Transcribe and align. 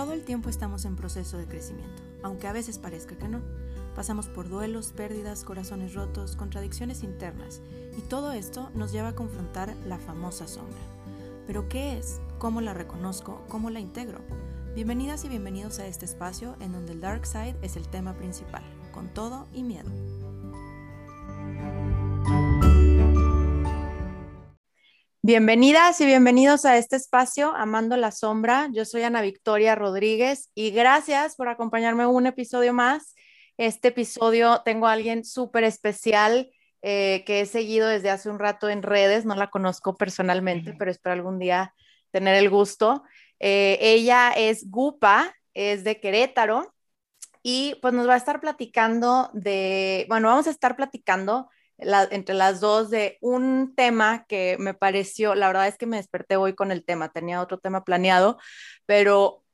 Todo 0.00 0.14
el 0.14 0.24
tiempo 0.24 0.48
estamos 0.48 0.86
en 0.86 0.96
proceso 0.96 1.36
de 1.36 1.44
crecimiento, 1.44 2.02
aunque 2.22 2.48
a 2.48 2.54
veces 2.54 2.78
parezca 2.78 3.18
que 3.18 3.28
no. 3.28 3.42
Pasamos 3.94 4.28
por 4.28 4.48
duelos, 4.48 4.92
pérdidas, 4.96 5.44
corazones 5.44 5.92
rotos, 5.92 6.36
contradicciones 6.36 7.02
internas, 7.02 7.60
y 7.98 8.00
todo 8.00 8.32
esto 8.32 8.70
nos 8.72 8.92
lleva 8.92 9.08
a 9.08 9.14
confrontar 9.14 9.76
la 9.86 9.98
famosa 9.98 10.48
sombra. 10.48 10.80
¿Pero 11.46 11.68
qué 11.68 11.98
es? 11.98 12.18
¿Cómo 12.38 12.62
la 12.62 12.72
reconozco? 12.72 13.44
¿Cómo 13.50 13.68
la 13.68 13.80
integro? 13.80 14.20
Bienvenidas 14.74 15.26
y 15.26 15.28
bienvenidos 15.28 15.78
a 15.80 15.86
este 15.86 16.06
espacio 16.06 16.56
en 16.60 16.72
donde 16.72 16.92
el 16.92 17.02
Dark 17.02 17.26
Side 17.26 17.58
es 17.60 17.76
el 17.76 17.86
tema 17.86 18.14
principal, 18.14 18.62
con 18.92 19.12
todo 19.12 19.48
y 19.52 19.62
miedo. 19.62 19.90
Bienvenidas 25.22 26.00
y 26.00 26.06
bienvenidos 26.06 26.64
a 26.64 26.78
este 26.78 26.96
espacio 26.96 27.54
Amando 27.54 27.98
la 27.98 28.10
Sombra. 28.10 28.70
Yo 28.72 28.86
soy 28.86 29.02
Ana 29.02 29.20
Victoria 29.20 29.74
Rodríguez 29.74 30.50
y 30.54 30.70
gracias 30.70 31.36
por 31.36 31.48
acompañarme 31.48 32.06
un 32.06 32.26
episodio 32.26 32.72
más. 32.72 33.14
Este 33.58 33.88
episodio 33.88 34.62
tengo 34.64 34.86
a 34.86 34.92
alguien 34.92 35.26
súper 35.26 35.64
especial 35.64 36.50
eh, 36.80 37.22
que 37.26 37.42
he 37.42 37.46
seguido 37.46 37.86
desde 37.86 38.08
hace 38.08 38.30
un 38.30 38.38
rato 38.38 38.70
en 38.70 38.82
redes, 38.82 39.26
no 39.26 39.34
la 39.34 39.50
conozco 39.50 39.94
personalmente, 39.94 40.74
pero 40.78 40.90
espero 40.90 41.12
algún 41.12 41.38
día 41.38 41.74
tener 42.12 42.34
el 42.36 42.48
gusto. 42.48 43.02
Eh, 43.40 43.76
ella 43.78 44.30
es 44.30 44.70
Gupa, 44.70 45.34
es 45.52 45.84
de 45.84 46.00
Querétaro 46.00 46.74
y 47.42 47.74
pues 47.82 47.92
nos 47.92 48.08
va 48.08 48.14
a 48.14 48.16
estar 48.16 48.40
platicando 48.40 49.28
de, 49.34 50.06
bueno, 50.08 50.28
vamos 50.28 50.46
a 50.46 50.50
estar 50.50 50.76
platicando 50.76 51.50
entre 52.10 52.34
las 52.34 52.60
dos 52.60 52.90
de 52.90 53.18
un 53.20 53.74
tema 53.74 54.24
que 54.26 54.56
me 54.58 54.74
pareció, 54.74 55.34
la 55.34 55.46
verdad 55.48 55.68
es 55.68 55.78
que 55.78 55.86
me 55.86 55.96
desperté 55.96 56.36
hoy 56.36 56.54
con 56.54 56.72
el 56.72 56.84
tema, 56.84 57.10
tenía 57.10 57.40
otro 57.40 57.58
tema 57.58 57.84
planeado, 57.84 58.38
pero 58.86 59.44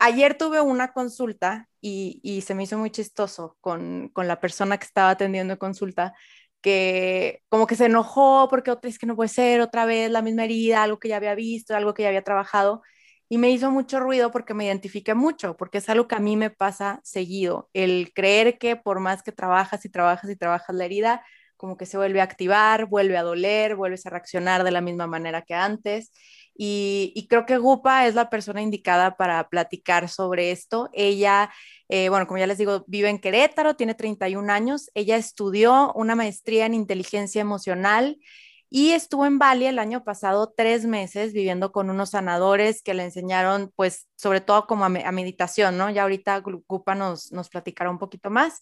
ayer 0.00 0.36
tuve 0.36 0.60
una 0.60 0.92
consulta 0.92 1.68
y, 1.80 2.42
se 2.46 2.54
me 2.54 2.64
hizo 2.64 2.78
muy 2.78 2.90
chistoso 2.90 3.56
con, 3.60 4.10
con, 4.12 4.28
la 4.28 4.40
persona 4.40 4.78
que 4.78 4.84
estaba 4.86 5.10
atendiendo 5.10 5.58
consulta, 5.58 6.14
que 6.60 7.42
como 7.48 7.66
que 7.66 7.76
se 7.76 7.86
enojó 7.86 8.48
porque 8.50 8.70
otra 8.70 8.90
es 8.90 8.98
que 8.98 9.06
no 9.06 9.16
puede 9.16 9.28
ser 9.28 9.60
otra 9.60 9.84
vez 9.86 10.10
la 10.10 10.22
misma 10.22 10.44
herida, 10.44 10.82
algo 10.82 10.98
que 10.98 11.08
ya 11.08 11.16
había 11.16 11.34
visto, 11.34 11.76
algo 11.76 11.94
que 11.94 12.02
ya 12.02 12.08
había 12.08 12.24
trabajado. 12.24 12.82
Y 13.28 13.38
me 13.38 13.50
hizo 13.50 13.70
mucho 13.70 14.00
ruido 14.00 14.30
porque 14.30 14.54
me 14.54 14.64
identifiqué 14.64 15.14
mucho, 15.14 15.56
porque 15.56 15.78
es 15.78 15.88
algo 15.88 16.08
que 16.08 16.14
a 16.16 16.20
mí 16.20 16.36
me 16.36 16.50
pasa 16.50 17.00
seguido, 17.04 17.68
el 17.74 18.12
creer 18.14 18.58
que 18.58 18.76
por 18.76 19.00
más 19.00 19.22
que 19.22 19.32
trabajas 19.32 19.84
y 19.84 19.90
trabajas 19.90 20.30
y 20.30 20.36
trabajas 20.36 20.74
la 20.74 20.84
herida, 20.86 21.22
como 21.58 21.76
que 21.76 21.84
se 21.84 21.98
vuelve 21.98 22.20
a 22.22 22.24
activar, 22.24 22.86
vuelve 22.86 23.18
a 23.18 23.22
doler, 23.22 23.76
vuelves 23.76 24.06
a 24.06 24.10
reaccionar 24.10 24.64
de 24.64 24.70
la 24.70 24.80
misma 24.80 25.06
manera 25.06 25.42
que 25.42 25.54
antes. 25.54 26.12
Y, 26.60 27.26
creo 27.28 27.46
que 27.46 27.58
Gupa 27.58 28.06
es 28.08 28.14
la 28.16 28.30
persona 28.30 28.62
indicada 28.62 29.16
para 29.16 29.48
platicar 29.48 30.08
sobre 30.08 30.50
esto. 30.50 30.88
Ella, 30.92 31.50
eh, 31.88 32.08
bueno, 32.08 32.26
como 32.26 32.38
ya 32.38 32.48
les 32.48 32.58
digo, 32.58 32.84
vive 32.88 33.08
en 33.10 33.20
Querétaro, 33.20 33.76
tiene 33.76 33.94
31 33.94 34.50
años. 34.52 34.90
Ella 34.94 35.16
estudió 35.16 35.92
una 35.94 36.16
maestría 36.16 36.66
en 36.66 36.74
inteligencia 36.74 37.40
emocional 37.40 38.18
y 38.70 38.90
estuvo 38.90 39.24
en 39.24 39.38
Bali 39.38 39.66
el 39.66 39.78
año 39.78 40.04
pasado 40.04 40.52
tres 40.54 40.84
meses 40.84 41.32
viviendo 41.32 41.70
con 41.72 41.90
unos 41.90 42.10
sanadores 42.10 42.82
que 42.82 42.92
le 42.92 43.04
enseñaron, 43.04 43.72
pues, 43.76 44.08
sobre 44.16 44.40
todo 44.40 44.66
como 44.66 44.84
a, 44.84 44.88
meditación, 44.88 45.78
¿no? 45.78 45.90
Ya 45.90 46.02
ahorita 46.02 46.42
Gupa 46.66 46.94
nos, 46.94 47.32
nos 47.32 47.48
platicará 47.48 47.88
un 47.88 47.98
poquito 47.98 48.30
más 48.30 48.60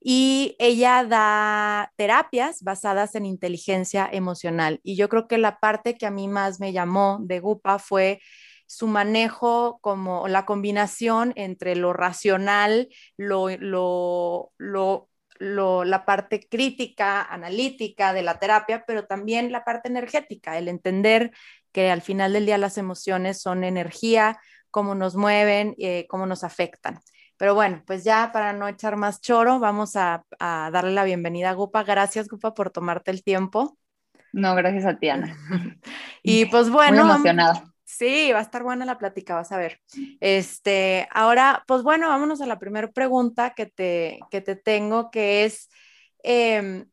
y 0.00 0.56
ella 0.58 1.04
da 1.04 1.92
terapias 1.96 2.62
basadas 2.62 3.14
en 3.14 3.26
inteligencia 3.26 4.08
emocional. 4.10 4.80
Y 4.82 4.96
yo 4.96 5.08
creo 5.08 5.26
que 5.26 5.38
la 5.38 5.58
parte 5.58 5.96
que 5.96 6.06
a 6.06 6.10
mí 6.10 6.28
más 6.28 6.60
me 6.60 6.72
llamó 6.72 7.18
de 7.20 7.40
Gupa 7.40 7.78
fue 7.78 8.20
su 8.66 8.86
manejo 8.86 9.78
como 9.80 10.28
la 10.28 10.44
combinación 10.44 11.32
entre 11.36 11.74
lo 11.74 11.92
racional, 11.94 12.88
lo, 13.16 14.52
la 15.40 16.04
parte 16.04 16.46
crítica, 16.48 17.22
analítica 17.22 18.12
de 18.12 18.22
la 18.22 18.38
terapia, 18.38 18.84
pero 18.86 19.06
también 19.06 19.52
la 19.52 19.64
parte 19.64 19.88
energética, 19.88 20.58
el 20.58 20.68
entender 20.68 21.32
que 21.72 21.90
al 21.90 22.02
final 22.02 22.34
del 22.34 22.46
día 22.46 22.58
las 22.58 22.76
emociones 22.76 23.40
son 23.40 23.64
energía, 23.64 24.38
cómo 24.70 24.94
nos 24.94 25.16
mueven, 25.16 25.74
eh, 25.78 26.06
cómo 26.08 26.26
nos 26.26 26.44
afectan. 26.44 27.00
Pero 27.38 27.54
bueno, 27.54 27.82
pues 27.86 28.02
ya 28.02 28.30
para 28.32 28.52
no 28.52 28.66
echar 28.66 28.96
más 28.96 29.20
choro, 29.20 29.60
vamos 29.60 29.94
a, 29.94 30.24
darle 30.40 30.90
la 30.90 31.04
bienvenida 31.04 31.50
a 31.50 31.54
Gupa. 31.54 31.84
Gracias, 31.84 32.28
Gupa, 32.28 32.52
por 32.52 32.70
tomarte 32.70 33.12
el 33.12 33.22
tiempo. 33.22 33.78
No, 34.32 34.54
gracias 34.56 34.84
a 34.84 34.98
ti, 34.98 35.08
Ana. 35.08 35.36
y 36.22 36.46
pues 36.46 36.68
bueno. 36.68 37.04
Muy 37.04 37.12
emocionada. 37.12 37.64
Sí, 37.84 38.32
va 38.32 38.40
a 38.40 38.42
estar 38.42 38.62
buena 38.64 38.84
la 38.84 38.98
plática, 38.98 39.36
vas 39.36 39.52
a 39.52 39.56
ver. 39.56 39.80
Este, 40.20 41.08
ahora, 41.10 41.64
pues 41.66 41.82
bueno, 41.82 42.08
vámonos 42.08 42.40
a 42.40 42.46
la 42.46 42.58
primera 42.58 42.90
pregunta 42.90 43.54
que 43.54 43.66
te, 43.66 44.18
que 44.30 44.40
te 44.40 44.56
tengo, 44.56 45.10
que 45.10 45.44
es, 45.44 45.70
em, 46.22 46.86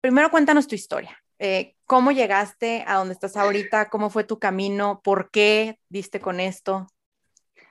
primero 0.00 0.30
cuéntanos 0.30 0.66
tu 0.66 0.76
historia. 0.76 1.18
Eh, 1.38 1.74
¿Cómo 1.84 2.12
llegaste 2.12 2.84
a 2.86 2.94
donde 2.94 3.14
estás 3.14 3.36
ahorita? 3.36 3.90
¿Cómo 3.90 4.08
fue 4.08 4.24
tu 4.24 4.38
camino? 4.38 5.00
¿Por 5.02 5.30
qué 5.30 5.78
diste 5.88 6.20
con 6.20 6.40
esto? 6.40 6.86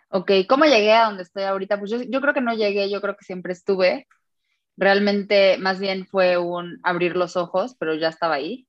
Ok, 0.09 0.31
¿cómo 0.47 0.65
llegué 0.65 0.93
a 0.93 1.05
donde 1.05 1.23
estoy 1.23 1.43
ahorita? 1.43 1.79
Pues 1.79 1.91
yo, 1.91 2.21
creo 2.21 2.33
que 2.33 2.41
no 2.41 2.53
llegué, 2.53 2.89
yo 2.89 3.01
creo 3.01 3.17
que 3.17 3.25
siempre 3.25 3.53
estuve. 3.53 4.07
Realmente 4.77 5.57
más 5.57 5.79
bien 5.79 6.07
fue 6.07 6.37
un 6.37 6.79
abrir 6.83 7.15
los 7.17 7.35
ojos, 7.35 7.75
pero 7.77 7.95
ya 7.95 8.09
estaba 8.09 8.35
ahí. 8.35 8.67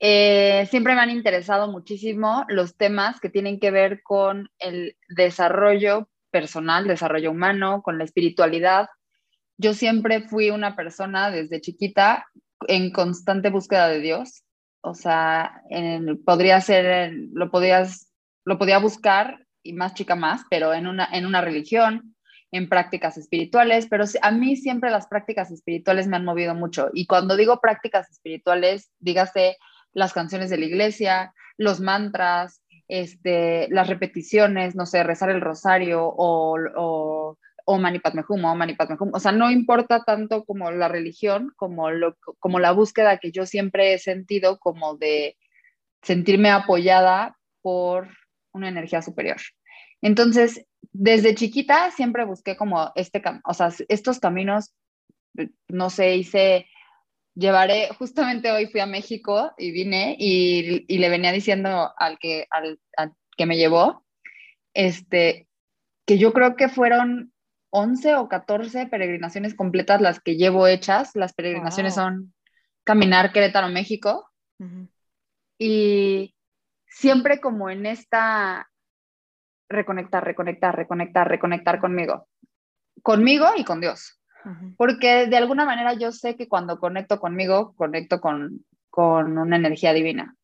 Eh, 0.00 0.66
siempre 0.70 0.94
me 0.94 1.00
han 1.00 1.10
interesado 1.10 1.70
muchísimo 1.70 2.44
los 2.48 2.76
temas 2.76 3.20
que 3.20 3.28
tienen 3.30 3.60
que 3.60 3.70
ver 3.70 4.02
con 4.02 4.50
el 4.58 4.96
desarrollo 5.08 6.08
personal, 6.32 6.88
desarrollo 6.88 7.30
humano, 7.30 7.82
con 7.82 7.98
la 7.98 8.04
espiritualidad. 8.04 8.88
Yo 9.58 9.74
siempre 9.74 10.22
fui 10.22 10.50
una 10.50 10.74
persona 10.74 11.30
desde 11.30 11.60
chiquita 11.60 12.26
en 12.66 12.90
constante 12.90 13.50
búsqueda 13.50 13.88
de 13.88 14.00
Dios. 14.00 14.42
O 14.80 14.94
sea, 14.94 15.62
podría 16.24 16.60
ser, 16.60 17.12
lo 17.32 17.50
podías, 17.52 18.10
lo 18.44 18.58
podía 18.58 18.78
buscar 18.78 19.41
y 19.62 19.72
más 19.72 19.94
chica 19.94 20.14
más, 20.14 20.42
pero 20.50 20.74
en 20.74 20.86
una, 20.86 21.08
en 21.12 21.26
una 21.26 21.40
religión, 21.40 22.14
en 22.50 22.68
prácticas 22.68 23.16
espirituales, 23.16 23.86
pero 23.88 24.04
a 24.20 24.30
mí 24.30 24.56
siempre 24.56 24.90
las 24.90 25.06
prácticas 25.06 25.50
espirituales 25.50 26.06
me 26.06 26.16
han 26.16 26.24
movido 26.24 26.54
mucho. 26.54 26.90
Y 26.92 27.06
cuando 27.06 27.36
digo 27.36 27.60
prácticas 27.60 28.10
espirituales, 28.10 28.90
dígase 29.00 29.56
las 29.92 30.12
canciones 30.12 30.50
de 30.50 30.58
la 30.58 30.66
iglesia, 30.66 31.34
los 31.56 31.80
mantras, 31.80 32.62
este, 32.88 33.68
las 33.70 33.88
repeticiones, 33.88 34.74
no 34.74 34.84
sé, 34.84 35.02
rezar 35.02 35.30
el 35.30 35.40
rosario 35.40 36.04
o, 36.04 36.58
o, 36.76 37.38
o 37.64 37.78
Manipatmehum, 37.78 38.44
o 38.44 38.54
Manipatmehum. 38.54 39.10
O 39.14 39.18
sea, 39.18 39.32
no 39.32 39.50
importa 39.50 40.04
tanto 40.04 40.44
como 40.44 40.70
la 40.70 40.88
religión, 40.88 41.52
como, 41.56 41.90
lo, 41.90 42.16
como 42.38 42.58
la 42.58 42.72
búsqueda 42.72 43.16
que 43.16 43.32
yo 43.32 43.46
siempre 43.46 43.94
he 43.94 43.98
sentido 43.98 44.58
como 44.58 44.96
de 44.96 45.38
sentirme 46.02 46.50
apoyada 46.50 47.38
por 47.62 48.08
una 48.52 48.68
energía 48.68 49.02
superior. 49.02 49.38
Entonces, 50.00 50.66
desde 50.92 51.34
chiquita 51.34 51.90
siempre 51.90 52.24
busqué 52.24 52.56
como 52.56 52.92
este, 52.94 53.22
o 53.44 53.54
sea, 53.54 53.70
estos 53.88 54.18
caminos, 54.18 54.74
no 55.68 55.90
sé, 55.90 56.16
hice, 56.16 56.66
llevaré, 57.34 57.88
justamente 57.98 58.50
hoy 58.50 58.66
fui 58.66 58.80
a 58.80 58.86
México 58.86 59.52
y 59.56 59.70
vine 59.70 60.16
y, 60.18 60.84
y 60.92 60.98
le 60.98 61.08
venía 61.08 61.32
diciendo 61.32 61.92
al 61.96 62.18
que, 62.18 62.46
al, 62.50 62.78
que 63.36 63.46
me 63.46 63.56
llevó, 63.56 64.04
este, 64.74 65.48
que 66.06 66.18
yo 66.18 66.32
creo 66.32 66.56
que 66.56 66.68
fueron 66.68 67.32
11 67.70 68.16
o 68.16 68.28
14 68.28 68.86
peregrinaciones 68.86 69.54
completas 69.54 70.00
las 70.00 70.20
que 70.20 70.36
llevo 70.36 70.66
hechas. 70.66 71.12
Las 71.14 71.32
peregrinaciones 71.32 71.94
son 71.94 72.34
caminar 72.84 73.32
Querétaro, 73.32 73.68
México. 73.68 74.28
Y 75.58 76.34
siempre 76.94 77.40
como 77.40 77.70
en 77.70 77.86
esta 77.86 78.68
reconectar, 79.68 80.24
reconectar, 80.24 80.76
reconectar, 80.76 81.28
reconectar 81.28 81.80
conmigo, 81.80 82.28
conmigo 83.02 83.46
y 83.56 83.64
con 83.64 83.80
Dios. 83.80 84.18
Porque 84.76 85.28
de 85.28 85.36
alguna 85.36 85.64
manera 85.64 85.94
yo 85.94 86.10
sé 86.10 86.36
que 86.36 86.48
cuando 86.48 86.80
conecto 86.80 87.20
conmigo, 87.20 87.74
conecto 87.76 88.20
con, 88.20 88.64
con 88.90 89.38
una 89.38 89.56
energía 89.56 89.92
divina. 89.92 90.34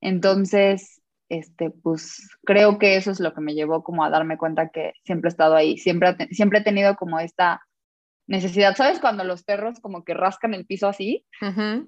Entonces, 0.00 1.00
este, 1.28 1.70
pues 1.70 2.28
creo 2.44 2.78
que 2.78 2.96
eso 2.96 3.12
es 3.12 3.20
lo 3.20 3.34
que 3.34 3.40
me 3.40 3.54
llevó 3.54 3.84
como 3.84 4.04
a 4.04 4.10
darme 4.10 4.38
cuenta 4.38 4.70
que 4.70 4.92
siempre 5.04 5.28
he 5.28 5.30
estado 5.30 5.54
ahí, 5.54 5.78
siempre, 5.78 6.16
siempre 6.32 6.58
he 6.58 6.64
tenido 6.64 6.96
como 6.96 7.20
esta 7.20 7.60
necesidad. 8.28 8.76
¿Sabes 8.76 9.00
cuando 9.00 9.24
los 9.24 9.42
perros 9.42 9.80
como 9.80 10.04
que 10.04 10.14
rascan 10.14 10.54
el 10.54 10.66
piso 10.66 10.86
así? 10.86 11.26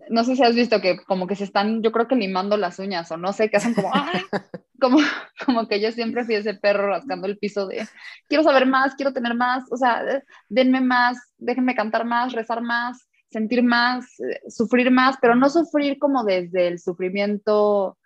No 0.08 0.25
sé 0.25 0.34
si 0.34 0.42
has 0.42 0.54
visto 0.54 0.81
que 0.81 0.96
como 1.04 1.26
que 1.26 1.37
se 1.37 1.44
están, 1.44 1.82
yo 1.82 1.92
creo 1.92 2.08
que 2.08 2.16
limando 2.16 2.56
las 2.56 2.78
uñas 2.78 3.10
o 3.12 3.16
no 3.16 3.32
sé, 3.32 3.50
que 3.50 3.58
hacen 3.58 3.75
como, 3.75 3.92
como, 4.81 4.98
como 5.44 5.69
que 5.69 5.81
yo 5.81 5.92
siempre 5.92 6.25
fui 6.25 6.34
ese 6.34 6.54
perro 6.54 6.88
rascando 6.88 7.26
el 7.26 7.38
piso 7.38 7.66
de, 7.66 7.87
quiero 8.26 8.42
saber 8.42 8.66
más, 8.66 8.94
quiero 8.94 9.12
tener 9.12 9.34
más, 9.34 9.64
o 9.70 9.76
sea, 9.76 10.02
denme 10.48 10.81
más, 10.81 11.19
déjenme 11.37 11.75
cantar 11.75 12.06
más, 12.06 12.32
rezar 12.32 12.62
más, 12.62 13.06
sentir 13.31 13.62
más, 13.62 14.19
eh, 14.20 14.40
sufrir 14.48 14.90
más, 14.90 15.19
pero 15.20 15.36
no 15.36 15.50
sufrir 15.50 15.98
como 15.98 16.25
desde 16.25 16.69
el 16.69 16.78
sufrimiento 16.78 17.98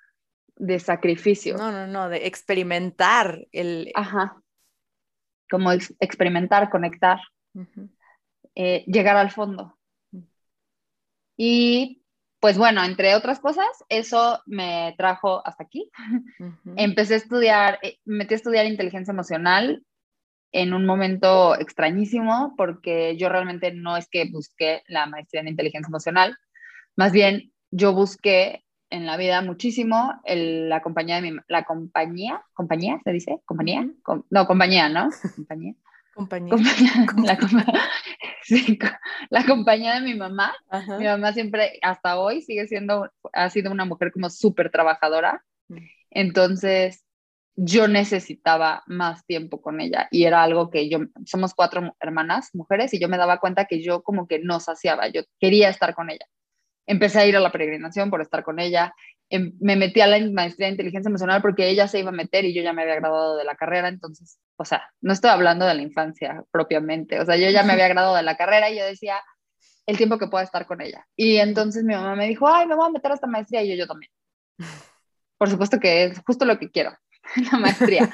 de 0.57 0.81
sacrificio. 0.81 1.57
No, 1.57 1.71
no, 1.71 1.87
no, 1.87 2.09
de 2.09 2.27
experimentar 2.27 3.47
el, 3.53 3.93
como 5.49 5.71
experimentar, 6.01 6.69
conectar, 6.69 7.21
eh, 8.55 8.85
llegar 8.87 9.17
al 9.17 9.31
fondo. 9.31 9.79
Y 11.37 12.03
pues 12.41 12.59
bueno, 12.59 12.85
entre 12.85 13.15
otras 13.15 13.41
cosas, 13.41 13.67
eso 13.89 14.43
me 14.47 14.95
trajo 14.99 15.41
hasta 15.47 15.65
aquí. 15.65 15.91
Empecé 16.77 17.15
a 17.15 17.17
estudiar, 17.17 17.79
eh, 17.83 17.99
me 18.05 18.19
metí 18.19 18.35
a 18.35 18.37
estudiar 18.37 18.67
inteligencia 18.67 19.13
emocional 19.13 19.83
en 20.53 20.73
un 20.73 20.87
momento 20.87 21.59
extrañísimo 21.59 22.55
porque 22.57 23.17
yo 23.17 23.29
realmente 23.29 23.73
no 23.73 23.97
es 23.97 24.09
que 24.09 24.31
busqué 24.31 24.83
la 24.87 25.07
maestría 25.07 25.41
en 25.41 25.49
inteligencia 25.49 25.89
emocional, 25.89 26.37
más 26.97 27.13
bien 27.13 27.53
yo 27.71 27.93
busqué 27.93 28.65
en 28.91 29.07
la 29.07 29.17
vida 29.17 29.43
muchísimo 29.43 30.13
la 30.25 30.81
compañía 30.81 31.17
de 31.21 31.23
mi, 31.23 31.39
la 31.49 31.65
compañía, 31.65 32.45
compañía 32.53 33.01
se 33.03 33.13
dice, 33.13 33.41
compañía, 33.45 33.89
no, 34.31 34.47
compañía, 34.47 34.89
¿no? 34.89 35.09
Compañía. 35.35 35.75
Compañía. 36.15 36.55
La, 37.25 37.37
compañía 39.47 39.95
de 39.95 40.01
mi 40.01 40.15
mamá. 40.15 40.55
Mi 40.99 41.05
mamá 41.05 41.33
siempre, 41.33 41.79
hasta 41.83 42.19
hoy, 42.19 42.43
sigue 42.43 42.67
siendo, 42.67 43.11
ha 43.33 43.51
sido 43.51 43.71
una 43.71 43.85
mujer 43.85 44.13
como 44.13 44.31
súper 44.31 44.71
trabajadora. 44.71 45.45
Mm. 45.69 45.79
Entonces, 46.11 47.05
yo 47.57 47.89
necesitaba 47.89 48.83
más 48.87 49.25
tiempo 49.27 49.61
con 49.61 49.81
ella 49.81 50.09
y 50.11 50.25
era 50.25 50.43
algo 50.43 50.71
que 50.71 50.89
yo, 50.89 50.99
somos 51.25 51.55
cuatro 51.55 51.95
hermanas, 52.01 52.51
mujeres, 52.53 52.93
y 52.95 53.01
yo 53.01 53.09
me 53.09 53.17
daba 53.17 53.39
cuenta 53.39 53.67
que 53.67 53.83
yo 53.83 54.03
como 54.03 54.27
que 54.27 54.41
no 54.41 54.61
saciaba, 54.61 55.09
yo 55.09 55.23
quería 55.39 55.69
estar 55.69 55.95
con 55.95 56.11
ella 56.11 56.27
empecé 56.87 57.21
a 57.21 57.27
ir 57.27 57.37
a 57.37 57.41
la 57.41 57.53
peregrinación 57.53 58.11
por 58.11 58.21
estar 58.21 58.43
con 58.45 58.59
ella, 58.59 58.95
me 59.39 59.77
metí 59.77 60.01
a 60.01 60.07
la 60.07 60.19
maestría 60.31 60.67
de 60.67 60.73
inteligencia 60.73 61.09
emocional 61.09 61.43
porque 61.43 61.69
ella 61.69 61.89
se 61.89 61.99
iba 61.99 62.11
a 62.11 62.13
meter 62.13 62.45
y 62.45 62.55
yo 62.55 62.63
ya 62.63 62.73
me 62.73 62.83
había 62.83 62.97
graduado 62.97 63.37
de 63.37 63.45
la 63.45 63.55
carrera, 63.55 63.89
entonces, 63.89 64.39
o 64.57 64.65
sea, 64.65 64.91
no 65.01 65.13
estoy 65.13 65.31
hablando 65.31 65.67
de 65.67 65.75
la 65.75 65.83
infancia 65.83 66.45
propiamente, 66.51 67.21
o 67.21 67.25
sea, 67.25 67.37
yo 67.37 67.51
ya 67.51 67.63
me 67.63 67.73
había 67.73 67.89
graduado 67.89 68.17
de 68.17 68.23
la 68.23 68.37
carrera 68.37 68.71
y 68.71 68.79
yo 68.79 68.85
decía 68.85 69.17
el 69.87 69.97
tiempo 69.97 70.19
que 70.19 70.29
pueda 70.29 70.45
estar 70.45 70.67
con 70.67 70.81
ella. 70.81 71.07
Y 71.17 71.37
entonces 71.37 71.85
mi 71.85 71.95
mamá 71.95 72.17
me 72.17 72.27
dijo, 72.27 72.49
ay, 72.49 72.67
me 72.67 72.75
voy 72.75 72.87
a 72.87 72.93
meter 72.93 73.11
a 73.11 73.15
esta 73.15 73.27
maestría 73.27 73.63
y 73.63 73.71
yo, 73.71 73.75
yo 73.77 73.87
también. 73.87 74.11
Por 75.39 75.51
supuesto 75.51 75.79
que 75.79 76.05
es 76.05 76.21
justo 76.27 76.45
lo 76.45 76.59
que 76.59 76.71
quiero, 76.71 76.97
la 77.53 77.59
maestría. 77.59 78.11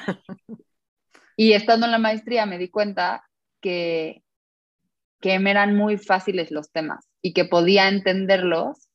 y 1.35 1.53
estando 1.53 1.85
en 1.85 1.91
la 1.91 1.99
maestría 1.99 2.45
me 2.45 2.57
di 2.57 2.69
cuenta 2.69 3.23
que, 3.61 4.23
que 5.19 5.39
me 5.39 5.51
eran 5.51 5.75
muy 5.75 5.97
fáciles 5.97 6.51
los 6.51 6.71
temas 6.71 7.07
y 7.21 7.33
que 7.33 7.45
podía 7.45 7.87
entenderlos 7.87 8.89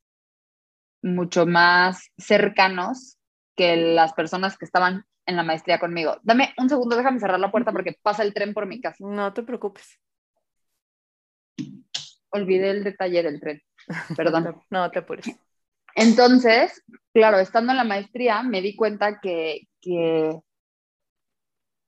mucho 1.07 1.47
más 1.47 2.11
cercanos 2.19 3.19
que 3.57 3.77
las 3.77 4.13
personas 4.13 4.59
que 4.59 4.65
estaban 4.65 5.05
en 5.25 5.37
la 5.37 5.43
maestría 5.43 5.79
conmigo. 5.79 6.19
Dame 6.23 6.55
un 6.59 6.69
segundo, 6.69 6.97
déjame 6.97 7.21
cerrar 7.21 7.41
la 7.41 7.51
puerta 7.51 7.73
porque 7.73 7.99
pasa 8.03 8.23
el 8.23 8.35
tren 8.35 8.55
por 8.55 8.67
mi 8.67 8.81
casa. 8.81 8.97
No 9.01 9.33
te 9.33 9.43
preocupes. 9.43 9.99
Olvidé 12.31 12.71
el 12.71 12.85
detalle 12.85 13.23
del 13.23 13.41
tren. 13.41 13.63
Perdón. 14.17 14.61
no 14.71 14.91
te 14.91 14.99
apures. 14.99 15.27
Entonces, 15.95 16.83
claro, 17.13 17.39
estando 17.39 17.73
en 17.73 17.79
la 17.79 17.85
maestría 17.85 18.43
me 18.43 18.61
di 18.61 18.77
cuenta 18.77 19.21
que, 19.21 19.63
que, 19.81 20.39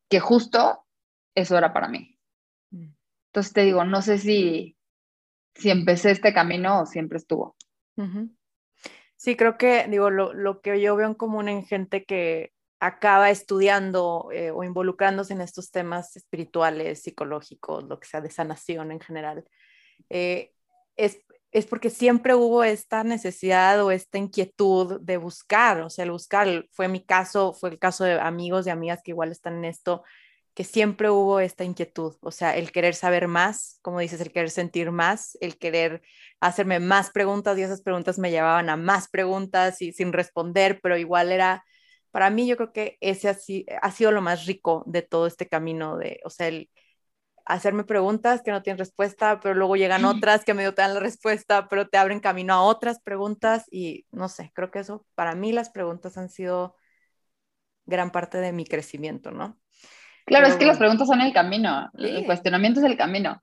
que 0.09 0.21
justo 0.21 0.87
eso 1.35 1.59
era 1.59 1.73
para 1.73 1.89
mí. 1.89 2.19
Mm. 2.71 2.93
Entonces 3.27 3.53
te 3.53 3.63
digo, 3.63 3.85
no 3.85 4.01
sé 4.01 4.19
si, 4.19 4.77
si 5.55 5.71
empecé 5.71 6.13
este 6.13 6.33
camino 6.33 6.81
o 6.81 6.87
siempre 6.87 7.19
estuvo. 7.19 7.57
Sí, 9.19 9.37
creo 9.37 9.59
que, 9.59 9.87
digo, 9.89 10.11
lo, 10.11 10.61
que 10.61 10.81
yo 10.81 10.95
veo 10.95 11.09
en 11.09 11.15
común 11.15 11.49
en 11.49 11.65
gente 11.65 12.05
que 12.05 12.53
acaba 12.79 13.31
estudiando 13.31 14.29
eh, 14.33 14.53
o 14.53 14.63
involucrándose 14.63 15.33
en 15.33 15.41
estos 15.41 15.73
temas 15.73 16.15
espirituales, 16.17 17.03
psicológicos, 17.03 17.83
lo 17.85 17.99
que 17.99 18.07
sea, 18.07 18.21
de 18.21 18.31
sanación 18.31 18.93
en 18.93 19.01
general, 19.01 19.45
eh, 20.09 20.53
es, 20.97 21.19
es 21.51 21.67
porque 21.67 21.91
siempre 21.91 22.37
hubo 22.37 22.63
esta 22.63 23.03
necesidad 23.03 23.83
o 23.85 23.91
esta 23.91 24.19
inquietud 24.19 25.01
de 25.01 25.17
buscar, 25.17 25.81
o 25.81 25.91
sea, 25.91 26.05
el 26.05 26.13
buscar 26.13 26.67
fue 26.71 26.87
mi 26.87 27.05
caso, 27.05 27.55
fue 27.55 27.71
el 27.71 27.79
caso 27.81 28.05
de 28.05 28.21
amigos 28.21 28.69
y 28.69 28.71
amigas 28.71 29.01
que 29.03 29.11
igual 29.11 29.33
están 29.33 29.57
en 29.59 29.65
esto, 29.65 30.05
que 30.59 30.65
siempre 30.65 31.09
hubo 31.09 31.39
esta 31.39 31.63
inquietud, 31.63 32.17
o 32.21 32.33
sea, 32.33 32.57
el 32.57 32.73
querer 32.73 32.97
saber 32.97 33.29
más, 33.29 33.79
como 33.81 34.01
dices, 34.01 34.21
el 34.21 34.33
querer 34.33 34.51
sentir 34.51 34.91
más, 34.91 35.39
el 35.41 35.57
querer 35.57 36.03
hacerme 36.41 36.81
más 36.81 37.11
preguntas 37.13 37.57
y 37.57 37.63
esas 37.63 37.81
preguntas 37.81 38.19
me 38.19 38.33
llevaban 38.33 38.69
a 38.69 38.77
más 38.77 39.09
preguntas 39.09 39.81
y 39.83 39.93
sin 39.93 40.13
responder, 40.13 40.81
pero 40.83 40.99
igual 40.99 41.31
era, 41.31 41.65
para 42.11 42.29
mí 42.31 42.49
yo 42.49 42.57
creo 42.57 42.73
que 42.73 42.99
ese 43.01 43.29
ha 43.29 43.91
sido 43.93 44.11
lo 44.11 44.21
más 44.21 44.47
rico 44.47 44.83
de 44.89 45.03
todo 45.03 45.29
este 45.29 45.47
camino 45.47 45.97
de, 45.97 46.21
o 46.25 46.31
sea, 46.31 46.49
el 46.49 46.69
hacerme 47.45 47.85
preguntas 47.85 48.43
que 48.43 48.51
no 48.51 48.61
tienen 48.61 48.81
respuesta, 48.81 49.39
pero 49.39 49.55
luego 49.55 49.77
llegan 49.77 50.07
otras 50.07 50.45
que 50.45 50.55
medio 50.55 50.75
te 50.75 50.83
dan 50.83 50.95
la 50.95 51.01
respuesta, 51.01 51.69
pero 51.69 51.87
te 51.87 51.99
abren 51.99 52.19
camino 52.19 52.55
a 52.55 52.63
otras 52.63 52.99
preguntas 53.01 53.67
y 53.71 54.07
no 54.11 54.29
sé, 54.29 54.51
creo 54.57 54.73
que 54.73 54.81
eso, 54.81 55.07
para 55.15 55.37
mí 55.37 55.53
las 55.53 55.71
preguntas 55.71 56.19
han 56.19 56.31
sido 56.31 56.75
gran 57.87 58.11
parte 58.11 58.39
de 58.39 58.53
mi 58.53 58.65
crecimiento, 58.65 59.31
¿no? 59.31 59.57
Claro, 60.29 60.47
es 60.47 60.57
que 60.57 60.67
las 60.67 60.79
preguntas 60.79 61.09
son 61.09 61.21
el 61.21 61.33
camino, 61.33 61.91
el 61.95 62.25
cuestionamiento 62.25 62.81
es 62.81 62.87
el 62.87 62.97
camino. 62.97 63.43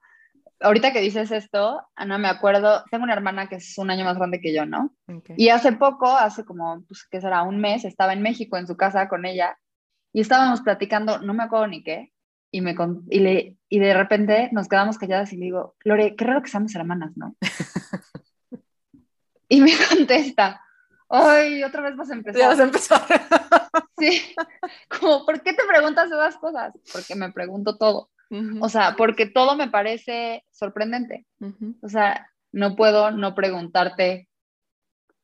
Ahorita 0.62 0.94
que 0.94 1.02
dices 1.02 1.32
esto, 1.32 1.82
Ana, 1.96 2.18
me 2.18 2.30
acuerdo, 2.30 2.84
tengo 2.90 3.04
una 3.04 3.14
hermana 3.14 3.50
que 3.50 3.56
es 3.56 3.78
un 3.78 3.90
año 3.90 4.06
más 4.06 4.18
grande 4.18 4.40
que 4.40 4.54
yo, 4.54 4.66
¿no? 4.66 4.96
Y 5.36 5.50
hace 5.50 5.74
poco, 5.74 6.08
hace 6.08 6.46
como, 6.46 6.84
pues, 6.88 7.06
¿qué 7.10 7.20
será? 7.20 7.44
Un 7.44 7.60
mes, 7.60 7.84
estaba 7.84 8.14
en 8.14 8.22
México 8.22 8.58
en 8.58 8.68
su 8.68 8.78
casa 8.78 9.10
con 9.10 9.26
ella 9.26 9.58
y 10.14 10.22
estábamos 10.22 10.62
platicando, 10.62 11.20
no 11.20 11.34
me 11.34 11.44
acuerdo 11.44 11.68
ni 11.68 11.84
qué, 11.84 12.14
y, 12.52 12.62
me, 12.62 12.74
y, 13.10 13.20
le, 13.20 13.58
y 13.68 13.80
de 13.80 13.94
repente 13.94 14.50
nos 14.54 14.70
quedamos 14.70 14.98
calladas 14.98 15.34
y 15.34 15.38
le 15.38 15.46
digo, 15.46 15.76
Lore, 15.84 16.16
qué 16.16 16.24
raro 16.24 16.42
que 16.42 16.50
seamos 16.50 16.74
hermanas, 16.74 17.12
¿no? 17.18 17.36
y 19.50 19.60
me 19.60 19.74
contesta, 19.90 20.62
ay, 21.10 21.64
otra 21.64 21.82
vez 21.82 21.98
vas 21.98 22.10
a 22.12 22.14
empezar. 22.14 22.40
Ya 22.40 22.48
vas 22.48 22.60
a 22.60 22.64
empezar. 22.64 23.02
Sí, 23.98 24.36
como, 25.00 25.26
¿por 25.26 25.42
qué 25.42 25.54
te 25.54 25.64
preguntas 25.66 26.08
esas 26.08 26.38
cosas? 26.38 26.74
Porque 26.92 27.16
me 27.16 27.32
pregunto 27.32 27.78
todo. 27.78 28.10
O 28.60 28.70
sea, 28.70 28.96
porque 28.98 29.28
todo 29.28 29.56
me 29.56 29.70
parece 29.70 30.44
sorprendente. 30.52 31.26
O 31.82 31.88
sea, 31.88 32.28
no 32.52 32.76
puedo 32.76 33.12
no 33.12 33.36
preguntarte. 33.36 34.28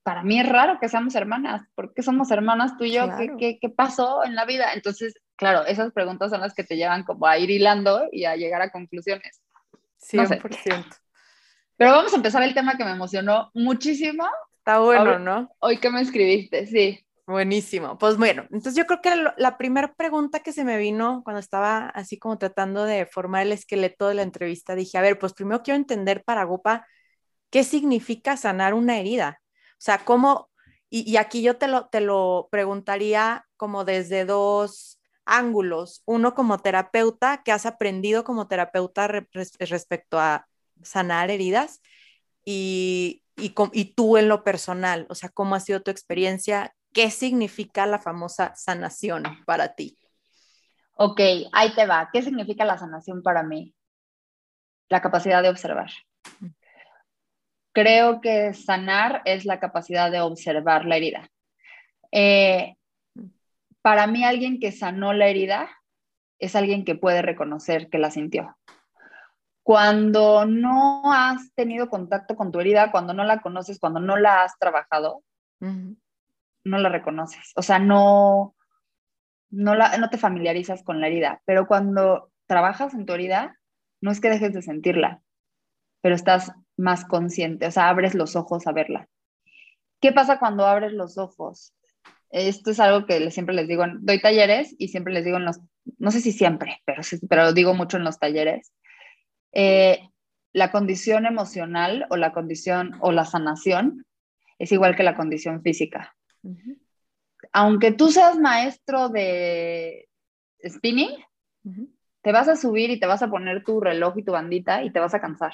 Para 0.04 0.24
mí 0.24 0.40
es 0.40 0.48
raro 0.48 0.80
que 0.80 0.88
seamos 0.88 1.16
hermanas. 1.16 1.64
¿Por 1.76 1.94
qué 1.94 2.04
somos 2.04 2.32
hermanas 2.32 2.78
tú 2.78 2.86
y 2.86 2.94
yo? 2.94 3.08
¿Qué, 3.38 3.60
qué, 3.60 3.70
pasó 3.70 4.24
en 4.24 4.36
la 4.36 4.46
vida? 4.46 4.74
Entonces, 4.74 5.16
claro, 5.36 5.66
esas 5.66 5.92
preguntas 5.92 6.32
son 6.32 6.42
las 6.42 6.54
que 6.54 6.64
te 6.64 6.78
llevan 6.78 7.04
como 7.04 7.28
a 7.28 7.38
ir 7.38 7.50
hilando 7.50 8.08
y 8.12 8.26
a 8.26 8.36
llegar 8.36 8.62
a 8.62 8.72
conclusiones. 8.72 9.42
100%. 10.00 10.86
Pero 11.78 11.92
vamos 11.92 12.14
a 12.14 12.16
empezar 12.16 12.44
el 12.44 12.54
tema 12.54 12.78
que 12.78 12.86
me 12.86 12.92
emocionó 12.92 13.52
muchísimo. 13.54 14.26
Está 14.60 14.80
bueno, 14.80 15.20
¿no? 15.20 15.50
Hoy 15.60 15.78
que 15.78 15.90
me 15.90 16.02
escribiste, 16.02 16.68
sí. 16.68 17.04
Buenísimo. 17.32 17.98
Pues 17.98 18.18
bueno, 18.18 18.44
entonces 18.52 18.76
yo 18.76 18.86
creo 18.86 19.02
que 19.02 19.16
la, 19.38 19.58
primera 19.58 19.94
pregunta 19.94 20.42
que 20.42 20.52
se 20.52 20.66
me 20.66 20.78
vino 20.78 21.22
cuando 21.24 21.40
estaba 21.40 21.88
así 21.88 22.20
como 22.20 22.38
tratando 22.38 22.84
de 22.84 23.06
formar 23.06 23.44
el 23.44 23.54
esqueleto 23.54 24.10
de 24.10 24.16
la 24.16 24.24
entrevista, 24.24 24.76
dije, 24.76 24.98
a 24.98 25.02
ver, 25.02 25.18
pues 25.18 25.34
primero 25.34 25.64
quiero 25.64 25.78
entender 25.78 26.24
para 26.26 26.44
Gopa 26.44 26.86
qué 27.50 27.64
significa 27.64 28.36
sanar 28.38 28.74
una 28.74 29.00
herida. 29.00 29.42
O 29.74 29.76
sea, 29.80 30.00
cómo, 30.06 30.50
y, 30.90 31.16
aquí 31.18 31.42
yo 31.42 31.58
te 31.58 31.68
lo, 31.70 31.88
te 31.88 32.02
lo 32.02 32.50
preguntaría 32.52 33.46
como 33.58 33.86
desde 33.86 34.26
dos 34.26 35.00
ángulos. 35.26 36.04
Uno 36.06 36.34
como 36.36 36.60
terapeuta, 36.60 37.44
que 37.44 37.54
has 37.54 37.66
aprendido 37.66 38.24
como 38.26 38.48
terapeuta 38.50 39.08
respecto 39.08 40.20
a 40.20 40.48
sanar 40.84 41.32
heridas 41.32 41.82
y, 42.46 43.24
y, 43.38 43.54
y, 43.74 43.86
tú 43.96 44.18
en 44.18 44.28
lo 44.28 44.44
personal, 44.44 45.06
o 45.10 45.16
sea, 45.16 45.30
cómo 45.30 45.56
ha 45.56 45.60
sido 45.62 45.82
tu 45.82 45.92
experiencia 45.92 46.76
¿Qué 46.94 47.10
significa 47.10 47.86
la 47.86 48.00
famosa 48.00 48.54
sanación 48.56 49.24
para 49.46 49.76
ti? 49.76 49.98
Ok, 50.96 51.20
ahí 51.54 51.74
te 51.74 51.88
va. 51.88 52.10
¿Qué 52.12 52.22
significa 52.22 52.66
la 52.66 52.78
sanación 52.78 53.24
para 53.24 53.44
mí? 53.44 53.74
La 54.90 55.02
capacidad 55.02 55.42
de 55.42 55.50
observar. 55.50 55.90
Creo 57.74 58.20
que 58.20 58.54
sanar 58.54 59.22
es 59.26 59.46
la 59.46 59.60
capacidad 59.60 60.12
de 60.12 60.20
observar 60.20 60.86
la 60.86 60.98
herida. 60.98 61.30
Eh, 62.12 62.76
para 63.82 64.06
mí, 64.08 64.26
alguien 64.26 64.60
que 64.60 64.72
sanó 64.72 65.14
la 65.14 65.28
herida 65.28 65.70
es 66.40 66.56
alguien 66.56 66.84
que 66.84 66.96
puede 66.96 67.22
reconocer 67.22 67.90
que 67.90 67.98
la 67.98 68.12
sintió. 68.12 68.58
Cuando 69.64 70.46
no 70.46 71.14
has 71.14 71.54
tenido 71.54 71.90
contacto 71.90 72.36
con 72.36 72.52
tu 72.52 72.60
herida, 72.60 72.92
cuando 72.92 73.14
no 73.14 73.24
la 73.24 73.40
conoces, 73.40 73.80
cuando 73.80 74.00
no 74.00 74.18
la 74.18 74.44
has 74.44 74.58
trabajado, 74.60 75.24
no 76.64 76.78
la 76.78 76.90
reconoces, 76.90 77.52
o 77.56 77.62
sea, 77.62 77.80
no, 77.80 78.56
no, 79.50 79.76
la, 79.76 79.98
no 79.98 80.10
te 80.10 80.18
familiarizas 80.18 80.84
con 80.84 81.02
la 81.02 81.08
herida, 81.08 81.42
pero 81.46 81.68
cuando 81.68 82.32
trabajas 82.48 82.94
en 82.94 83.06
tu 83.06 83.14
herida, 83.14 83.58
no 84.02 84.12
es 84.12 84.20
que 84.20 84.30
dejes 84.30 84.54
de 84.54 84.62
sentirla, 84.62 85.22
pero 86.02 86.16
estás 86.16 86.52
más 86.78 87.06
consciente, 87.06 87.68
o 87.68 87.72
sea, 87.72 87.90
abres 87.90 88.16
los 88.16 88.36
ojos 88.36 88.68
a 88.68 88.72
verla. 88.72 89.08
¿Qué 90.00 90.12
pasa 90.12 90.40
cuando 90.40 90.66
abres 90.66 90.94
los 90.94 91.18
ojos? 91.18 91.74
Esto 92.32 92.72
es 92.72 92.80
algo 92.80 93.06
que 93.06 93.30
siempre 93.30 93.54
les 93.54 93.68
digo, 93.68 93.84
doy 94.00 94.20
talleres 94.20 94.74
y 94.80 94.88
siempre 94.88 95.14
les 95.14 95.26
digo 95.26 95.38
en 95.38 95.46
no 95.98 96.12
sé 96.12 96.22
si 96.22 96.32
siempre, 96.32 96.82
pero, 96.86 97.02
pero 97.30 97.54
digo 97.54 97.74
mucho 97.74 97.98
en 97.98 98.04
los 98.04 98.20
talleres, 98.20 98.74
eh, 99.52 100.00
la 100.54 100.72
condición 100.72 101.26
emocional 101.26 102.08
o 102.10 102.18
la 102.18 102.34
condición 102.34 102.98
o 103.02 103.12
la 103.12 103.26
sanación 103.26 104.06
es 104.60 104.72
igual 104.72 104.96
que 104.96 105.04
la 105.04 105.16
condición 105.16 105.62
física. 105.62 106.16
Aunque 107.54 107.92
tú 107.92 108.10
seas 108.10 108.38
maestro 108.40 109.10
de 109.10 110.08
spinning, 110.68 111.12
te 112.22 112.32
vas 112.32 112.48
a 112.48 112.56
subir 112.56 112.90
y 112.90 113.00
te 113.00 113.08
vas 113.08 113.24
a 113.24 113.30
poner 113.30 113.64
tu 113.64 113.80
reloj 113.80 114.18
y 114.18 114.24
tu 114.24 114.32
bandita 114.32 114.84
y 114.84 114.92
te 114.92 115.00
vas 115.00 115.14
a 115.14 115.22
cansar. 115.22 115.54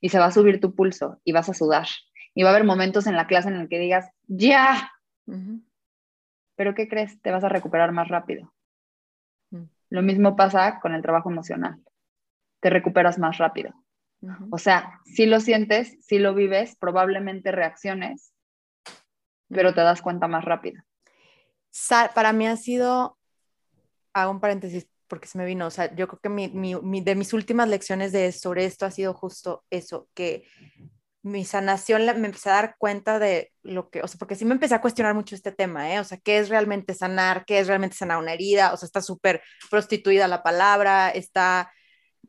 Y 0.00 0.10
se 0.10 0.18
va 0.18 0.26
a 0.26 0.32
subir 0.32 0.60
tu 0.60 0.74
pulso 0.74 1.20
y 1.24 1.32
vas 1.32 1.48
a 1.48 1.54
sudar. 1.54 1.86
Y 2.34 2.42
va 2.42 2.50
a 2.50 2.52
haber 2.52 2.64
momentos 2.64 3.06
en 3.06 3.16
la 3.16 3.26
clase 3.26 3.48
en 3.48 3.56
el 3.56 3.68
que 3.68 3.78
digas, 3.78 4.10
ya. 4.26 4.92
Pero 6.56 6.74
¿qué 6.74 6.88
crees? 6.88 7.20
Te 7.20 7.30
vas 7.30 7.44
a 7.44 7.48
recuperar 7.48 7.92
más 7.92 8.08
rápido. 8.08 8.52
Mm. 9.50 9.64
Lo 9.90 10.02
mismo 10.02 10.36
pasa 10.36 10.80
con 10.80 10.94
el 10.94 11.02
trabajo 11.02 11.30
emocional. 11.30 11.82
Te 12.60 12.70
recuperas 12.70 13.18
más 13.18 13.38
rápido. 13.38 13.74
O 14.50 14.58
sea, 14.58 15.00
si 15.04 15.26
lo 15.26 15.40
sientes, 15.40 15.98
si 16.06 16.20
lo 16.20 16.32
vives, 16.32 16.76
probablemente 16.76 17.50
reacciones, 17.50 18.32
pero 19.52 19.74
te 19.74 19.80
das 19.80 20.02
cuenta 20.02 20.28
más 20.28 20.44
rápido. 20.44 20.82
Para 22.14 22.32
mí 22.32 22.46
ha 22.46 22.56
sido, 22.56 23.18
hago 24.12 24.30
un 24.30 24.40
paréntesis 24.40 24.86
porque 25.12 25.28
se 25.28 25.36
me 25.36 25.44
vino, 25.44 25.66
o 25.66 25.70
sea, 25.70 25.94
yo 25.94 26.08
creo 26.08 26.20
que 26.20 26.28
mi, 26.30 27.00
de 27.02 27.14
mis 27.14 27.34
últimas 27.34 27.68
lecciones 27.68 28.12
de, 28.12 28.32
sobre 28.32 28.64
esto 28.64 28.86
ha 28.86 28.90
sido 28.90 29.12
justo 29.12 29.62
eso, 29.68 30.08
que 30.14 30.46
mi 31.22 31.44
sanación 31.44 32.04
me 32.18 32.28
empecé 32.28 32.48
a 32.48 32.54
dar 32.54 32.76
cuenta 32.78 33.18
de 33.18 33.52
lo 33.62 33.90
que, 33.90 34.02
o 34.02 34.08
sea, 34.08 34.18
porque 34.18 34.34
sí 34.34 34.44
me 34.44 34.54
empecé 34.54 34.74
a 34.74 34.80
cuestionar 34.80 35.14
mucho 35.14 35.34
este 35.34 35.52
tema, 35.52 35.92
¿eh? 35.92 36.00
O 36.00 36.04
sea, 36.04 36.18
¿qué 36.18 36.38
es 36.38 36.48
realmente 36.48 36.94
sanar? 36.94 37.44
¿Qué 37.44 37.60
es 37.60 37.68
realmente 37.68 37.94
sanar 37.94 38.18
una 38.18 38.32
herida? 38.32 38.72
O 38.72 38.76
sea, 38.76 38.86
está 38.86 39.02
súper 39.02 39.42
prostituida 39.70 40.26
la 40.28 40.42
palabra, 40.42 41.10
está 41.10 41.70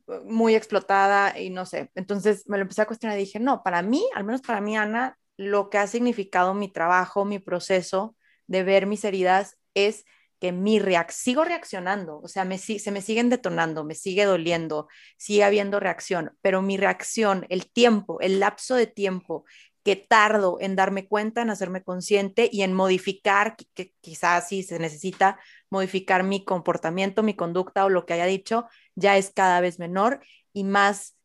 uh, 0.07 0.29
muy 0.29 0.53
explotada 0.53 1.39
y 1.39 1.49
no 1.49 1.65
sé. 1.65 1.89
Entonces 1.95 2.43
me 2.47 2.57
lo 2.57 2.63
empecé 2.63 2.81
a 2.81 2.85
cuestionar 2.85 3.17
y 3.17 3.21
dije, 3.21 3.39
no, 3.39 3.63
para 3.63 3.81
mí, 3.81 4.05
al 4.13 4.25
menos 4.25 4.41
para 4.41 4.61
mí, 4.61 4.77
Ana, 4.77 5.17
lo 5.37 5.69
que 5.69 5.77
ha 5.77 5.87
significado 5.87 6.53
mi 6.53 6.67
trabajo, 6.71 7.25
mi 7.25 7.39
proceso 7.39 8.15
de 8.47 8.63
ver 8.63 8.85
mis 8.85 9.03
heridas 9.03 9.57
es 9.73 10.05
que 10.39 10.51
mi 10.51 10.77
reac 10.77 11.09
sigo 11.09 11.45
reaccionando, 11.45 12.19
o 12.19 12.27
sea, 12.27 12.43
me, 12.43 12.57
se 12.57 12.91
me 12.91 13.01
siguen 13.01 13.29
detonando, 13.29 13.85
me 13.85 13.95
sigue 13.95 14.25
doliendo, 14.25 14.89
sigue 15.17 15.45
habiendo 15.45 15.79
reacción, 15.79 16.37
pero 16.41 16.61
mi 16.61 16.75
reacción, 16.75 17.45
el 17.47 17.71
tiempo, 17.71 18.19
el 18.19 18.41
lapso 18.41 18.75
de 18.75 18.85
tiempo 18.85 19.45
que 19.83 19.95
tardo 19.95 20.57
en 20.59 20.75
darme 20.75 21.07
cuenta, 21.07 21.41
en 21.41 21.49
hacerme 21.49 21.83
consciente 21.83 22.49
y 22.51 22.63
en 22.63 22.73
modificar, 22.73 23.55
que, 23.73 23.93
quizás 24.01 24.47
si 24.47 24.63
se 24.63 24.79
necesita 24.79 25.39
modificar 25.69 26.23
mi 26.23 26.43
comportamiento, 26.45 27.23
mi 27.23 27.35
conducta 27.35 27.85
o 27.85 27.89
lo 27.89 28.05
que 28.05 28.13
haya 28.13 28.25
dicho, 28.25 28.65
ya 28.95 29.17
es 29.17 29.31
cada 29.33 29.61
vez 29.61 29.79
menor 29.79 30.21
y 30.53 30.63
más 30.63 31.15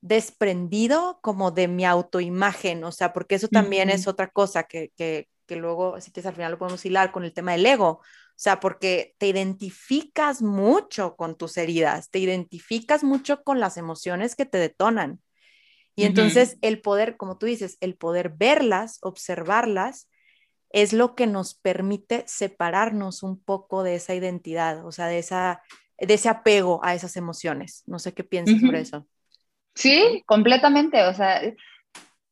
desprendido 0.00 1.18
como 1.22 1.50
de 1.50 1.68
mi 1.68 1.84
autoimagen, 1.84 2.84
o 2.84 2.92
sea, 2.92 3.12
porque 3.12 3.34
eso 3.34 3.48
también 3.48 3.90
es 3.90 4.08
otra 4.08 4.28
cosa 4.28 4.64
que, 4.64 4.92
que, 4.96 5.28
que 5.46 5.56
luego, 5.56 5.96
así 5.96 6.10
que 6.10 6.20
al 6.26 6.34
final 6.34 6.52
lo 6.52 6.58
podemos 6.58 6.84
hilar 6.86 7.12
con 7.12 7.24
el 7.24 7.32
tema 7.32 7.52
del 7.52 7.66
ego, 7.66 7.88
o 7.88 8.42
sea, 8.42 8.60
porque 8.60 9.14
te 9.18 9.26
identificas 9.26 10.40
mucho 10.40 11.16
con 11.16 11.36
tus 11.36 11.58
heridas, 11.58 12.10
te 12.10 12.18
identificas 12.18 13.04
mucho 13.04 13.42
con 13.42 13.60
las 13.60 13.76
emociones 13.76 14.34
que 14.34 14.46
te 14.46 14.56
detonan. 14.56 15.20
Y 15.94 16.04
entonces 16.04 16.56
el 16.62 16.80
poder, 16.80 17.18
como 17.18 17.36
tú 17.36 17.44
dices, 17.44 17.76
el 17.80 17.94
poder 17.94 18.30
verlas, 18.30 18.98
observarlas, 19.02 20.08
es 20.70 20.94
lo 20.94 21.14
que 21.14 21.26
nos 21.26 21.54
permite 21.54 22.24
separarnos 22.26 23.22
un 23.22 23.38
poco 23.38 23.82
de 23.82 23.96
esa 23.96 24.14
identidad, 24.14 24.86
o 24.86 24.92
sea, 24.92 25.08
de, 25.08 25.18
esa, 25.18 25.62
de 25.98 26.14
ese 26.14 26.30
apego 26.30 26.80
a 26.82 26.94
esas 26.94 27.16
emociones. 27.16 27.82
No 27.86 27.98
sé 27.98 28.14
qué 28.14 28.24
piensas 28.24 28.60
sobre 28.60 28.80
eso. 28.80 29.06
Sí, 29.74 30.22
completamente, 30.26 31.02
o 31.04 31.14
sea, 31.14 31.40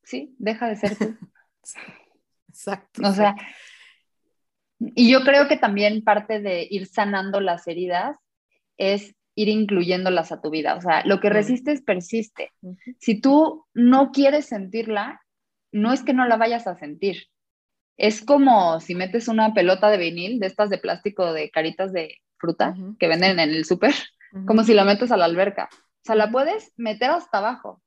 sí, 0.02 0.34
deja 0.38 0.68
de 0.68 0.76
ser 0.76 0.96
tú. 0.96 1.16
Exacto. 2.48 3.02
O 3.04 3.12
sea, 3.12 3.36
y 4.80 5.10
yo 5.10 5.22
creo 5.22 5.48
que 5.48 5.56
también 5.56 6.02
parte 6.02 6.40
de 6.40 6.66
ir 6.68 6.86
sanando 6.86 7.40
las 7.40 7.66
heridas 7.68 8.16
es 8.76 9.14
ir 9.34 9.48
incluyéndolas 9.48 10.32
a 10.32 10.40
tu 10.40 10.50
vida. 10.50 10.74
O 10.74 10.80
sea, 10.80 11.04
lo 11.04 11.20
que 11.20 11.30
resistes 11.30 11.82
persiste. 11.82 12.50
Si 12.98 13.20
tú 13.20 13.66
no 13.74 14.10
quieres 14.10 14.46
sentirla, 14.46 15.20
no 15.70 15.92
es 15.92 16.02
que 16.02 16.14
no 16.14 16.26
la 16.26 16.36
vayas 16.36 16.66
a 16.66 16.76
sentir. 16.76 17.28
Es 17.96 18.24
como 18.24 18.80
si 18.80 18.94
metes 18.94 19.28
una 19.28 19.54
pelota 19.54 19.90
de 19.90 19.98
vinil, 19.98 20.40
de 20.40 20.46
estas 20.46 20.70
de 20.70 20.78
plástico 20.78 21.32
de 21.32 21.50
caritas 21.50 21.92
de 21.92 22.16
fruta 22.36 22.74
que 22.98 23.08
venden 23.08 23.38
en 23.38 23.50
el 23.50 23.64
súper, 23.64 23.94
como 24.46 24.64
si 24.64 24.74
la 24.74 24.84
metes 24.84 25.12
a 25.12 25.16
la 25.16 25.24
alberca. 25.24 25.68
O 26.08 26.10
sea, 26.10 26.16
la 26.16 26.30
puedes 26.30 26.72
meter 26.78 27.10
hasta 27.10 27.36
abajo, 27.36 27.82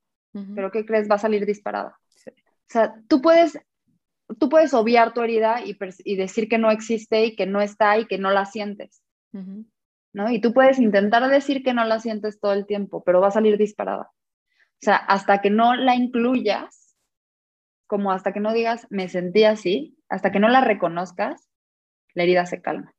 pero 0.54 0.70
¿qué 0.70 0.86
crees? 0.86 1.10
Va 1.10 1.16
a 1.16 1.18
salir 1.18 1.44
disparada. 1.48 2.00
O 2.28 2.68
sea, 2.68 2.94
tú 3.08 3.20
puedes 3.20 3.60
tú 4.38 4.48
puedes 4.48 4.76
obviar 4.76 5.12
tu 5.12 5.22
herida 5.22 5.62
y, 5.66 6.16
decir 6.16 6.48
que 6.48 6.60
no 6.60 6.70
existe 6.70 7.26
y 7.26 7.36
que 7.36 7.48
no 7.48 7.62
está 7.62 7.98
y 7.98 8.06
que 8.06 8.20
no 8.20 8.30
la 8.30 8.46
sientes, 8.46 9.02
¿no? 10.14 10.30
Y 10.30 10.40
tú 10.40 10.54
puedes 10.54 10.78
intentar 10.78 11.28
decir 11.30 11.64
que 11.64 11.74
no 11.74 11.84
la 11.84 12.00
sientes 12.00 12.40
todo 12.40 12.54
el 12.54 12.68
tiempo, 12.68 13.04
pero 13.04 13.22
va 13.22 13.30
a 13.30 13.32
salir 13.32 13.58
disparada. 13.58 14.12
O 14.14 14.84
sea, 14.84 14.98
hasta 14.98 15.42
que 15.42 15.50
no 15.50 15.76
la 15.76 15.96
incluyas, 15.96 16.96
como 17.88 18.12
hasta 18.12 18.34
que 18.34 18.40
no 18.40 18.54
digas, 18.54 18.86
me 18.92 19.10
sentí 19.10 19.46
así, 19.46 19.98
hasta 20.10 20.32
que 20.32 20.40
no 20.40 20.48
la 20.48 20.62
reconozcas, 20.62 21.50
la 22.14 22.22
herida 22.22 22.46
se 22.46 22.62
calma. 22.62 22.94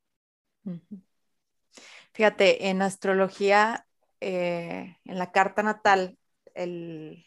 Fíjate, 2.13 2.69
en 2.69 2.83
astrología, 2.83 3.87
eh, 4.23 4.97
en 5.05 5.19
la 5.19 5.33
carta 5.33 5.63
natal, 5.63 6.19
el, 6.55 7.25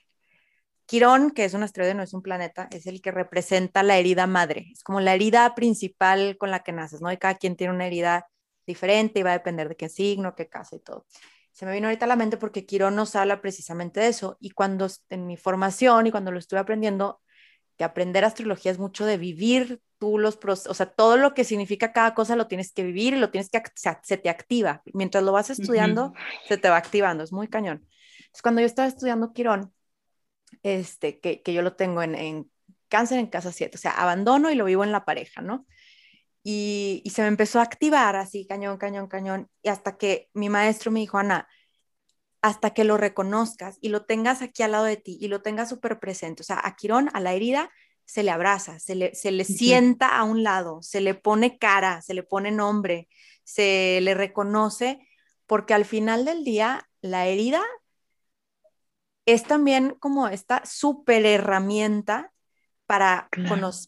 Quirón, 0.85 1.31
que 1.31 1.45
es 1.45 1.53
un 1.55 1.63
asteroide, 1.63 1.95
no 1.95 2.03
es 2.03 2.13
un 2.13 2.21
planeta, 2.21 2.67
es 2.71 2.85
el 2.85 3.01
que 3.01 3.11
representa 3.11 3.81
la 3.81 3.97
herida 3.97 4.27
madre. 4.27 4.67
Es 4.71 4.83
como 4.83 5.01
la 5.01 5.15
herida 5.15 5.55
principal 5.55 6.37
con 6.37 6.51
la 6.51 6.61
que 6.61 6.71
naces, 6.71 7.01
¿no? 7.01 7.11
Y 7.11 7.17
cada 7.17 7.35
quien 7.35 7.55
tiene 7.55 7.73
una 7.73 7.87
herida 7.87 8.27
diferente 8.67 9.19
y 9.19 9.23
va 9.23 9.31
a 9.31 9.33
depender 9.33 9.67
de 9.69 9.75
qué 9.75 9.89
signo, 9.89 10.35
qué 10.35 10.47
casa 10.47 10.75
y 10.75 10.79
todo. 10.79 11.05
Se 11.51 11.65
me 11.65 11.73
vino 11.73 11.87
ahorita 11.87 12.05
a 12.05 12.07
la 12.07 12.15
mente 12.15 12.37
porque 12.37 12.65
Quirón 12.65 12.95
nos 12.95 13.15
habla 13.15 13.41
precisamente 13.41 13.99
de 13.99 14.07
eso. 14.09 14.37
Y 14.39 14.51
cuando 14.51 14.87
en 15.09 15.25
mi 15.25 15.37
formación 15.37 16.07
y 16.07 16.11
cuando 16.11 16.31
lo 16.31 16.39
estuve 16.39 16.59
aprendiendo, 16.59 17.21
que 17.77 17.83
aprender 17.83 18.23
astrología 18.23 18.71
es 18.71 18.79
mucho 18.79 19.05
de 19.05 19.17
vivir 19.17 19.81
tú 19.97 20.17
los 20.17 20.37
o 20.45 20.73
sea, 20.73 20.85
todo 20.85 21.17
lo 21.17 21.33
que 21.33 21.43
significa 21.43 21.93
cada 21.93 22.13
cosa 22.13 22.35
lo 22.35 22.47
tienes 22.47 22.71
que 22.71 22.83
vivir 22.83 23.13
y 23.13 23.19
lo 23.19 23.31
tienes 23.31 23.49
que, 23.49 23.61
se, 23.75 24.17
te 24.17 24.29
activa. 24.29 24.81
Mientras 24.93 25.23
lo 25.23 25.31
vas 25.31 25.49
estudiando, 25.49 26.13
se 26.47 26.57
te 26.57 26.69
va 26.69 26.77
activando, 26.77 27.23
es 27.23 27.31
muy 27.31 27.47
cañón. 27.47 27.87
Entonces, 28.17 28.41
cuando 28.41 28.61
yo 28.61 28.67
estaba 28.67 28.87
estudiando 28.87 29.33
Quirón, 29.33 29.73
este, 30.63 31.19
que, 31.19 31.41
yo 31.53 31.61
lo 31.61 31.75
tengo 31.75 32.01
en, 32.01 32.51
cáncer 32.89 33.19
en 33.19 33.27
casa 33.27 33.51
7, 33.51 33.77
o 33.77 33.79
sea, 33.79 33.91
abandono 33.91 34.51
y 34.51 34.55
lo 34.55 34.65
vivo 34.65 34.83
en 34.83 34.91
la 34.91 35.05
pareja, 35.05 35.41
¿no? 35.41 35.65
Y, 36.43 37.03
se 37.11 37.21
me 37.23 37.27
empezó 37.27 37.59
a 37.59 37.63
activar 37.63 38.15
así, 38.15 38.45
cañón, 38.45 38.77
cañón, 38.77 39.07
cañón, 39.07 39.49
y 39.63 39.69
hasta 39.69 39.97
que 39.97 40.29
mi 40.33 40.49
maestro 40.49 40.91
me 40.91 40.99
dijo, 40.99 41.17
Ana, 41.17 41.47
hasta 42.41 42.71
que 42.71 42.83
lo 42.83 42.97
reconozcas 42.97 43.77
y 43.81 43.89
lo 43.89 44.05
tengas 44.05 44.43
aquí 44.43 44.61
al 44.61 44.73
lado 44.73 44.85
de 44.85 44.97
ti 44.97 45.17
y 45.19 45.27
lo 45.29 45.41
tengas 45.41 45.69
súper 45.69 45.99
presente, 45.99 46.43
o 46.43 46.45
sea, 46.45 46.61
a 46.63 46.75
Quirón, 46.75 47.09
a 47.13 47.19
la 47.19 47.33
herida, 47.33 47.71
se 48.05 48.23
le 48.23 48.31
abraza, 48.31 48.79
se 48.79 48.95
le, 48.95 49.15
se 49.15 49.31
le 49.31 49.43
sienta 49.43 50.17
a 50.17 50.23
un 50.23 50.43
lado, 50.43 50.81
se 50.81 51.01
le 51.01 51.15
pone 51.15 51.57
cara, 51.57 52.01
se 52.01 52.13
le 52.13 52.23
pone 52.23 52.51
nombre, 52.51 53.07
se 53.43 53.99
le 54.01 54.13
reconoce, 54.13 54.99
porque 55.45 55.73
al 55.73 55.85
final 55.85 56.25
del 56.25 56.43
día, 56.43 56.89
la 57.01 57.27
herida 57.27 57.61
es 59.25 59.43
también 59.43 59.95
como 59.99 60.27
esta 60.27 60.63
súper 60.65 61.25
herramienta 61.25 62.31
para, 62.85 63.29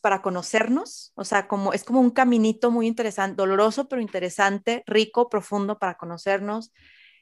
para 0.02 0.22
conocernos, 0.24 1.12
o 1.16 1.24
sea, 1.24 1.48
como, 1.48 1.74
es 1.74 1.84
como 1.84 2.02
un 2.02 2.10
caminito 2.10 2.72
muy 2.72 2.88
interesante, 2.88 3.36
doloroso, 3.36 3.88
pero 3.88 4.02
interesante, 4.02 4.84
rico, 4.88 5.30
profundo 5.30 5.78
para 5.78 5.98
conocernos. 5.98 6.74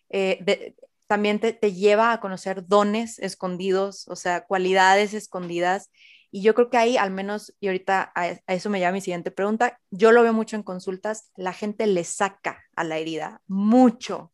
Eh, 0.09 0.73
también 1.07 1.39
te, 1.39 1.53
lleva 1.73 2.13
a 2.13 2.19
conocer 2.19 2.65
dones 2.65 3.19
escondidos, 3.19 4.07
o 4.07 4.15
sea, 4.15 4.45
cualidades 4.45 5.13
escondidas. 5.13 5.91
Y 6.35 6.41
yo 6.41 6.53
creo 6.53 6.69
que 6.69 6.75
ahí, 6.75 6.97
al 6.97 7.11
menos, 7.11 7.55
y 7.61 7.67
ahorita 7.67 8.11
a, 8.13 8.23
a 8.45 8.53
eso 8.53 8.69
me 8.69 8.79
lleva 8.79 8.91
mi 8.91 8.99
siguiente 8.99 9.31
pregunta, 9.31 9.79
yo 9.89 10.11
lo 10.11 10.21
veo 10.21 10.33
mucho 10.33 10.57
en 10.57 10.63
consultas, 10.63 11.31
la 11.37 11.53
gente 11.53 11.87
le 11.87 12.03
saca 12.03 12.61
a 12.75 12.83
la 12.83 12.97
herida 12.97 13.41
mucho, 13.47 14.33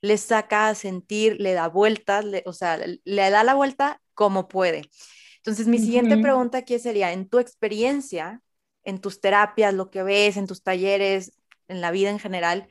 le 0.00 0.16
saca 0.16 0.68
a 0.68 0.74
sentir, 0.74 1.36
le 1.40 1.52
da 1.52 1.68
vueltas, 1.68 2.24
o 2.46 2.54
sea, 2.54 2.78
le 2.78 3.30
da 3.30 3.44
la 3.44 3.52
vuelta 3.52 4.00
como 4.14 4.48
puede. 4.48 4.88
Entonces, 5.36 5.66
mi 5.66 5.78
siguiente 5.78 6.16
pregunta 6.16 6.56
aquí 6.56 6.78
sería, 6.78 7.12
en 7.12 7.28
tu 7.28 7.38
experiencia, 7.38 8.40
en 8.82 8.98
tus 8.98 9.20
terapias, 9.20 9.74
lo 9.74 9.90
que 9.90 10.02
ves, 10.02 10.38
en 10.38 10.46
tus 10.46 10.62
talleres, 10.62 11.34
en 11.68 11.82
la 11.82 11.90
vida 11.90 12.08
en 12.08 12.18
general, 12.18 12.66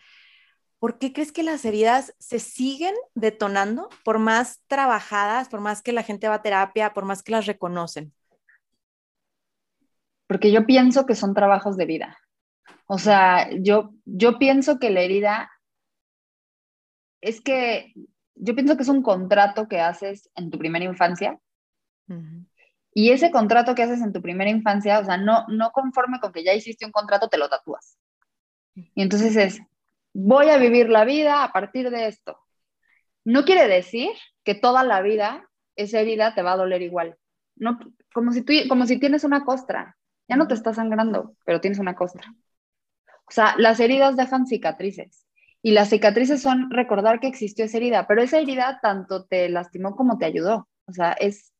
¿por 0.79 0.97
qué 0.97 1.13
crees 1.13 1.31
que 1.31 1.43
las 1.43 1.65
heridas 1.65 2.15
se 2.17 2.39
siguen 2.39 2.95
detonando 3.13 3.89
por 4.03 4.17
más 4.17 4.61
trabajadas, 4.65 5.49
por 5.49 5.61
más 5.61 5.83
que 5.83 5.91
la 5.91 6.01
gente 6.01 6.27
va 6.27 6.33
a 6.33 6.41
terapia, 6.41 6.95
por 6.95 7.05
más 7.05 7.21
que 7.21 7.33
las 7.33 7.45
reconocen? 7.45 8.11
Porque 10.31 10.49
yo 10.49 10.65
pienso 10.65 11.05
que 11.05 11.13
son 11.13 11.33
trabajos 11.33 11.75
de 11.75 11.85
vida. 11.85 12.17
O 12.85 12.97
sea, 12.97 13.49
yo, 13.59 13.91
yo 14.05 14.39
pienso 14.39 14.79
que 14.79 14.89
la 14.89 15.01
herida 15.01 15.51
es 17.19 17.41
que 17.41 17.91
yo 18.35 18.55
pienso 18.55 18.77
que 18.77 18.83
es 18.83 18.87
un 18.87 19.03
contrato 19.03 19.67
que 19.67 19.81
haces 19.81 20.29
en 20.35 20.49
tu 20.49 20.57
primera 20.57 20.85
infancia. 20.85 21.37
Y 22.93 23.09
ese 23.09 23.29
contrato 23.29 23.75
que 23.75 23.83
haces 23.83 23.99
en 23.99 24.13
tu 24.13 24.21
primera 24.21 24.49
infancia, 24.49 24.99
o 24.99 25.03
sea, 25.03 25.17
no, 25.17 25.43
no 25.49 25.71
conforme 25.71 26.21
con 26.21 26.31
que 26.31 26.45
ya 26.45 26.53
hiciste 26.53 26.85
un 26.85 26.93
contrato, 26.93 27.27
te 27.27 27.37
lo 27.37 27.49
tatúas. 27.49 27.97
Y 28.73 29.01
entonces 29.01 29.35
es, 29.35 29.59
voy 30.13 30.47
a 30.47 30.55
vivir 30.55 30.87
la 30.87 31.03
vida 31.03 31.43
a 31.43 31.51
partir 31.51 31.89
de 31.89 32.07
esto. 32.07 32.37
No 33.25 33.43
quiere 33.43 33.67
decir 33.67 34.11
que 34.45 34.55
toda 34.55 34.85
la 34.85 35.01
vida 35.01 35.49
esa 35.75 35.99
herida 35.99 36.33
te 36.35 36.41
va 36.41 36.53
a 36.53 36.57
doler 36.57 36.81
igual. 36.83 37.17
No, 37.57 37.77
como, 38.13 38.31
si 38.31 38.43
tú, 38.43 38.53
como 38.69 38.85
si 38.85 38.97
tienes 38.97 39.25
una 39.25 39.43
costra. 39.43 39.97
Ya 40.31 40.37
no 40.37 40.47
te 40.47 40.53
está 40.53 40.73
sangrando, 40.73 41.35
pero 41.43 41.59
tienes 41.59 41.77
una 41.77 41.93
costra. 41.93 42.33
O 43.27 43.31
sea, 43.31 43.53
las 43.57 43.81
heridas 43.81 44.15
dejan 44.15 44.47
cicatrices. 44.47 45.27
Y 45.61 45.71
las 45.71 45.89
cicatrices 45.89 46.41
son 46.41 46.71
recordar 46.71 47.19
que 47.19 47.27
existió 47.27 47.65
esa 47.65 47.75
herida, 47.75 48.07
pero 48.07 48.21
esa 48.21 48.39
herida 48.39 48.79
tanto 48.81 49.25
te 49.25 49.49
lastimó 49.49 49.93
como 49.97 50.17
te 50.17 50.23
ayudó. 50.23 50.69
O 50.85 50.93
sea, 50.93 51.11
es, 51.11 51.51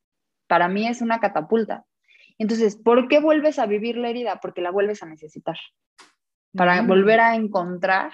para 0.46 0.68
mí 0.68 0.88
es 0.88 1.02
una 1.02 1.20
catapulta. 1.20 1.84
Entonces, 2.38 2.76
¿por 2.76 3.08
qué 3.08 3.20
vuelves 3.20 3.58
a 3.58 3.66
vivir 3.66 3.98
la 3.98 4.08
herida? 4.08 4.40
Porque 4.40 4.62
la 4.62 4.70
vuelves 4.70 5.02
a 5.02 5.06
necesitar. 5.06 5.58
Para 6.56 6.80
volver 6.80 7.20
a 7.20 7.34
encontrar 7.34 8.10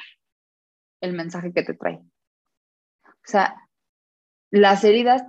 el 1.00 1.12
mensaje 1.12 1.53
que 1.53 1.62
te 1.62 1.75
trae. 1.75 2.00
O 3.05 3.31
sea, 3.31 3.55
las 4.50 4.83
heridas 4.83 5.23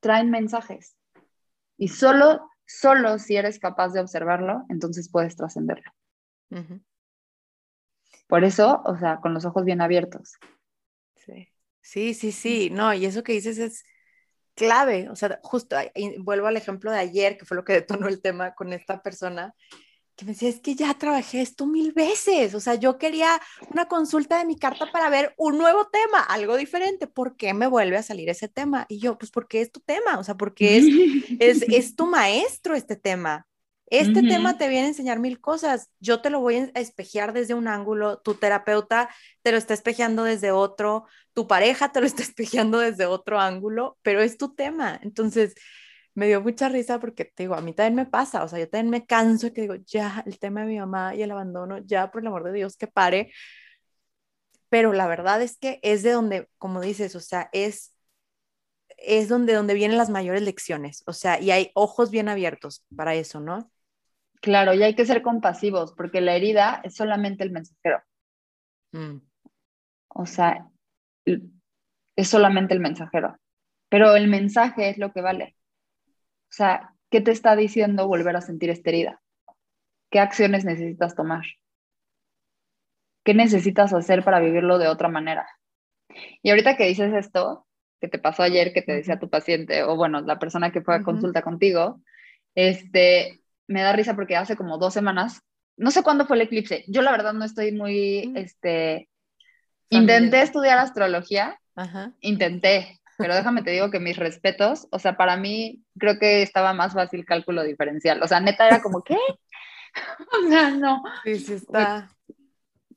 traen 0.00 0.30
mensajes 0.30 0.96
y 1.76 1.88
solo, 1.88 2.48
solo 2.66 3.18
si 3.18 3.36
eres 3.36 3.58
capaz 3.58 3.90
de 3.92 4.00
observarlo, 4.00 4.64
entonces 4.68 5.10
puedes 5.10 5.36
trascenderlo. 5.36 5.90
Por 8.26 8.44
eso, 8.44 8.82
o 8.84 8.96
sea, 8.96 9.20
con 9.20 9.34
los 9.34 9.44
ojos 9.44 9.64
bien 9.64 9.80
abiertos. 9.80 10.34
Sí. 11.16 11.48
sí, 11.80 12.14
sí, 12.14 12.32
sí, 12.32 12.70
no, 12.70 12.92
y 12.92 13.06
eso 13.06 13.22
que 13.22 13.32
dices 13.32 13.58
es 13.58 13.84
clave, 14.54 15.08
o 15.08 15.16
sea, 15.16 15.40
justo, 15.42 15.76
vuelvo 16.18 16.46
al 16.46 16.56
ejemplo 16.56 16.90
de 16.90 16.98
ayer, 16.98 17.36
que 17.36 17.44
fue 17.44 17.56
lo 17.56 17.64
que 17.64 17.72
detonó 17.72 18.08
el 18.08 18.20
tema 18.20 18.54
con 18.54 18.72
esta 18.72 19.02
persona, 19.02 19.54
que 20.16 20.24
me 20.24 20.32
decía, 20.32 20.48
es 20.48 20.60
que 20.60 20.74
ya 20.74 20.94
trabajé 20.94 21.40
esto 21.40 21.66
mil 21.66 21.92
veces, 21.92 22.54
o 22.54 22.60
sea, 22.60 22.74
yo 22.74 22.98
quería 22.98 23.40
una 23.70 23.86
consulta 23.86 24.38
de 24.38 24.44
mi 24.44 24.56
carta 24.56 24.90
para 24.92 25.10
ver 25.10 25.34
un 25.36 25.58
nuevo 25.58 25.86
tema, 25.88 26.20
algo 26.20 26.56
diferente, 26.56 27.06
¿por 27.06 27.36
qué 27.36 27.54
me 27.54 27.66
vuelve 27.66 27.96
a 27.96 28.02
salir 28.02 28.28
ese 28.28 28.48
tema? 28.48 28.86
Y 28.88 28.98
yo, 28.98 29.18
pues 29.18 29.30
porque 29.30 29.60
es 29.60 29.72
tu 29.72 29.80
tema, 29.80 30.18
o 30.18 30.24
sea, 30.24 30.36
porque 30.36 30.78
es, 30.78 30.86
es, 31.40 31.62
es 31.68 31.96
tu 31.96 32.06
maestro 32.06 32.74
este 32.74 32.96
tema. 32.96 33.46
Este 33.86 34.22
tema 34.22 34.56
te 34.56 34.68
viene 34.68 34.86
a 34.86 34.88
enseñar 34.88 35.20
mil 35.20 35.40
cosas. 35.40 35.90
Yo 36.00 36.20
te 36.20 36.30
lo 36.30 36.40
voy 36.40 36.56
a 36.56 36.80
espejear 36.80 37.32
desde 37.32 37.54
un 37.54 37.68
ángulo, 37.68 38.18
tu 38.18 38.34
terapeuta 38.34 39.08
te 39.42 39.52
lo 39.52 39.58
está 39.58 39.74
espejeando 39.74 40.24
desde 40.24 40.50
otro, 40.50 41.04
tu 41.32 41.46
pareja 41.46 41.92
te 41.92 42.00
lo 42.00 42.06
está 42.06 42.22
espejeando 42.22 42.78
desde 42.78 43.06
otro 43.06 43.38
ángulo, 43.38 43.98
pero 44.02 44.20
es 44.20 44.36
tu 44.38 44.54
tema. 44.54 44.98
Entonces, 45.02 45.54
me 46.14 46.26
dio 46.26 46.40
mucha 46.40 46.68
risa 46.68 47.00
porque 47.00 47.24
te 47.24 47.44
digo, 47.44 47.54
a 47.54 47.60
mí 47.60 47.72
también 47.72 47.94
me 47.96 48.06
pasa, 48.06 48.44
o 48.44 48.48
sea, 48.48 48.58
yo 48.58 48.68
también 48.68 48.90
me 48.90 49.06
canso 49.06 49.52
que 49.52 49.62
digo, 49.62 49.74
ya, 49.86 50.22
el 50.26 50.38
tema 50.38 50.60
de 50.62 50.66
mi 50.68 50.78
mamá 50.78 51.14
y 51.14 51.22
el 51.22 51.30
abandono, 51.30 51.78
ya, 51.78 52.10
por 52.10 52.22
el 52.22 52.28
amor 52.28 52.44
de 52.44 52.52
Dios, 52.52 52.76
que 52.76 52.86
pare. 52.86 53.32
Pero 54.68 54.92
la 54.92 55.06
verdad 55.06 55.42
es 55.42 55.56
que 55.58 55.80
es 55.82 56.02
de 56.02 56.12
donde, 56.12 56.48
como 56.58 56.80
dices, 56.80 57.14
o 57.16 57.20
sea, 57.20 57.48
es 57.52 57.94
es 58.98 59.28
donde, 59.28 59.54
donde 59.54 59.74
vienen 59.74 59.98
las 59.98 60.10
mayores 60.10 60.42
lecciones, 60.42 61.02
o 61.06 61.12
sea, 61.12 61.40
y 61.40 61.50
hay 61.50 61.70
ojos 61.74 62.10
bien 62.10 62.28
abiertos 62.28 62.84
para 62.96 63.14
eso, 63.14 63.40
¿no? 63.40 63.70
Claro, 64.40 64.74
y 64.74 64.82
hay 64.82 64.94
que 64.94 65.06
ser 65.06 65.22
compasivos, 65.22 65.92
porque 65.94 66.20
la 66.20 66.34
herida 66.34 66.80
es 66.84 66.94
solamente 66.94 67.44
el 67.44 67.50
mensajero. 67.50 68.02
Mm. 68.92 69.18
O 70.08 70.26
sea, 70.26 70.68
es 71.24 72.28
solamente 72.28 72.74
el 72.74 72.80
mensajero, 72.80 73.36
pero 73.88 74.14
el 74.16 74.28
mensaje 74.28 74.90
es 74.90 74.98
lo 74.98 75.12
que 75.12 75.22
vale. 75.22 75.56
O 76.54 76.56
sea, 76.56 76.94
¿qué 77.10 77.20
te 77.20 77.32
está 77.32 77.56
diciendo 77.56 78.06
volver 78.06 78.36
a 78.36 78.40
sentir 78.40 78.70
esta 78.70 78.90
herida? 78.90 79.20
¿Qué 80.08 80.20
acciones 80.20 80.64
necesitas 80.64 81.16
tomar? 81.16 81.42
¿Qué 83.24 83.34
necesitas 83.34 83.92
hacer 83.92 84.22
para 84.22 84.38
vivirlo 84.38 84.78
de 84.78 84.86
otra 84.86 85.08
manera? 85.08 85.48
Y 86.44 86.50
ahorita 86.50 86.76
que 86.76 86.86
dices 86.86 87.12
esto, 87.12 87.66
que 88.00 88.06
te 88.06 88.20
pasó 88.20 88.44
ayer, 88.44 88.72
que 88.72 88.82
te 88.82 88.92
decía 88.92 89.18
tu 89.18 89.28
paciente, 89.28 89.82
o 89.82 89.96
bueno, 89.96 90.20
la 90.20 90.38
persona 90.38 90.70
que 90.70 90.80
fue 90.80 90.94
a 90.94 91.02
consulta 91.02 91.42
contigo, 91.42 92.00
este, 92.54 93.40
me 93.66 93.82
da 93.82 93.92
risa 93.92 94.14
porque 94.14 94.36
hace 94.36 94.54
como 94.54 94.78
dos 94.78 94.94
semanas, 94.94 95.42
no 95.76 95.90
sé 95.90 96.04
cuándo 96.04 96.24
fue 96.24 96.36
el 96.36 96.42
eclipse, 96.42 96.84
yo 96.86 97.02
la 97.02 97.10
verdad 97.10 97.32
no 97.32 97.44
estoy 97.44 97.72
muy, 97.72 98.32
este, 98.36 99.08
intenté 99.88 100.42
estudiar 100.42 100.78
astrología, 100.78 101.58
intenté, 102.20 103.00
pero 103.16 103.34
déjame 103.34 103.62
te 103.62 103.70
digo 103.70 103.90
que 103.90 104.00
mis 104.00 104.16
respetos, 104.16 104.88
o 104.90 104.98
sea, 104.98 105.16
para 105.16 105.36
mí 105.36 105.82
creo 105.98 106.18
que 106.18 106.42
estaba 106.42 106.72
más 106.72 106.94
fácil 106.94 107.24
cálculo 107.24 107.62
diferencial, 107.62 108.22
o 108.22 108.28
sea, 108.28 108.40
neta 108.40 108.66
era 108.66 108.82
como, 108.82 109.02
¿qué? 109.02 109.16
o 110.44 110.48
sea, 110.48 110.70
no. 110.70 111.02
Sí, 111.24 111.38
sí 111.38 111.54
está. 111.54 112.10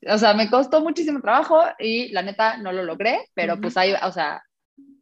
O 0.08 0.18
sea, 0.18 0.34
me 0.34 0.48
costó 0.48 0.80
muchísimo 0.80 1.20
trabajo 1.20 1.60
y 1.78 2.08
la 2.12 2.22
neta 2.22 2.56
no 2.58 2.72
lo 2.72 2.84
logré, 2.84 3.18
pero 3.34 3.60
pues 3.60 3.76
ahí, 3.76 3.92
o 4.02 4.12
sea, 4.12 4.42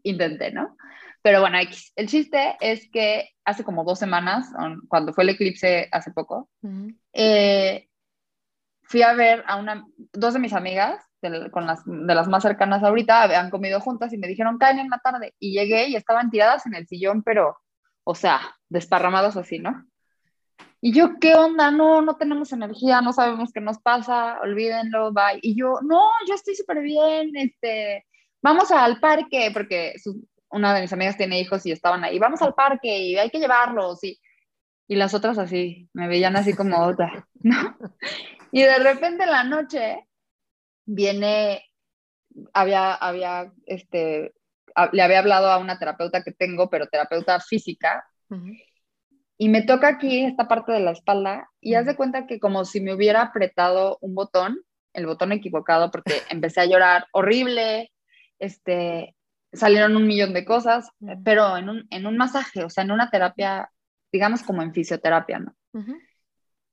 intenté, 0.02 0.52
¿no? 0.52 0.76
Pero 1.22 1.40
bueno, 1.40 1.58
el 1.58 2.08
chiste 2.08 2.56
es 2.60 2.88
que 2.90 3.30
hace 3.44 3.64
como 3.64 3.84
dos 3.84 3.98
semanas, 3.98 4.48
cuando 4.88 5.12
fue 5.12 5.24
el 5.24 5.30
eclipse 5.30 5.88
hace 5.90 6.12
poco, 6.12 6.48
eh, 7.12 7.88
fui 8.84 9.02
a 9.02 9.12
ver 9.12 9.44
a 9.46 9.56
una, 9.56 9.84
dos 10.12 10.34
de 10.34 10.40
mis 10.40 10.52
amigas 10.52 11.02
de, 11.30 11.50
con 11.50 11.66
las, 11.66 11.82
de 11.84 12.14
las 12.14 12.28
más 12.28 12.42
cercanas 12.42 12.82
ahorita 12.82 13.22
habían 13.22 13.50
comido 13.50 13.80
juntas 13.80 14.12
y 14.12 14.18
me 14.18 14.28
dijeron, 14.28 14.58
caen 14.58 14.78
en 14.78 14.90
la 14.90 14.98
tarde. 14.98 15.34
Y 15.38 15.52
llegué 15.52 15.88
y 15.88 15.96
estaban 15.96 16.30
tiradas 16.30 16.66
en 16.66 16.74
el 16.74 16.86
sillón, 16.86 17.22
pero, 17.22 17.58
o 18.04 18.14
sea, 18.14 18.40
desparramadas 18.68 19.36
así, 19.36 19.58
¿no? 19.58 19.86
Y 20.80 20.92
yo, 20.92 21.18
¿qué 21.20 21.34
onda? 21.34 21.70
No, 21.70 22.02
no 22.02 22.16
tenemos 22.16 22.52
energía, 22.52 23.00
no 23.00 23.12
sabemos 23.12 23.52
qué 23.52 23.60
nos 23.60 23.78
pasa, 23.78 24.38
olvídenlo, 24.40 25.12
bye. 25.12 25.40
Y 25.42 25.56
yo, 25.56 25.80
no, 25.82 26.10
yo 26.28 26.34
estoy 26.34 26.54
súper 26.54 26.80
bien, 26.80 27.30
este, 27.34 28.06
vamos 28.42 28.70
al 28.70 29.00
parque, 29.00 29.50
porque 29.52 29.94
una 30.50 30.74
de 30.74 30.82
mis 30.82 30.92
amigas 30.92 31.16
tiene 31.16 31.40
hijos 31.40 31.64
y 31.66 31.72
estaban 31.72 32.04
ahí, 32.04 32.18
vamos 32.18 32.42
al 32.42 32.54
parque 32.54 32.98
y 32.98 33.16
hay 33.16 33.30
que 33.30 33.40
llevarlos. 33.40 34.04
Y, 34.04 34.20
y 34.86 34.96
las 34.96 35.14
otras 35.14 35.38
así, 35.38 35.88
me 35.92 36.08
veían 36.08 36.36
así 36.36 36.54
como 36.54 36.78
otra, 36.78 37.26
¿no? 37.40 37.76
Y 38.52 38.62
de 38.62 38.78
repente 38.78 39.24
en 39.24 39.30
la 39.30 39.44
noche 39.44 40.05
viene, 40.86 41.64
había, 42.54 42.94
había, 42.94 43.52
este, 43.66 44.32
le 44.92 45.02
había 45.02 45.18
hablado 45.18 45.50
a 45.50 45.58
una 45.58 45.78
terapeuta 45.78 46.22
que 46.22 46.32
tengo, 46.32 46.70
pero 46.70 46.86
terapeuta 46.86 47.40
física, 47.40 48.04
y 49.38 49.48
me 49.50 49.62
toca 49.62 49.88
aquí 49.88 50.24
esta 50.24 50.48
parte 50.48 50.72
de 50.72 50.80
la 50.80 50.92
espalda, 50.92 51.50
y 51.60 51.74
haz 51.74 51.86
de 51.86 51.96
cuenta 51.96 52.26
que 52.26 52.40
como 52.40 52.64
si 52.64 52.80
me 52.80 52.94
hubiera 52.94 53.20
apretado 53.22 53.98
un 54.00 54.14
botón, 54.14 54.58
el 54.94 55.06
botón 55.06 55.32
equivocado, 55.32 55.90
porque 55.90 56.14
empecé 56.30 56.60
a 56.62 56.66
llorar 56.66 57.06
horrible, 57.12 57.92
este, 58.38 59.14
salieron 59.52 59.96
un 59.96 60.06
millón 60.06 60.32
de 60.32 60.44
cosas, 60.44 60.90
pero 61.24 61.56
en 61.56 61.68
un, 61.68 61.86
en 61.90 62.06
un 62.06 62.16
masaje, 62.16 62.64
o 62.64 62.70
sea, 62.70 62.84
en 62.84 62.92
una 62.92 63.10
terapia, 63.10 63.70
digamos 64.12 64.42
como 64.42 64.62
en 64.62 64.72
fisioterapia, 64.72 65.40
¿no? 65.40 65.54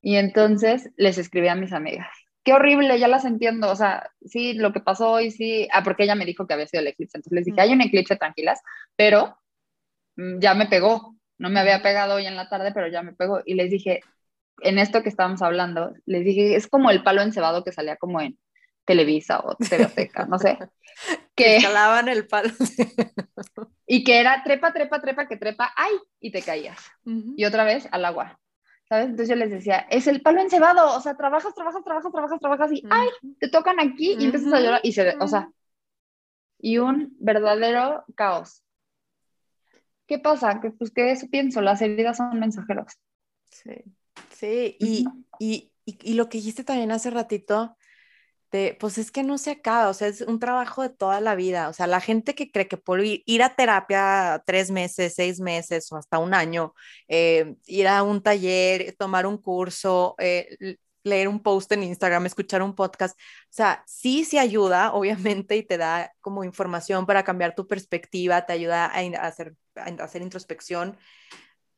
Y 0.02 0.16
entonces 0.16 0.90
les 0.96 1.18
escribí 1.18 1.50
a 1.50 1.56
mis 1.56 1.74
amigas 1.74 2.08
qué 2.44 2.54
horrible, 2.54 3.00
ya 3.00 3.08
las 3.08 3.26
entiendo, 3.26 3.70
o 3.72 3.76
sea, 3.76 4.10
sí, 4.26 4.54
lo 4.54 4.74
que 4.74 4.80
pasó 4.80 5.12
hoy, 5.12 5.32
sí, 5.32 5.68
ah, 5.72 5.84
porque 5.84 6.04
ella 6.04 6.16
me 6.16 6.26
dijo 6.26 6.46
que 6.46 6.54
había 6.54 6.68
sido 6.68 6.82
el 6.82 6.88
eclipse, 6.88 7.18
entonces 7.18 7.36
les 7.36 7.46
dije, 7.46 7.62
hay 7.62 7.74
un 7.74 7.82
eclipse, 7.82 8.16
tranquilas, 8.16 8.62
pero 8.96 9.38
mm, 10.16 10.40
ya 10.40 10.54
me 10.54 10.68
pegó, 10.68 11.16
no 11.38 11.50
me 11.50 11.60
había 11.60 11.82
pegado 11.82 12.16
hoy 12.16 12.26
en 12.26 12.36
la 12.36 12.50
tarde, 12.50 12.72
pero 12.74 12.88
ya 12.88 13.02
me 13.02 13.14
pegó, 13.14 13.42
y 13.46 13.56
les 13.56 13.70
dije, 13.72 14.02
en 14.62 14.78
esto 14.80 15.04
que 15.04 15.10
estábamos 15.10 15.42
hablando, 15.42 15.94
les 16.06 16.26
dije, 16.26 16.56
es 16.56 16.68
como 16.68 16.92
el 16.92 17.04
palo 17.04 17.22
encebado 17.22 17.64
que 17.64 17.72
salía 17.72 17.96
como 17.96 18.22
en 18.22 18.38
Televisa 18.86 19.40
o 19.40 19.56
Teleteca, 19.56 20.26
no 20.26 20.40
sé. 20.40 20.58
Que 21.36 21.58
escalaban 21.58 22.10
el 22.10 22.28
palo. 22.28 22.52
y 23.88 24.04
que 24.04 24.20
era 24.20 24.44
trepa, 24.44 24.72
trepa, 24.72 25.02
trepa, 25.02 25.28
que 25.28 25.38
trepa, 25.38 25.74
¡ay! 25.76 25.94
Y 26.20 26.32
te 26.32 26.44
caías. 26.44 26.78
Y 27.36 27.46
otra 27.46 27.64
vez 27.64 27.88
al 27.92 28.06
agua. 28.06 28.40
¿Sabes? 28.94 29.10
Entonces 29.10 29.30
yo 29.30 29.36
les 29.36 29.50
decía, 29.50 29.88
es 29.90 30.06
el 30.06 30.22
palo 30.22 30.40
encebado, 30.40 30.96
o 30.96 31.02
sea, 31.02 31.18
trabajas, 31.18 31.56
trabajas, 31.56 31.84
trabajas, 31.84 32.12
trabajas, 32.12 32.40
trabajas 32.40 32.72
y, 32.72 32.84
ay, 32.92 33.08
te 33.40 33.50
tocan 33.50 33.80
aquí 33.80 34.16
y 34.20 34.26
empiezas 34.26 34.54
a 34.54 34.60
llorar 34.60 34.82
y 34.84 34.94
se, 34.94 35.18
o 35.20 35.28
sea, 35.28 35.50
y 36.60 36.78
un 36.78 37.16
verdadero 37.20 38.06
caos. 38.16 38.62
¿Qué 40.06 40.20
pasa? 40.20 40.62
Que 40.62 40.70
pues 40.70 40.92
que 40.92 41.12
eso 41.12 41.28
pienso, 41.28 41.62
las 41.62 41.82
heridas 41.82 42.18
son 42.18 42.40
mensajeros. 42.40 42.94
Sí, 43.50 43.84
sí, 44.30 44.78
y, 44.80 45.08
y, 45.40 45.72
y 45.86 46.14
lo 46.14 46.30
que 46.30 46.38
dijiste 46.38 46.64
también 46.64 46.92
hace 46.92 47.10
ratito, 47.10 47.76
pues 48.80 48.98
es 49.00 49.12
que 49.12 49.24
no 49.24 49.38
se 49.38 49.52
acaba, 49.52 49.90
o 49.90 49.94
sea, 49.94 50.08
es 50.08 50.22
un 50.22 50.40
trabajo 50.40 50.84
de 50.84 50.90
toda 50.90 51.20
la 51.22 51.34
vida, 51.36 51.70
o 51.70 51.74
sea, 51.74 51.88
la 51.88 52.02
gente 52.02 52.36
que 52.36 52.52
cree 52.52 52.68
que 52.68 52.78
por 52.78 53.02
ir, 53.04 53.44
a 53.44 53.56
terapia 53.56 54.44
tres 54.46 54.70
meses, 54.70 55.16
seis 55.16 55.40
meses 55.40 55.92
o 55.92 55.98
hasta 55.98 56.20
un 56.20 56.34
año, 56.36 56.76
eh, 57.08 57.56
ir 57.66 57.88
a 57.88 58.04
un 58.04 58.22
taller, 58.22 58.96
tomar 58.98 59.26
un 59.26 59.38
curso, 59.38 60.16
eh, 60.20 60.78
leer 61.04 61.28
un 61.28 61.42
post 61.42 61.72
en 61.72 61.84
Instagram, 61.84 62.26
escuchar 62.26 62.62
un 62.62 62.76
podcast. 62.76 63.18
O 63.20 63.48
sea, 63.50 63.84
sí, 63.88 64.26
sí 64.26 64.38
ayuda, 64.38 64.94
obviamente, 64.94 65.58
y 65.58 65.64
te 65.64 65.78
da 65.78 66.14
como 66.22 66.44
información 66.44 67.06
para 67.06 67.24
cambiar 67.24 67.56
tu 67.56 67.68
perspectiva, 67.68 68.46
te 68.46 68.54
ayuda 68.54 68.86
a, 68.86 69.28
hacer, 69.28 69.56
a 69.76 70.04
hacer 70.04 70.22
introspección, 70.22 70.98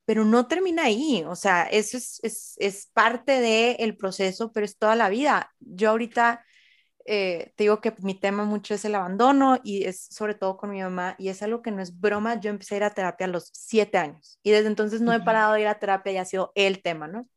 pero 0.05 0.25
no 0.25 0.47
termina 0.47 0.83
ahí. 0.83 1.23
O 1.27 1.35
sea, 1.35 1.63
eso 1.63 1.97
es, 1.97 2.19
es, 2.23 2.55
es 2.57 2.87
parte 2.93 3.39
del 3.39 3.95
proceso, 3.97 4.51
pero 4.51 4.65
es 4.65 4.77
toda 4.77 4.95
la 4.95 5.09
vida. 5.09 5.53
Yo 5.59 5.91
ahorita 5.91 6.43
eh, 7.05 7.53
te 7.55 7.65
digo 7.65 7.81
que 7.81 7.93
mi 7.99 8.15
tema 8.15 8.45
mucho 8.45 8.73
es 8.73 8.83
el 8.83 8.95
abandono 8.95 9.59
y 9.63 9.85
es 9.85 10.07
sobre 10.11 10.33
todo 10.33 10.57
con 10.57 10.71
mi 10.71 10.81
mamá 10.81 11.15
y 11.19 11.29
es 11.29 11.43
algo 11.43 11.61
que 11.61 11.71
no 11.71 11.81
es 11.81 11.99
broma. 11.99 12.39
Yo 12.39 12.49
empecé 12.49 12.75
a 12.75 12.77
ir 12.77 12.83
a 12.83 12.93
terapia 12.93 13.27
a 13.27 13.29
los 13.29 13.49
siete 13.53 13.97
años 13.99 14.39
y 14.43 14.51
desde 14.51 14.67
entonces 14.67 15.01
no 15.01 15.13
he 15.13 15.21
parado 15.21 15.53
de 15.53 15.61
ir 15.61 15.67
a 15.67 15.79
terapia 15.79 16.11
y 16.13 16.17
ha 16.17 16.25
sido 16.25 16.51
el 16.55 16.81
tema, 16.81 17.07
¿no? 17.07 17.27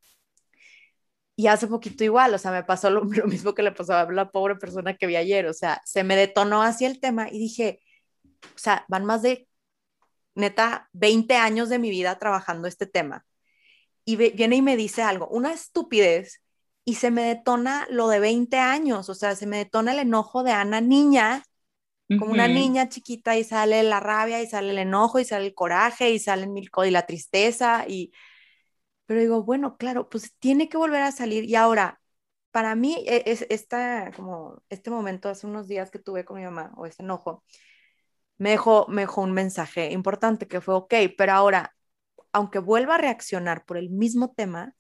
Y 1.37 1.47
hace 1.47 1.69
poquito 1.69 2.03
igual, 2.03 2.35
o 2.35 2.39
sea, 2.39 2.51
me 2.51 2.65
pasó 2.65 2.91
lo, 2.91 3.03
lo, 3.05 3.27
mismo 3.27 3.55
que 3.55 3.63
le 3.63 3.73
pasó 3.73 3.95
a 3.95 4.11
la 4.11 4.31
pobre 4.31 4.57
persona 4.57 4.97
que 4.97 5.07
vi 5.07 5.17
ayer, 5.17 5.47
o 5.47 5.53
sea, 5.55 5.81
se 5.85 6.03
me 6.03 6.17
detonó 6.17 6.63
así 6.63 6.85
el 6.85 7.01
tema 7.01 7.29
y 7.31 7.39
dije, 7.39 7.81
o 8.43 8.59
sea, 8.59 8.85
van 8.89 9.05
más 9.05 9.23
de, 9.23 9.49
neta, 10.35 10.89
20 10.93 11.37
años 11.37 11.69
de 11.69 11.79
mi 11.79 11.91
vida 11.91 12.19
trabajando 12.19 12.69
este 12.69 12.87
tema. 12.87 13.27
Y 14.05 14.17
viene 14.17 14.57
y 14.57 14.63
me 14.63 14.77
dice 14.77 15.03
algo, 15.03 15.29
una 15.29 15.53
estupidez 15.53 16.43
y 16.89 16.95
se 16.95 17.11
me 17.11 17.23
detona 17.23 17.87
lo 17.91 18.09
de 18.09 18.19
20 18.19 18.57
años, 18.57 19.11
o 19.11 19.15
sea, 19.15 19.37
se 19.37 19.47
me 19.47 19.59
detona 19.59 19.93
el 19.93 19.99
enojo 19.99 20.43
de 20.43 20.53
Ana 20.53 20.81
niña, 20.81 21.43
como 22.19 22.33
una 22.33 22.49
niña 22.49 22.89
chiquita 22.89 23.37
y 23.37 23.45
sale 23.45 23.83
la 23.83 24.01
rabia 24.01 24.41
y 24.41 24.47
sale 24.47 24.71
el 24.71 24.79
enojo 24.79 25.19
y 25.19 25.27
sale 25.27 25.49
el 25.49 25.55
coraje 25.55 26.09
y 26.11 26.19
sale 26.19 26.45
el 26.45 26.71
y 26.87 26.91
la 26.91 27.05
tristeza 27.05 27.85
y 27.87 28.11
pero 29.05 29.21
digo, 29.21 29.43
bueno, 29.43 29.77
claro, 29.77 30.09
pues 30.09 30.35
tiene 30.39 30.71
que 30.71 30.79
volver 30.79 31.03
a 31.03 31.13
salir 31.13 31.45
y 31.45 31.57
ahora 31.57 32.01
para 32.53 32.75
mí 32.75 33.05
e, 33.07 33.25
es 33.27 33.45
esta 33.51 34.11
como 34.17 34.63
este 34.71 34.91
momento 34.91 35.29
hace 35.29 35.47
unos 35.47 35.69
días 35.69 35.91
que 35.91 35.99
tuve 35.99 36.25
con 36.25 36.39
mi 36.39 36.45
mamá 36.45 36.73
o 36.79 36.87
ese 36.87 37.03
enojo 37.03 37.45
me 38.39 38.51
dejó, 38.53 38.87
me 38.89 39.03
dejó 39.03 39.23
un 39.23 39.33
mensaje 39.33 39.93
importante 39.93 40.49
que 40.49 40.63
fue 40.63 40.75
ok, 40.75 40.95
pero 41.19 41.33
ahora 41.35 41.77
aunque 42.33 42.61
vuelva 42.61 42.95
a 42.95 42.99
reaccionar 42.99 43.67
por 43.67 43.77
el 43.77 43.91
mismo 43.91 44.33
tema, 44.33 44.75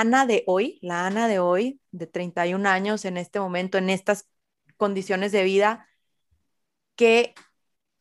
Ana 0.00 0.26
de 0.26 0.44
hoy, 0.46 0.78
la 0.82 1.06
Ana 1.06 1.28
de 1.28 1.38
hoy, 1.38 1.80
de 1.90 2.06
31 2.06 2.66
años 2.66 3.04
en 3.04 3.16
este 3.16 3.40
momento, 3.40 3.78
en 3.78 3.90
estas 3.90 4.28
condiciones 4.76 5.32
de 5.32 5.42
vida, 5.42 5.88
que 6.96 7.34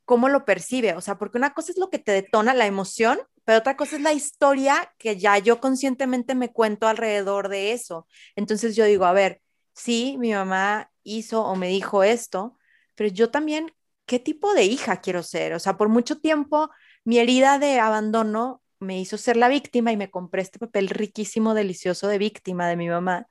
cómo 0.06 0.30
lo 0.30 0.46
percibe, 0.46 0.94
o 0.96 1.02
sea, 1.02 1.18
porque 1.18 1.38
una 1.38 1.54
cosa 1.54 1.72
es 1.72 1.78
lo 1.78 1.90
que 1.90 2.00
te 2.00 2.12
detona 2.12 2.54
la 2.54 2.68
emoción, 2.68 3.20
pero 3.46 3.60
otra 3.60 3.78
cosa 3.78 3.96
es 3.96 4.02
la 4.02 4.14
historia 4.14 4.94
que 4.98 5.18
ya 5.18 5.38
yo 5.40 5.60
conscientemente 5.62 6.36
me 6.36 6.52
cuento 6.52 6.88
alrededor 6.88 7.50
de 7.50 7.74
eso. 7.74 8.08
Entonces 8.36 8.76
yo 8.76 8.86
digo, 8.86 9.06
a 9.06 9.14
ver, 9.14 9.42
sí, 9.74 10.18
mi 10.20 10.34
mamá 10.34 10.92
hizo 11.04 11.44
o 11.46 11.56
me 11.56 11.68
dijo 11.70 12.04
esto, 12.04 12.58
pero 12.96 13.10
yo 13.10 13.32
también, 13.32 13.72
¿qué 14.06 14.20
tipo 14.20 14.54
de 14.54 14.66
hija 14.66 15.02
quiero 15.02 15.24
ser? 15.24 15.54
O 15.54 15.60
sea, 15.60 15.78
por 15.78 15.90
mucho 15.90 16.20
tiempo 16.20 16.70
mi 17.04 17.20
herida 17.20 17.60
de 17.60 17.80
abandono 17.80 18.62
me 18.80 19.00
hizo 19.00 19.18
ser 19.18 19.38
la 19.38 19.48
víctima 19.50 19.92
y 19.92 19.98
me 19.98 20.12
compré 20.12 20.42
este 20.42 20.60
papel 20.60 20.90
riquísimo, 20.90 21.54
delicioso 21.54 22.08
de 22.08 22.18
víctima 22.18 22.68
de 22.68 22.78
mi 22.78 22.90
mamá. 22.90 23.28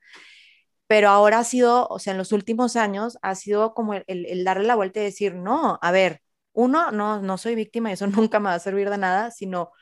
Pero 0.87 1.09
ahora 1.09 1.41
ha 1.41 1.45
sido, 1.45 1.87
o 1.89 1.99
sea, 1.99 2.13
en 2.13 2.19
los 2.19 2.33
últimos 2.33 2.77
años 2.77 3.19
ha 3.23 3.35
sido 3.35 3.75
como 3.75 3.95
el, 3.95 4.45
darle 4.45 4.67
la 4.67 4.77
vuelta 4.77 5.01
y 5.01 5.05
decir, 5.05 5.35
no, 5.35 5.79
a 5.81 5.93
ver, 5.93 6.21
uno, 6.53 6.91
no, 6.93 7.21
no 7.21 7.39
soy 7.39 7.55
víctima 7.55 7.91
y 7.91 7.95
eso 7.95 8.07
nunca 8.07 8.41
me 8.41 8.49
va 8.51 8.55
a 8.55 8.59
servir 8.61 8.91
de 8.91 8.99
nada, 8.99 9.31
sino 9.31 9.73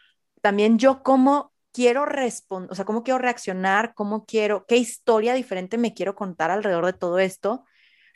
también 0.40 0.78
yo 0.78 1.02
cómo 1.02 1.52
quiero 1.72 2.04
responder, 2.04 2.70
o 2.70 2.74
sea, 2.74 2.84
cómo 2.84 3.02
quiero 3.02 3.18
reaccionar, 3.18 3.94
cómo 3.94 4.26
quiero, 4.26 4.66
qué 4.66 4.76
historia 4.76 5.34
diferente 5.34 5.78
me 5.78 5.94
quiero 5.94 6.14
contar 6.14 6.50
alrededor 6.50 6.86
de 6.86 6.92
todo 6.92 7.18
esto, 7.18 7.64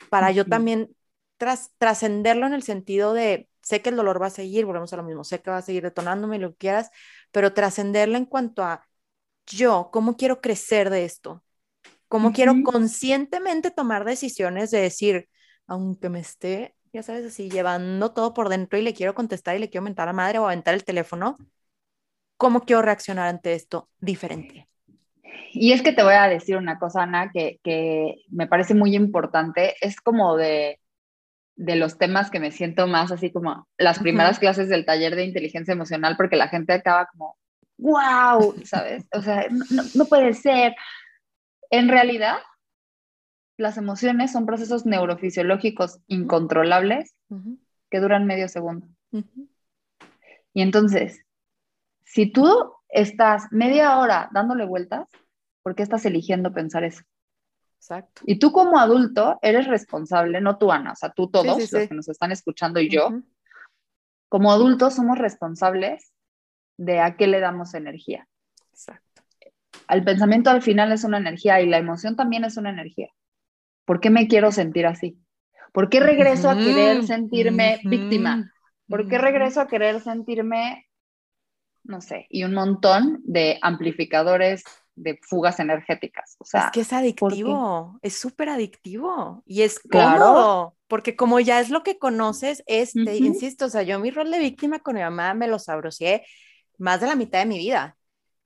para 0.09 0.31
yo 0.31 0.45
también 0.45 0.95
tras, 1.37 1.71
trascenderlo 1.77 2.45
en 2.45 2.53
el 2.53 2.63
sentido 2.63 3.13
de, 3.13 3.49
sé 3.61 3.81
que 3.81 3.89
el 3.89 3.95
dolor 3.95 4.21
va 4.21 4.27
a 4.27 4.31
seguir, 4.31 4.65
volvemos 4.65 4.93
a 4.93 4.97
lo 4.97 5.03
mismo, 5.03 5.23
sé 5.23 5.41
que 5.41 5.49
va 5.49 5.57
a 5.57 5.61
seguir 5.61 5.83
detonándome, 5.83 6.39
lo 6.39 6.51
que 6.51 6.57
quieras, 6.57 6.91
pero 7.37 7.53
trascenderlo 7.53 8.17
en 8.17 8.25
cuanto 8.25 8.63
a 8.63 8.83
yo, 9.45 9.91
cómo 9.93 10.17
quiero 10.17 10.41
crecer 10.41 10.89
de 10.89 11.05
esto, 11.05 11.43
cómo 12.07 12.33
quiero 12.33 12.55
conscientemente 12.63 13.69
tomar 13.69 14.05
decisiones 14.05 14.71
de 14.71 14.81
decir, 14.81 15.29
aunque 15.67 16.09
me 16.09 16.19
esté, 16.19 16.73
ya 16.91 17.03
sabes, 17.03 17.27
así 17.27 17.47
llevando 17.47 18.11
todo 18.11 18.33
por 18.33 18.49
dentro 18.49 18.79
y 18.79 18.81
le 18.81 18.95
quiero 18.95 19.13
contestar 19.13 19.55
y 19.55 19.59
le 19.59 19.69
quiero 19.69 19.83
mentar 19.83 20.07
a 20.07 20.13
madre 20.13 20.39
o 20.39 20.47
aventar 20.47 20.73
el 20.73 20.83
teléfono, 20.83 21.37
¿cómo 22.37 22.61
quiero 22.61 22.81
reaccionar 22.81 23.27
ante 23.27 23.53
esto 23.53 23.87
diferente? 23.99 24.67
Y 25.53 25.73
es 25.73 25.83
que 25.83 25.93
te 25.93 26.01
voy 26.01 26.15
a 26.15 26.27
decir 26.27 26.57
una 26.57 26.79
cosa, 26.79 27.03
Ana, 27.03 27.29
que, 27.31 27.59
que 27.63 28.15
me 28.31 28.47
parece 28.47 28.73
muy 28.73 28.95
importante. 28.95 29.75
Es 29.79 30.01
como 30.01 30.37
de, 30.37 30.79
de 31.57 31.75
los 31.75 31.97
temas 31.97 32.29
que 32.29 32.39
me 32.39 32.51
siento 32.51 32.87
más 32.87 33.11
así 33.11 33.31
como 33.31 33.67
las 33.77 33.99
primeras 33.99 34.39
clases 34.39 34.69
del 34.69 34.85
taller 34.85 35.15
de 35.15 35.25
inteligencia 35.25 35.73
emocional, 35.73 36.15
porque 36.15 36.35
la 36.35 36.47
gente 36.47 36.71
acaba 36.71 37.07
como, 37.07 37.35
wow, 37.77 38.55
¿sabes? 38.63 39.07
O 39.11 39.21
sea, 39.21 39.47
no, 39.95 40.05
puede 40.05 40.33
ser. 40.33 40.75
En 41.71 41.89
realidad, 41.89 42.37
las 43.57 43.77
emociones 43.77 44.31
son 44.31 44.45
procesos 44.45 44.85
neurofisiológicos 44.85 45.99
incontrolables 46.07 47.15
que 47.89 47.99
duran 47.99 48.27
medio 48.27 48.47
segundo. 48.47 48.87
Y 50.53 50.61
entonces, 50.61 51.25
si 52.05 52.31
tú 52.31 52.71
estás 52.89 53.47
media 53.51 53.97
hora 53.97 54.29
dándole 54.31 54.65
vueltas, 54.65 55.07
¿por 55.63 55.75
qué 55.75 55.81
estás 55.81 56.05
eligiendo 56.05 56.53
pensar 56.53 56.83
eso? 56.83 57.03
Exacto. 57.77 58.21
Y 58.25 58.39
tú 58.39 58.51
como 58.51 58.79
adulto 58.79 59.39
eres 59.41 59.67
responsable, 59.67 60.41
no 60.41 60.57
tú, 60.57 60.71
Ana, 60.71 60.91
o 60.93 60.95
sea, 60.95 61.11
tú 61.11 61.29
todos 61.29 61.45
los 61.45 61.69
que 61.69 61.93
nos 61.93 62.09
están 62.09 62.31
escuchando 62.31 62.79
y 62.79 62.89
yo, 62.89 63.09
como 64.29 64.51
adultos 64.51 64.95
somos 64.95 65.17
responsables 65.17 66.11
de 66.77 66.99
a 66.99 67.15
qué 67.15 67.27
le 67.27 67.39
damos 67.39 67.73
energía. 67.73 68.27
Exacto. 68.71 69.23
El 69.89 70.03
pensamiento 70.03 70.49
al 70.49 70.61
final 70.61 70.91
es 70.91 71.03
una 71.03 71.17
energía 71.17 71.61
y 71.61 71.67
la 71.67 71.77
emoción 71.77 72.15
también 72.15 72.43
es 72.43 72.57
una 72.57 72.71
energía. 72.71 73.09
¿Por 73.85 74.01
qué 74.01 74.09
me 74.09 74.27
quiero 74.27 74.51
sentir 74.51 74.85
así? 74.85 75.17
¿Por 75.71 75.89
qué 75.89 75.99
regreso 75.99 76.49
a 76.49 76.57
querer 76.57 77.03
sentirme 77.05 77.79
víctima? 77.83 78.51
¿Por 78.87 79.07
qué 79.07 79.17
regreso 79.17 79.61
a 79.61 79.67
querer 79.67 80.01
sentirme, 80.01 80.87
no 81.83 82.01
sé, 82.01 82.25
y 82.29 82.43
un 82.43 82.53
montón 82.53 83.21
de 83.23 83.59
amplificadores 83.61 84.63
de 84.97 85.19
fugas 85.21 85.59
energéticas. 85.59 86.35
O 86.39 86.45
sea, 86.45 86.65
es 86.65 86.71
que 86.71 86.81
es 86.81 86.91
adictivo, 86.91 87.99
es 88.01 88.17
súper 88.17 88.49
adictivo 88.49 89.43
y 89.45 89.61
es 89.61 89.79
cómodo, 89.79 90.75
porque 90.87 91.15
como 91.15 91.39
ya 91.39 91.59
es 91.59 91.69
lo 91.69 91.83
que 91.83 91.97
conoces, 91.97 92.63
este, 92.65 93.17
insisto, 93.17 93.65
o 93.65 93.69
sea, 93.69 93.83
yo 93.83 93.99
mi 93.99 94.11
rol 94.11 94.31
de 94.31 94.39
víctima 94.39 94.79
con 94.79 94.95
mi 94.95 95.01
mamá 95.01 95.33
me 95.33 95.47
lo 95.47 95.59
sabrosé 95.59 96.25
más 96.77 96.99
de 96.99 97.07
la 97.07 97.15
mitad 97.15 97.39
de 97.39 97.45
mi 97.45 97.57
vida. 97.57 97.95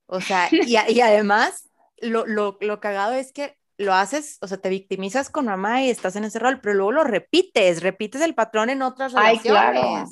O 0.06 0.22
sea, 0.22 0.50
y, 0.52 0.76
y 0.76 1.02
además, 1.02 1.70
lo, 2.02 2.26
lo, 2.26 2.58
lo 2.60 2.80
cagado 2.80 3.14
es 3.14 3.32
que 3.32 3.58
lo 3.78 3.94
haces, 3.94 4.38
o 4.42 4.48
sea, 4.48 4.58
te 4.58 4.70
victimizas 4.70 5.30
con 5.30 5.46
mamá 5.46 5.84
y 5.84 5.90
estás 5.90 6.16
en 6.16 6.26
ese 6.26 6.40
rol, 6.40 6.60
pero 6.62 6.76
luego 6.76 6.92
lo 6.92 7.04
repites, 7.04 7.82
repites 7.82 8.22
el 8.22 8.36
patrón 8.36 8.70
en 8.70 8.82
otras 8.82 9.14
relaciones. 9.14 9.46
Ay, 9.46 9.50
claro. 9.50 10.06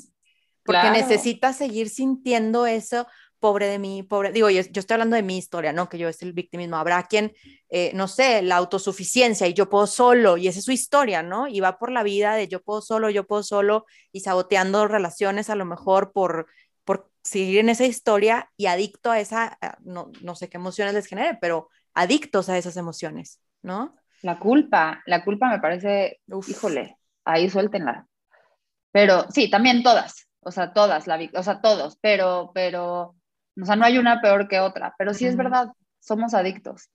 Porque 0.64 0.90
necesitas 0.90 1.56
seguir 1.56 1.88
sintiendo 1.88 2.66
eso, 2.66 3.06
pobre 3.40 3.66
de 3.66 3.78
mí, 3.78 4.02
pobre, 4.02 4.32
digo, 4.32 4.50
yo, 4.50 4.60
estoy 4.60 4.94
hablando 4.94 5.16
de 5.16 5.22
mi 5.22 5.38
historia, 5.38 5.72
¿no? 5.72 5.88
Que 5.88 5.98
yo 5.98 6.08
es 6.08 6.22
el 6.22 6.32
victimismo. 6.32 6.76
Habrá 6.76 7.02
quien, 7.04 7.32
eh, 7.70 7.90
no 7.94 8.06
sé, 8.06 8.42
la 8.42 8.56
autosuficiencia 8.56 9.46
y 9.46 9.54
yo 9.54 9.68
puedo 9.68 9.86
solo, 9.86 10.36
y 10.36 10.46
esa 10.46 10.58
es 10.58 10.64
su 10.64 10.72
historia, 10.72 11.22
¿no? 11.22 11.48
Y 11.48 11.60
va 11.60 11.78
por 11.78 11.90
la 11.90 12.02
vida 12.02 12.34
de 12.34 12.48
yo 12.48 12.62
puedo 12.62 12.82
solo, 12.82 13.10
yo 13.10 13.26
puedo 13.26 13.42
solo, 13.42 13.86
y 14.12 14.20
saboteando 14.20 14.86
relaciones 14.86 15.50
a 15.50 15.56
lo 15.56 15.64
mejor 15.64 16.12
por, 16.12 16.46
por 16.84 17.10
seguir 17.24 17.58
en 17.58 17.70
esa 17.70 17.86
historia 17.86 18.50
y 18.56 18.66
adicto 18.66 19.10
a 19.10 19.20
esa, 19.20 19.58
no, 19.80 20.10
no 20.22 20.34
sé 20.36 20.48
qué 20.48 20.58
emociones 20.58 20.94
les 20.94 21.06
genere, 21.06 21.38
pero 21.40 21.68
adictos 21.94 22.48
a 22.48 22.58
esas 22.58 22.76
emociones, 22.76 23.40
¿no? 23.62 23.96
La 24.22 24.38
culpa, 24.38 25.02
la 25.06 25.24
culpa 25.24 25.48
me 25.48 25.60
parece, 25.60 26.20
híjole, 26.46 26.96
ahí 27.24 27.48
suéltenla. 27.48 28.06
Pero 28.92 29.26
sí, 29.30 29.48
también 29.48 29.82
todas, 29.82 30.28
o 30.40 30.50
sea, 30.50 30.72
todas, 30.72 31.06
la, 31.06 31.18
o 31.34 31.42
sea, 31.42 31.60
todos, 31.60 31.98
pero, 32.00 32.50
pero 32.54 33.14
o 33.60 33.64
sea, 33.64 33.76
no 33.76 33.84
hay 33.84 33.98
una 33.98 34.20
peor 34.20 34.48
que 34.48 34.60
otra, 34.60 34.94
pero 34.98 35.14
sí 35.14 35.26
es 35.26 35.36
verdad, 35.36 35.68
somos 36.00 36.34
adictos 36.34 36.90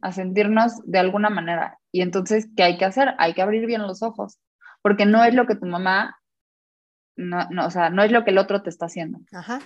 a 0.00 0.12
sentirnos 0.12 0.80
de 0.86 0.98
alguna 0.98 1.28
manera. 1.28 1.78
Y 1.90 2.00
entonces, 2.00 2.48
¿qué 2.56 2.62
hay 2.62 2.78
que 2.78 2.86
hacer? 2.86 3.14
Hay 3.18 3.34
que 3.34 3.42
abrir 3.42 3.66
bien 3.66 3.82
los 3.82 4.02
ojos, 4.02 4.38
porque 4.80 5.04
no 5.04 5.22
es 5.24 5.34
lo 5.34 5.46
que 5.46 5.56
tu 5.56 5.66
mamá, 5.66 6.16
no, 7.16 7.46
no, 7.50 7.66
o 7.66 7.70
sea, 7.70 7.90
no 7.90 8.02
es 8.02 8.10
lo 8.10 8.24
que 8.24 8.30
el 8.30 8.38
otro 8.38 8.62
te 8.62 8.70
está 8.70 8.86
haciendo. 8.86 9.20
Ajá. 9.32 9.60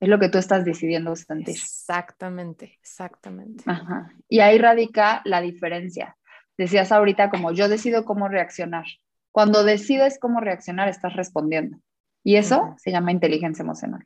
Es 0.00 0.08
lo 0.08 0.18
que 0.18 0.28
tú 0.28 0.38
estás 0.38 0.64
decidiendo 0.64 1.16
sentir. 1.16 1.56
Exactamente, 1.56 2.76
exactamente. 2.80 3.64
Ajá. 3.66 4.12
Y 4.28 4.40
ahí 4.40 4.58
radica 4.58 5.22
la 5.24 5.40
diferencia. 5.40 6.16
Decías 6.56 6.92
ahorita 6.92 7.30
como 7.30 7.52
yo 7.52 7.68
decido 7.68 8.04
cómo 8.04 8.28
reaccionar. 8.28 8.84
Cuando 9.32 9.64
decides 9.64 10.18
cómo 10.20 10.40
reaccionar, 10.40 10.88
estás 10.88 11.14
respondiendo. 11.14 11.78
Y 12.22 12.36
eso 12.36 12.74
se 12.78 12.90
llama 12.90 13.12
inteligencia 13.12 13.62
emocional. 13.62 14.04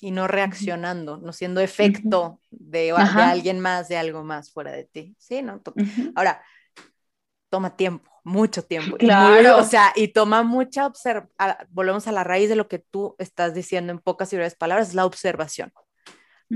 Y 0.00 0.10
no 0.10 0.28
reaccionando, 0.28 1.18
no 1.18 1.32
siendo 1.32 1.60
efecto 1.60 2.40
de, 2.50 2.92
alguien 2.92 3.60
más, 3.60 3.88
de 3.88 3.96
algo 3.96 4.24
más 4.24 4.52
fuera 4.52 4.72
de 4.72 4.84
ti. 4.84 5.16
Sí, 5.18 5.42
¿no? 5.42 5.60
Ahora, 6.14 6.42
toma 7.50 7.76
tiempo, 7.76 8.10
mucho 8.24 8.62
tiempo. 8.62 8.96
Claro. 8.96 9.58
o 9.58 9.64
sea, 9.64 9.92
y 9.96 10.08
toma 10.08 10.42
mucha 10.42 10.86
observación. 10.86 11.28
Volvemos 11.70 12.06
a 12.06 12.12
la 12.12 12.24
raíz 12.24 12.48
de 12.48 12.56
lo 12.56 12.68
que 12.68 12.78
tú 12.78 13.16
estás 13.18 13.54
diciendo 13.54 13.92
en 13.92 13.98
pocas 13.98 14.32
y 14.32 14.36
breves 14.36 14.54
palabras, 14.54 14.94
la 14.94 15.06
observación. 15.06 15.72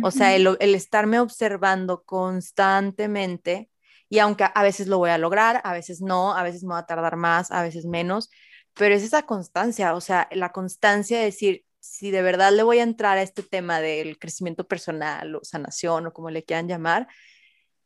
O 0.02 0.10
sea, 0.10 0.34
el, 0.34 0.56
el, 0.60 0.74
estarme 0.74 1.20
observando 1.20 2.02
constantemente, 2.04 3.68
y 4.08 4.20
aunque 4.20 4.46
a 4.54 4.62
veces 4.62 4.86
lo 4.86 4.96
voy 4.96 5.10
a 5.10 5.18
lograr, 5.18 5.60
a 5.64 5.74
veces 5.74 6.00
no, 6.00 6.34
a 6.34 6.42
veces 6.42 6.64
me 6.64 6.70
va 6.70 6.78
a 6.78 6.86
tardar 6.86 7.16
más, 7.16 7.50
a 7.50 7.62
veces 7.62 7.84
menos, 7.84 8.30
pero 8.74 8.94
es 8.94 9.02
esa 9.02 9.24
constancia, 9.24 9.94
o 9.94 10.00
sea, 10.00 10.28
la 10.32 10.50
constancia 10.50 11.18
de 11.18 11.24
decir, 11.24 11.64
si 11.82 12.12
de 12.12 12.22
verdad 12.22 12.52
le 12.52 12.62
voy 12.62 12.78
a 12.78 12.84
entrar 12.84 13.18
a 13.18 13.22
este 13.22 13.42
tema 13.42 13.80
del 13.80 14.18
crecimiento 14.18 14.66
personal 14.68 15.34
o 15.34 15.40
sanación 15.42 16.06
o 16.06 16.12
como 16.12 16.30
le 16.30 16.44
quieran 16.44 16.68
llamar, 16.68 17.08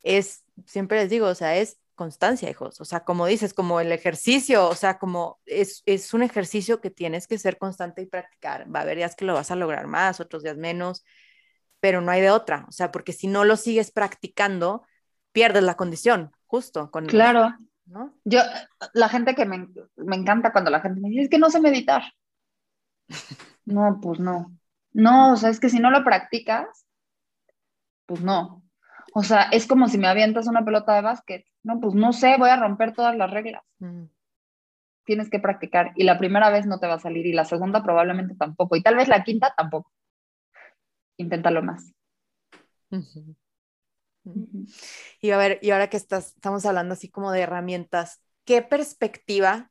es, 0.03 0.45
siempre 0.67 0.99
les 0.99 1.11
digo, 1.11 1.27
o 1.27 1.35
sea, 1.35 1.57
es 1.57 1.81
constancia, 1.95 2.51
hijos. 2.51 2.79
O 2.81 2.85
sea, 2.85 3.05
como 3.05 3.27
dices, 3.27 3.55
como 3.55 3.81
el 3.81 3.91
ejercicio, 3.93 4.69
o 4.69 4.75
sea, 4.75 4.99
como 4.99 5.41
es, 5.47 5.83
es 5.87 6.13
un 6.13 6.23
ejercicio 6.23 6.83
que 6.83 6.91
tienes 6.91 7.27
que 7.27 7.39
ser 7.39 7.57
constante 7.57 8.03
y 8.03 8.07
practicar. 8.07 8.73
Va 8.73 8.81
a 8.81 8.83
haber 8.83 8.99
días 8.99 9.17
que 9.17 9.25
lo 9.25 9.33
vas 9.33 9.51
a 9.51 9.57
lograr 9.57 9.87
más, 9.87 10.21
otros 10.21 10.43
días 10.43 10.59
menos, 10.59 11.03
pero 11.81 12.03
no 12.03 12.13
hay 12.13 12.21
de 12.21 12.31
otra. 12.31 12.67
O 12.69 12.73
sea, 12.73 12.93
porque 12.93 13.15
si 13.15 13.29
no 13.29 13.45
lo 13.45 13.57
sigues 13.57 13.93
practicando, 13.93 14.85
pierdes 15.33 15.63
la 15.63 15.77
condición, 15.77 16.33
justo. 16.45 16.91
Con, 16.91 17.07
claro. 17.07 17.57
¿no? 17.87 18.15
Yo, 18.25 18.41
la 18.93 19.09
gente 19.09 19.35
que 19.35 19.47
me, 19.47 19.69
me 19.97 20.17
encanta 20.17 20.53
cuando 20.53 20.71
la 20.71 20.81
gente 20.81 21.01
me 21.01 21.09
dice, 21.09 21.23
es 21.23 21.31
que 21.31 21.39
no 21.39 21.49
sé 21.49 21.61
meditar. 21.61 22.03
No, 23.67 24.01
pues 24.01 24.19
no. 24.21 24.57
No, 24.93 25.33
o 25.33 25.37
sea, 25.37 25.51
es 25.51 25.61
que 25.61 25.69
si 25.69 25.79
no 25.79 25.91
lo 25.91 26.03
practicas, 26.05 26.87
pues 28.07 28.23
no. 28.23 28.63
O 29.13 29.23
sea, 29.23 29.43
es 29.53 29.67
como 29.67 29.89
si 29.89 29.99
me 29.99 30.09
avientas 30.09 30.47
una 30.47 30.65
pelota 30.65 30.95
de 30.95 31.03
básquet. 31.03 31.45
No, 31.63 31.81
pues 31.81 31.95
no 31.95 32.13
sé, 32.13 32.37
voy 32.39 32.51
a 32.51 32.57
romper 32.57 32.95
todas 32.95 33.17
las 33.17 33.31
reglas. 33.31 33.63
Mm. 33.79 34.05
Tienes 35.05 35.29
que 35.29 35.39
practicar. 35.39 35.93
Y 35.97 36.05
la 36.05 36.19
primera 36.19 36.51
vez 36.51 36.67
no 36.67 36.79
te 36.79 36.87
va 36.87 36.95
a 36.95 36.99
salir 36.99 37.27
y 37.27 37.33
la 37.33 37.45
segunda 37.45 37.83
probablemente 37.83 38.35
tampoco. 38.35 38.77
Y 38.77 38.83
tal 38.83 38.97
vez 38.97 39.09
la 39.09 39.25
quinta 39.25 39.53
tampoco. 39.57 39.93
Inténtalo 41.17 41.63
más. 41.63 41.93
Y 45.21 45.31
a 45.31 45.37
ver, 45.37 45.59
y 45.63 45.71
ahora 45.71 45.89
que 45.89 45.97
estás, 45.97 46.35
estamos 46.35 46.67
hablando 46.67 46.95
así 46.95 47.09
como 47.09 47.33
de 47.33 47.41
herramientas, 47.41 48.21
¿qué 48.45 48.63
perspectiva 48.63 49.71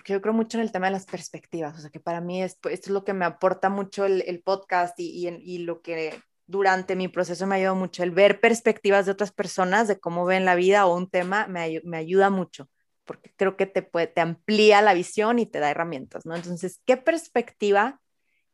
porque 0.00 0.14
yo 0.14 0.22
creo 0.22 0.32
mucho 0.32 0.56
en 0.56 0.62
el 0.62 0.72
tema 0.72 0.86
de 0.86 0.92
las 0.92 1.04
perspectivas, 1.04 1.76
o 1.76 1.80
sea 1.82 1.90
que 1.90 2.00
para 2.00 2.22
mí 2.22 2.42
esto, 2.42 2.70
esto 2.70 2.88
es 2.88 2.94
lo 2.94 3.04
que 3.04 3.12
me 3.12 3.26
aporta 3.26 3.68
mucho 3.68 4.06
el, 4.06 4.42
podcast 4.42 4.94
y, 4.98 5.58
lo 5.58 5.82
que 5.82 6.18
durante 6.46 6.96
mi 6.96 7.08
proceso 7.08 7.46
me 7.46 7.56
ayudado 7.56 7.74
mucho, 7.74 8.02
el 8.02 8.10
ver 8.10 8.40
perspectivas 8.40 9.04
de 9.04 9.12
otras 9.12 9.30
personas, 9.30 9.88
de 9.88 10.00
cómo 10.00 10.24
ven 10.24 10.46
la 10.46 10.54
vida 10.54 10.86
o 10.86 10.96
un 10.96 11.10
tema, 11.10 11.48
me, 11.48 11.82
me 11.84 11.98
ayuda 11.98 12.30
mucho, 12.30 12.70
porque 13.04 13.30
creo 13.36 13.58
que 13.58 13.66
te, 13.66 13.82
puede, 13.82 14.06
te 14.06 14.22
amplía 14.22 14.80
la 14.80 14.94
visión 14.94 15.38
y 15.38 15.44
te 15.44 15.60
da 15.60 15.70
herramientas, 15.70 16.24
¿no? 16.24 16.34
Entonces, 16.34 16.80
¿qué 16.86 16.96
perspectiva, 16.96 18.00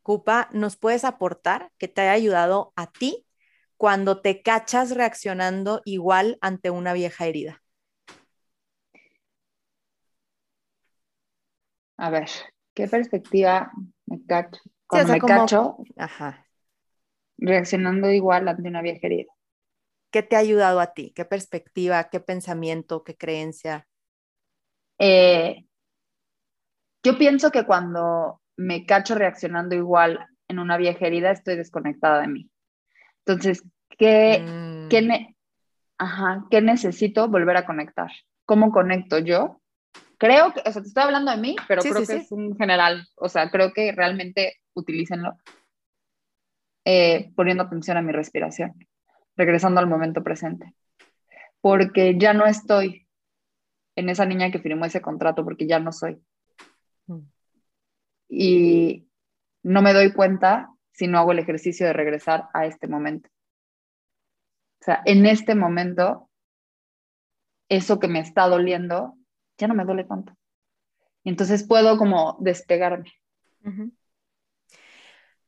Cupa, 0.03 0.49
nos 0.53 0.77
puedes 0.77 1.05
aportar 1.05 1.71
que 1.79 1.87
te 1.87 2.01
haya 2.01 2.11
ayudado 2.11 2.73
a 2.75 2.91
ti 2.91 3.25
cuando 3.77 4.21
te 4.21 4.43
cachas 4.43 4.91
reaccionando 4.91 5.81
igual 5.85 6.39
ante 6.41 6.71
una 6.71 6.93
vieja 6.93 7.25
herida? 7.25 7.63
A 11.99 12.11
ver, 12.11 12.29
¿qué 12.75 12.89
perspectiva 12.89 13.71
me 14.07 14.25
cacho? 14.27 14.61
Cuando 14.87 15.13
me 15.13 15.21
cacho, 15.21 15.77
reaccionando 17.39 18.11
igual 18.11 18.49
ante 18.49 18.69
una 18.69 18.83
vieja 18.83 19.07
herida. 19.07 19.33
¿Qué 20.11 20.23
te 20.23 20.37
ha 20.37 20.41
ayudado 20.41 20.81
a 20.81 20.93
ti? 20.93 21.13
¿Qué 21.15 21.25
perspectiva, 21.25 22.09
qué 22.11 22.21
pensamiento, 22.21 23.03
qué 23.03 23.17
creencia? 23.17 23.87
Eh, 24.99 25.67
yo 27.03 27.19
pienso 27.19 27.51
que 27.51 27.65
cuando 27.65 28.41
me 28.57 28.87
cacho 28.87 29.15
reaccionando 29.15 29.75
igual 29.75 30.27
en 30.49 30.59
una 30.59 30.77
vieja 30.77 31.07
herida, 31.07 31.31
estoy 31.31 31.57
desconectada 31.57 32.21
de 32.21 32.29
mí. 32.29 32.51
Entonces, 33.25 33.63
¿qué, 33.99 34.41
mm. 34.41 34.89
¿qué, 34.89 35.35
¿qué 36.51 36.61
necesito 36.63 37.29
volver 37.29 37.57
a 37.57 37.67
conectar? 37.67 38.11
¿Cómo 38.45 38.71
conecto 38.71 39.19
yo 39.19 39.61
creo 40.19 40.53
que, 40.53 40.61
o 40.61 40.73
sea, 40.73 40.83
te 40.83 40.89
estoy 40.89 41.03
hablando 41.03 41.31
de 41.31 41.39
mí, 41.39 41.57
pero 41.69 41.83
creo 41.83 42.07
que 42.07 42.17
es 42.17 42.33
un 42.33 42.57
general, 42.57 43.09
o 43.17 43.29
sea, 43.29 43.51
creo 43.51 43.73
que 43.73 43.93
realmente 43.93 44.57
utilícenlo 44.75 45.37
eh, 46.85 47.33
poniendo 47.35 47.65
atención 47.65 47.97
a 47.97 48.03
mi 48.03 48.13
respiración, 48.13 48.75
regresando 49.37 49.81
al 49.81 49.87
momento 49.87 50.23
presente, 50.23 50.73
porque 51.61 52.17
ya 52.19 52.33
no 52.33 52.47
estoy 52.47 53.07
en 53.97 54.09
esa 54.09 54.27
niña 54.27 54.51
que 54.51 54.61
firmó 54.61 54.85
ese 54.85 55.01
contrato, 55.01 55.43
porque 55.45 55.67
ya 55.67 55.81
no 55.81 55.91
soy. 55.91 56.23
Mm. 57.07 57.21
Y 58.29 59.09
no 59.63 59.83
me 59.83 59.93
doy 59.93 60.13
cuenta 60.13 60.71
si 60.93 61.09
no 61.09 61.19
hago 61.19 61.33
el 61.33 61.39
ejercicio 61.39 61.87
de 61.87 61.93
regresar 61.93 62.49
a 62.55 62.67
este 62.67 62.89
momento. 62.89 63.29
O 64.81 64.85
sea, 64.85 65.03
en 65.05 65.27
este 65.27 65.55
momento, 65.55 66.31
eso 67.69 67.99
que 67.99 68.09
me 68.09 68.21
está 68.21 68.47
doliendo 68.47 69.16
ya 69.59 69.69
no 69.69 69.75
me 69.75 69.85
duele 69.85 70.05
tanto. 70.05 70.33
Y 71.25 71.31
entonces 71.31 71.67
puedo 71.67 71.99
como 71.99 72.37
despegarme. 72.41 73.13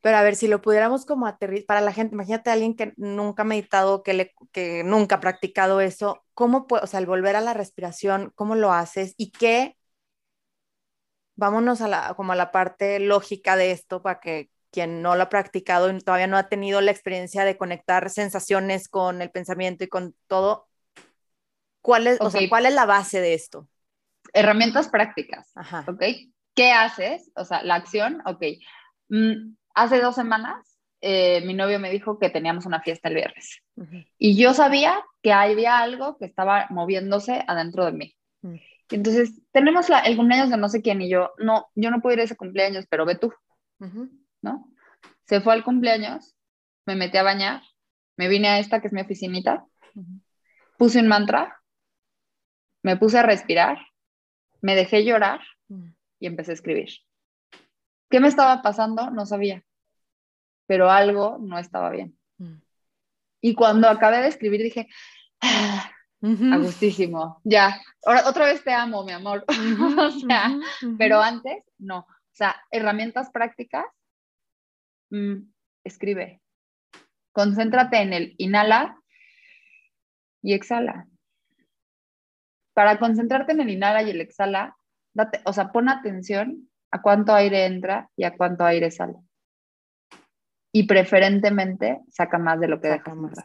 Pero 0.01 0.17
a 0.17 0.23
ver, 0.23 0.37
si 0.37 0.49
lo 0.49 0.63
pudiéramos 0.63 1.05
como 1.05 1.27
aterrizar, 1.27 1.67
para 1.67 1.81
la 1.81 1.93
gente, 1.93 2.15
imagínate 2.15 2.51
a 2.51 2.53
alguien 2.53 2.75
que 2.77 2.95
nunca 2.97 3.43
ha 3.43 3.45
meditado, 3.45 4.03
que, 4.03 4.15
le, 4.15 4.35
que 4.53 4.85
nunca 4.85 5.17
ha 5.17 5.21
practicado 5.21 5.81
eso, 5.81 6.25
¿cómo 6.35 6.67
puede, 6.67 6.85
o 6.85 6.87
sea, 6.87 7.01
el 7.01 7.07
volver 7.07 7.37
a 7.37 7.41
la 7.41 7.55
respiración, 7.55 8.33
cómo 8.35 8.55
lo 8.55 8.73
haces 8.73 9.15
y 9.17 9.33
qué, 9.33 9.77
vámonos 11.37 11.81
a 11.81 11.89
la, 11.89 12.15
como 12.15 12.33
a 12.33 12.37
la 12.37 12.51
parte 12.51 12.99
lógica 13.01 13.57
de 13.57 13.71
esto 13.71 14.03
para 14.03 14.21
que 14.21 14.51
quien 14.71 15.03
no 15.03 15.17
lo 15.17 15.23
ha 15.25 15.29
practicado 15.29 15.91
y 15.91 15.99
todavía 16.01 16.27
no 16.27 16.37
ha 16.37 16.49
tenido 16.49 16.81
la 16.81 16.91
experiencia 16.91 17.45
de 17.45 17.57
conectar 17.57 18.11
sensaciones 18.11 18.89
con 18.89 19.23
el 19.23 19.31
pensamiento 19.31 19.85
y 19.85 19.89
con 19.89 20.15
todo, 20.27 20.69
¿cuál 21.81 22.07
es, 22.07 22.21
o 22.21 22.31
sea, 22.31 22.47
¿cuál 22.49 22.67
es 22.67 22.75
la 22.75 22.87
base 22.87 23.21
de 23.21 23.35
esto? 23.35 23.69
Herramientas 24.33 24.89
prácticas, 24.89 25.53
¿ok? 25.87 26.03
¿Qué 26.55 26.73
haces? 26.73 27.31
O 27.37 27.45
sea, 27.45 27.63
la 27.63 27.77
acción, 27.77 28.23
ok. 28.25 28.43
Mm, 29.09 29.55
hace 29.75 30.01
dos 30.01 30.15
semanas 30.15 30.79
eh, 31.01 31.43
mi 31.47 31.55
novio 31.55 31.79
me 31.79 31.91
dijo 31.91 32.19
que 32.19 32.29
teníamos 32.29 32.67
una 32.67 32.81
fiesta 32.81 33.09
el 33.09 33.15
viernes 33.15 33.63
y 34.19 34.37
yo 34.37 34.53
sabía 34.53 35.01
que 35.23 35.33
había 35.33 35.79
algo 35.79 36.19
que 36.19 36.25
estaba 36.25 36.67
moviéndose 36.71 37.45
adentro 37.47 37.85
de 37.85 37.93
mí. 37.93 38.15
Entonces, 38.91 39.41
tenemos 39.53 39.89
la, 39.89 40.01
el 40.01 40.17
cumpleaños 40.17 40.51
de 40.51 40.57
no 40.57 40.69
sé 40.69 40.81
quién 40.81 41.03
y 41.03 41.11
yo, 41.11 41.33
no, 41.39 41.67
yo 41.75 41.91
no 41.91 42.01
puedo 42.01 42.15
ir 42.15 42.21
a 42.21 42.25
ese 42.25 42.37
cumpleaños, 42.37 42.87
pero 42.89 43.05
ve 43.05 43.17
tú, 43.17 43.33
¿no? 44.41 44.73
Se 45.25 45.41
fue 45.41 45.53
al 45.53 45.63
cumpleaños, 45.63 46.35
me 46.87 46.97
metí 46.97 47.19
a 47.19 47.23
bañar, 47.23 47.63
me 48.17 48.29
vine 48.29 48.49
a 48.49 48.59
esta 48.59 48.81
que 48.81 48.87
es 48.87 48.93
mi 48.93 49.03
oficinita, 49.03 49.67
puse 50.79 51.01
un 51.01 51.09
mantra, 51.09 51.61
me 52.83 52.97
puse 52.97 53.19
a 53.19 53.23
respirar 53.23 53.79
me 54.61 54.75
dejé 54.75 55.05
llorar 55.05 55.41
mm. 55.69 55.91
y 56.21 56.27
empecé 56.27 56.53
a 56.53 56.55
escribir. 56.55 56.91
¿Qué 58.11 58.21
me 58.21 58.29
estaba 58.29 58.63
pasando? 58.63 59.11
No 59.11 59.27
sabía, 59.27 59.65
pero 60.67 60.91
algo 60.91 61.39
no 61.41 61.59
estaba 61.59 61.91
bien. 61.91 62.19
Mm. 62.39 62.61
Y 63.41 63.55
cuando 63.55 63.89
acabé 63.89 64.19
de 64.19 64.29
escribir 64.29 64.63
dije, 64.63 64.89
ah, 65.41 65.91
gustísimo, 66.21 67.41
ya, 67.45 67.81
ahora 68.05 68.29
otra 68.29 68.47
vez 68.47 68.65
te 68.65 68.73
amo, 68.73 69.05
mi 69.05 69.13
amor. 69.13 69.45
o 69.99 70.11
sea, 70.11 70.51
pero 70.99 71.21
antes 71.21 71.63
no. 71.79 71.99
O 72.01 72.35
sea, 72.39 72.61
herramientas 72.71 73.31
prácticas, 73.31 73.85
mm, 75.11 75.37
escribe. 75.85 76.41
Concéntrate 77.33 77.99
en 77.99 78.13
el 78.13 78.35
inhala 78.39 79.01
y 80.43 80.55
exhala 80.55 81.07
para 82.79 82.97
concentrarte 83.01 83.51
en 83.51 83.61
el 83.61 83.71
inhala 83.71 84.05
y 84.05 84.11
el 84.11 84.21
exhala, 84.21 84.77
date, 85.13 85.41
o 85.45 85.53
sea, 85.53 85.73
pon 85.73 85.89
atención 85.89 86.71
a 86.93 87.03
cuánto 87.03 87.35
aire 87.35 87.67
entra 87.67 88.09
y 88.15 88.23
a 88.23 88.37
cuánto 88.37 88.65
aire 88.65 88.93
sale. 88.93 89.15
Y 90.71 90.87
preferentemente 90.87 92.03
saca 92.09 92.39
más 92.39 92.61
de 92.61 92.69
lo 92.69 92.81
que 92.81 92.87
deja 92.87 93.17
más. 93.17 93.37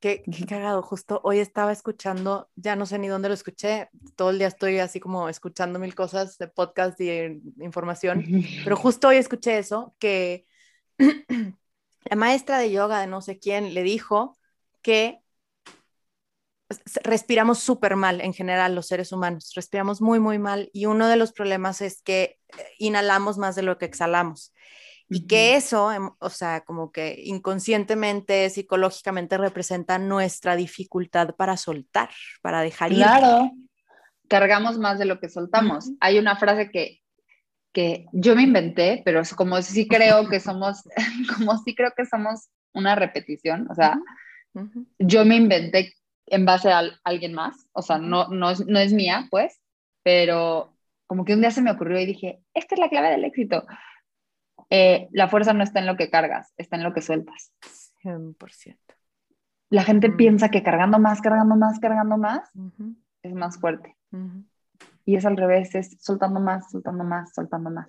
Qué, 0.00 0.22
qué, 0.22 0.46
cagado, 0.46 0.80
justo 0.80 1.20
hoy 1.24 1.40
estaba 1.40 1.72
escuchando, 1.72 2.48
ya 2.56 2.74
no 2.74 2.86
sé 2.86 2.98
ni 2.98 3.06
dónde 3.06 3.28
lo 3.28 3.34
escuché, 3.34 3.90
todo 4.16 4.30
el 4.30 4.38
día 4.38 4.48
estoy 4.48 4.78
así 4.78 4.98
como 4.98 5.28
escuchando 5.28 5.78
mil 5.78 5.94
cosas 5.94 6.38
de 6.38 6.48
podcast 6.48 6.98
y 7.02 7.10
información, 7.60 8.24
pero 8.64 8.76
justo 8.76 9.08
hoy 9.08 9.16
escuché 9.16 9.58
eso, 9.58 9.94
que 9.98 10.46
la 10.96 12.16
maestra 12.16 12.56
de 12.60 12.72
yoga 12.72 12.98
de 12.98 13.08
no 13.08 13.20
sé 13.20 13.38
quién 13.38 13.74
le 13.74 13.82
dijo 13.82 14.38
que 14.80 15.20
respiramos 17.04 17.60
súper 17.60 17.96
mal 17.96 18.20
en 18.20 18.32
general 18.32 18.74
los 18.74 18.86
seres 18.88 19.12
humanos, 19.12 19.52
respiramos 19.54 20.00
muy, 20.00 20.18
muy 20.18 20.38
mal 20.38 20.70
y 20.72 20.86
uno 20.86 21.08
de 21.08 21.16
los 21.16 21.32
problemas 21.32 21.80
es 21.80 22.02
que 22.02 22.38
eh, 22.58 22.64
inhalamos 22.78 23.38
más 23.38 23.54
de 23.54 23.62
lo 23.62 23.78
que 23.78 23.86
exhalamos. 23.86 24.52
y 25.08 25.28
que 25.28 25.54
eso, 25.54 25.92
em, 25.92 26.10
o 26.18 26.30
sea, 26.30 26.62
como 26.62 26.90
que 26.90 27.22
inconscientemente, 27.24 28.50
psicológicamente 28.50 29.38
representa 29.38 30.00
nuestra 30.00 30.56
dificultad 30.56 31.36
para 31.36 31.56
soltar, 31.56 32.10
para 32.42 32.60
dejar 32.62 32.90
ir. 32.90 32.98
Claro, 32.98 33.52
cargamos 34.26 34.78
más 34.78 34.98
de 34.98 35.04
lo 35.04 35.20
que 35.20 35.28
soltamos. 35.28 35.92
Hay 36.00 36.18
una 36.18 36.34
frase 36.34 36.70
que, 36.72 37.02
que 37.72 38.06
yo 38.10 38.34
me 38.34 38.42
inventé, 38.42 39.02
pero 39.04 39.20
es 39.20 39.32
como 39.32 39.62
si 39.62 39.86
creo 39.86 40.28
que 40.28 40.40
somos, 40.40 40.82
como 41.36 41.56
si 41.58 41.76
creo 41.76 41.92
que 41.96 42.04
somos 42.04 42.48
una 42.72 42.96
repetición, 42.96 43.68
o 43.70 43.74
sea, 43.76 43.98
yo 44.98 45.24
me 45.24 45.36
inventé 45.36 45.94
en 46.26 46.44
base 46.44 46.72
a 46.72 46.82
alguien 47.04 47.34
más, 47.34 47.68
o 47.72 47.82
sea, 47.82 47.98
no, 47.98 48.28
no, 48.28 48.50
es, 48.50 48.66
no 48.66 48.78
es 48.78 48.92
mía, 48.92 49.26
pues, 49.30 49.60
pero 50.02 50.74
como 51.06 51.24
que 51.24 51.34
un 51.34 51.40
día 51.40 51.50
se 51.50 51.62
me 51.62 51.70
ocurrió 51.70 52.00
y 52.00 52.06
dije, 52.06 52.42
esta 52.54 52.74
es 52.74 52.80
la 52.80 52.88
clave 52.88 53.10
del 53.10 53.24
éxito. 53.24 53.64
Eh, 54.70 55.08
la 55.12 55.28
fuerza 55.28 55.52
no 55.52 55.62
está 55.62 55.78
en 55.78 55.86
lo 55.86 55.96
que 55.96 56.10
cargas, 56.10 56.52
está 56.56 56.76
en 56.76 56.82
lo 56.82 56.92
que 56.92 57.02
sueltas. 57.02 57.52
100%. 58.02 58.76
La 59.70 59.82
gente 59.82 60.10
piensa 60.10 60.48
que 60.48 60.62
cargando 60.62 60.98
más, 60.98 61.20
cargando 61.20 61.56
más, 61.56 61.78
cargando 61.80 62.16
más, 62.16 62.50
es 63.22 63.34
más 63.34 63.58
fuerte. 63.58 63.96
Y 65.04 65.16
es 65.16 65.26
al 65.26 65.36
revés, 65.36 65.74
es 65.74 65.96
soltando 66.00 66.40
más, 66.40 66.70
soltando 66.70 67.04
más, 67.04 67.34
soltando 67.34 67.70
más. 67.70 67.88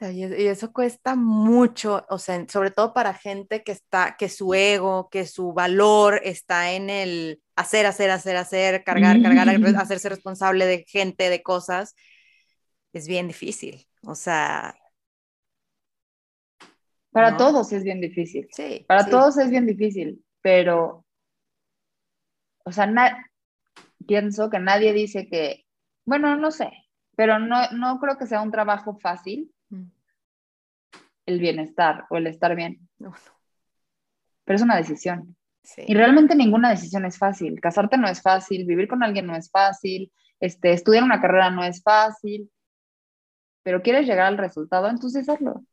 Y 0.00 0.46
eso 0.46 0.72
cuesta 0.72 1.14
mucho, 1.14 2.04
o 2.08 2.18
sea, 2.18 2.44
sobre 2.48 2.70
todo 2.70 2.92
para 2.92 3.14
gente 3.14 3.62
que 3.62 3.72
está, 3.72 4.16
que 4.18 4.28
su 4.28 4.52
ego, 4.54 5.08
que 5.10 5.26
su 5.26 5.52
valor 5.52 6.20
está 6.24 6.72
en 6.72 6.90
el 6.90 7.40
hacer, 7.54 7.86
hacer, 7.86 8.10
hacer, 8.10 8.36
hacer, 8.36 8.82
cargar, 8.84 9.22
cargar, 9.22 9.48
hacerse 9.76 10.08
responsable 10.08 10.66
de 10.66 10.84
gente, 10.88 11.30
de 11.30 11.42
cosas, 11.42 11.94
es 12.92 13.06
bien 13.06 13.28
difícil. 13.28 13.86
O 14.02 14.14
sea. 14.14 14.74
Para 17.10 17.36
todos 17.36 17.72
es 17.72 17.84
bien 17.84 18.00
difícil. 18.00 18.48
Sí. 18.52 18.84
Para 18.88 19.06
todos 19.06 19.38
es 19.38 19.50
bien 19.50 19.66
difícil, 19.66 20.24
pero, 20.40 21.04
o 22.64 22.72
sea, 22.72 22.90
pienso 24.06 24.50
que 24.50 24.58
nadie 24.58 24.92
dice 24.92 25.28
que, 25.28 25.64
bueno, 26.04 26.36
no 26.36 26.50
sé, 26.50 26.72
pero 27.16 27.38
no, 27.38 27.70
no 27.72 28.00
creo 28.00 28.16
que 28.16 28.26
sea 28.26 28.40
un 28.40 28.50
trabajo 28.50 28.98
fácil 28.98 29.52
el 31.26 31.38
bienestar 31.40 32.06
o 32.10 32.16
el 32.16 32.26
estar 32.26 32.54
bien. 32.54 32.88
Pero 32.98 34.56
es 34.56 34.62
una 34.62 34.76
decisión. 34.76 35.36
Y 35.76 35.94
realmente 35.94 36.34
ninguna 36.34 36.70
decisión 36.70 37.04
es 37.04 37.18
fácil. 37.18 37.60
Casarte 37.60 37.96
no 37.96 38.08
es 38.08 38.20
fácil, 38.20 38.66
vivir 38.66 38.88
con 38.88 39.02
alguien 39.02 39.26
no 39.26 39.36
es 39.36 39.50
fácil, 39.50 40.12
este, 40.40 40.72
estudiar 40.72 41.04
una 41.04 41.20
carrera 41.20 41.50
no 41.50 41.62
es 41.62 41.82
fácil, 41.82 42.50
pero 43.62 43.82
quieres 43.82 44.06
llegar 44.06 44.26
al 44.26 44.38
resultado, 44.38 44.88
entonces 44.88 45.28
hazlo. 45.28 45.64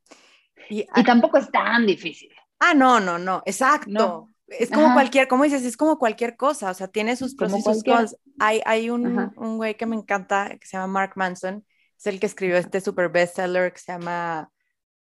Y, 0.70 0.86
tampoco 1.04 1.38
es 1.38 1.50
tan 1.50 1.88
difícil. 1.88 2.30
Ah, 2.60 2.74
no, 2.76 3.00
no, 3.00 3.18
no, 3.18 3.42
exacto. 3.46 4.30
Es 4.48 4.70
como 4.70 4.94
cualquier, 4.94 5.28
como 5.28 5.44
dices, 5.44 5.64
es 5.64 5.78
como 5.78 5.98
cualquier 5.98 6.36
cosa, 6.36 6.72
o 6.72 6.74
sea, 6.74 6.88
tiene 6.88 7.16
sus 7.16 7.36
pros 7.36 7.56
y 7.58 7.62
sus 7.62 7.84
cons. 7.84 8.16
Hay, 8.40 8.62
hay 8.66 8.90
un, 8.90 9.32
un 9.36 9.58
güey 9.58 9.76
que 9.76 9.86
me 9.86 9.96
encanta, 9.96 10.50
que 10.60 10.68
se 10.68 10.78
llama 10.78 10.88
Mark 10.88 11.14
Manson, 11.16 11.66
es 11.98 12.08
el 12.08 12.20
que 12.20 12.26
escribió 12.26 12.58
este 12.58 12.82
super 12.82 13.10
bestseller 13.10 13.74
que 13.74 13.80
se 13.80 13.92
llama 13.92 14.52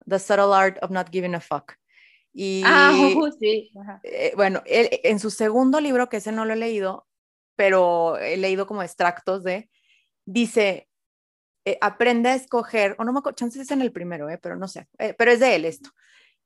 The 0.09 0.19
Subtle 0.19 0.55
Art 0.55 0.79
of 0.83 0.91
Not 0.91 1.11
Giving 1.11 1.35
a 1.35 1.41
Fuck. 1.41 1.75
Y 2.33 2.63
ah, 2.65 2.93
sí. 3.41 3.71
Eh, 4.03 4.33
bueno, 4.37 4.63
en 4.67 5.19
su 5.19 5.31
segundo 5.31 5.81
libro, 5.81 6.09
que 6.09 6.19
ese 6.19 6.33
no 6.33 6.45
lo 6.45 6.53
he 6.53 6.57
leído, 6.57 7.07
pero 7.57 8.17
he 8.19 8.37
leído 8.37 8.67
como 8.67 8.83
extractos 8.83 9.43
de, 9.43 9.69
dice, 10.25 10.89
eh, 11.65 11.79
aprende 11.81 12.31
a 12.31 12.35
escoger, 12.35 12.95
o 12.99 13.05
no 13.05 13.13
me 13.13 13.19
acuerdo, 13.19 13.37
chances 13.37 13.63
es 13.63 13.71
en 13.71 13.83
el 13.83 13.93
primero, 13.93 14.29
eh, 14.31 14.39
pero 14.39 14.57
no 14.57 14.69
sé, 14.69 14.87
pero 15.19 15.33
es 15.33 15.41
de 15.41 15.57
él 15.57 15.65
esto. 15.65 15.91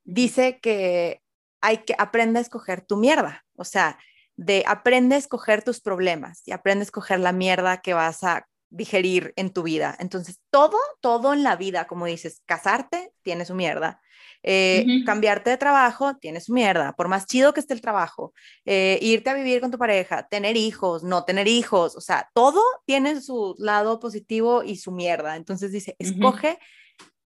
Dice 0.04 0.58
que 0.60 1.20
hay 1.60 1.78
que 1.78 1.94
aprende 1.98 2.38
a 2.38 2.42
escoger 2.42 2.84
tu 2.84 2.96
mierda, 2.96 3.44
o 3.56 3.64
sea, 3.64 3.98
de 4.36 4.64
aprende 4.66 5.16
a 5.16 5.18
escoger 5.18 5.62
tus 5.62 5.80
problemas 5.80 6.42
y 6.46 6.52
aprende 6.52 6.82
a 6.82 6.84
escoger 6.84 7.20
la 7.20 7.32
mierda 7.32 7.82
que 7.82 7.94
vas 7.94 8.24
a 8.24 8.48
digerir 8.72 9.32
en 9.36 9.50
tu 9.50 9.62
vida. 9.62 9.94
Entonces, 10.00 10.40
todo, 10.50 10.78
todo 11.00 11.32
en 11.32 11.42
la 11.42 11.56
vida, 11.56 11.86
como 11.86 12.06
dices, 12.06 12.42
casarte 12.46 13.12
tiene 13.22 13.44
su 13.44 13.54
mierda, 13.54 14.00
eh, 14.42 15.04
cambiarte 15.06 15.50
de 15.50 15.56
trabajo 15.56 16.16
tiene 16.16 16.40
su 16.40 16.52
mierda, 16.52 16.94
por 16.94 17.06
más 17.06 17.26
chido 17.26 17.52
que 17.52 17.60
esté 17.60 17.74
el 17.74 17.80
trabajo, 17.80 18.32
eh, 18.64 18.98
irte 19.00 19.30
a 19.30 19.34
vivir 19.34 19.60
con 19.60 19.70
tu 19.70 19.78
pareja, 19.78 20.26
tener 20.26 20.56
hijos, 20.56 21.04
no 21.04 21.24
tener 21.24 21.46
hijos, 21.46 21.94
o 21.96 22.00
sea, 22.00 22.28
todo 22.34 22.62
tiene 22.86 23.20
su 23.20 23.54
lado 23.58 24.00
positivo 24.00 24.64
y 24.64 24.76
su 24.76 24.90
mierda. 24.90 25.36
Entonces 25.36 25.70
dice, 25.70 25.94
escoge 25.98 26.58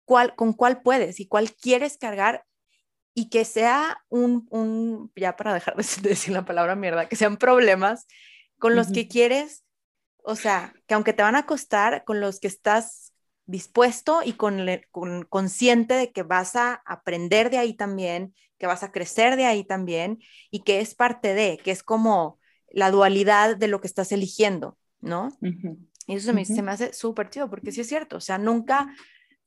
cuál, 0.05 0.37
con 0.37 0.53
cuál 0.53 0.83
puedes 0.83 1.20
y 1.20 1.26
cuál 1.26 1.50
quieres 1.53 1.96
cargar 1.96 2.44
y 3.14 3.29
que 3.29 3.44
sea 3.44 3.98
un, 4.09 4.46
un, 4.50 5.11
ya 5.16 5.37
para 5.37 5.55
dejar 5.55 5.74
de 5.74 5.85
decir 6.09 6.33
la 6.33 6.44
palabra 6.44 6.76
mierda, 6.76 7.09
que 7.09 7.16
sean 7.16 7.38
problemas 7.38 8.07
con 8.59 8.76
los 8.76 8.92
que 8.92 9.09
quieres 9.09 9.64
o 10.25 10.37
sea, 10.37 10.75
que 10.87 10.95
aunque 10.95 11.13
te 11.13 11.23
van 11.23 11.37
a 11.37 11.47
costar, 11.47 12.05
con 12.05 12.21
los 12.21 12.41
que 12.41 12.49
estás 12.49 13.15
dispuesto 13.47 14.21
y 14.25 14.35
con, 14.35 14.65
consciente 15.29 15.95
de 15.95 16.13
que 16.13 16.23
vas 16.23 16.57
a 16.57 16.83
aprender 16.87 17.51
de 17.51 17.59
ahí 17.59 17.75
también, 17.75 18.35
que 18.59 18.67
vas 18.67 18.83
a 18.83 18.93
crecer 18.93 19.37
de 19.37 19.47
ahí 19.47 19.65
también 19.65 20.19
y 20.51 20.61
que 20.61 20.81
es 20.81 20.95
parte 20.95 21.35
de, 21.35 21.59
que 21.59 21.71
es 21.71 21.83
como 21.83 22.39
la 22.71 22.91
dualidad 22.91 23.57
de 23.57 23.69
lo 23.69 23.81
que 23.81 23.89
estás 23.89 24.13
eligiendo, 24.13 24.79
¿no? 25.01 25.31
Y 26.07 26.15
eso 26.15 26.27
se 26.27 26.33
me, 26.33 26.45
se 26.45 26.63
me 26.63 26.71
hace 26.71 26.93
súper 26.93 27.31
chido, 27.31 27.51
porque 27.51 27.73
sí 27.73 27.81
es 27.81 27.89
cierto, 27.89 28.17
o 28.17 28.21
sea, 28.21 28.39
nunca, 28.39 28.95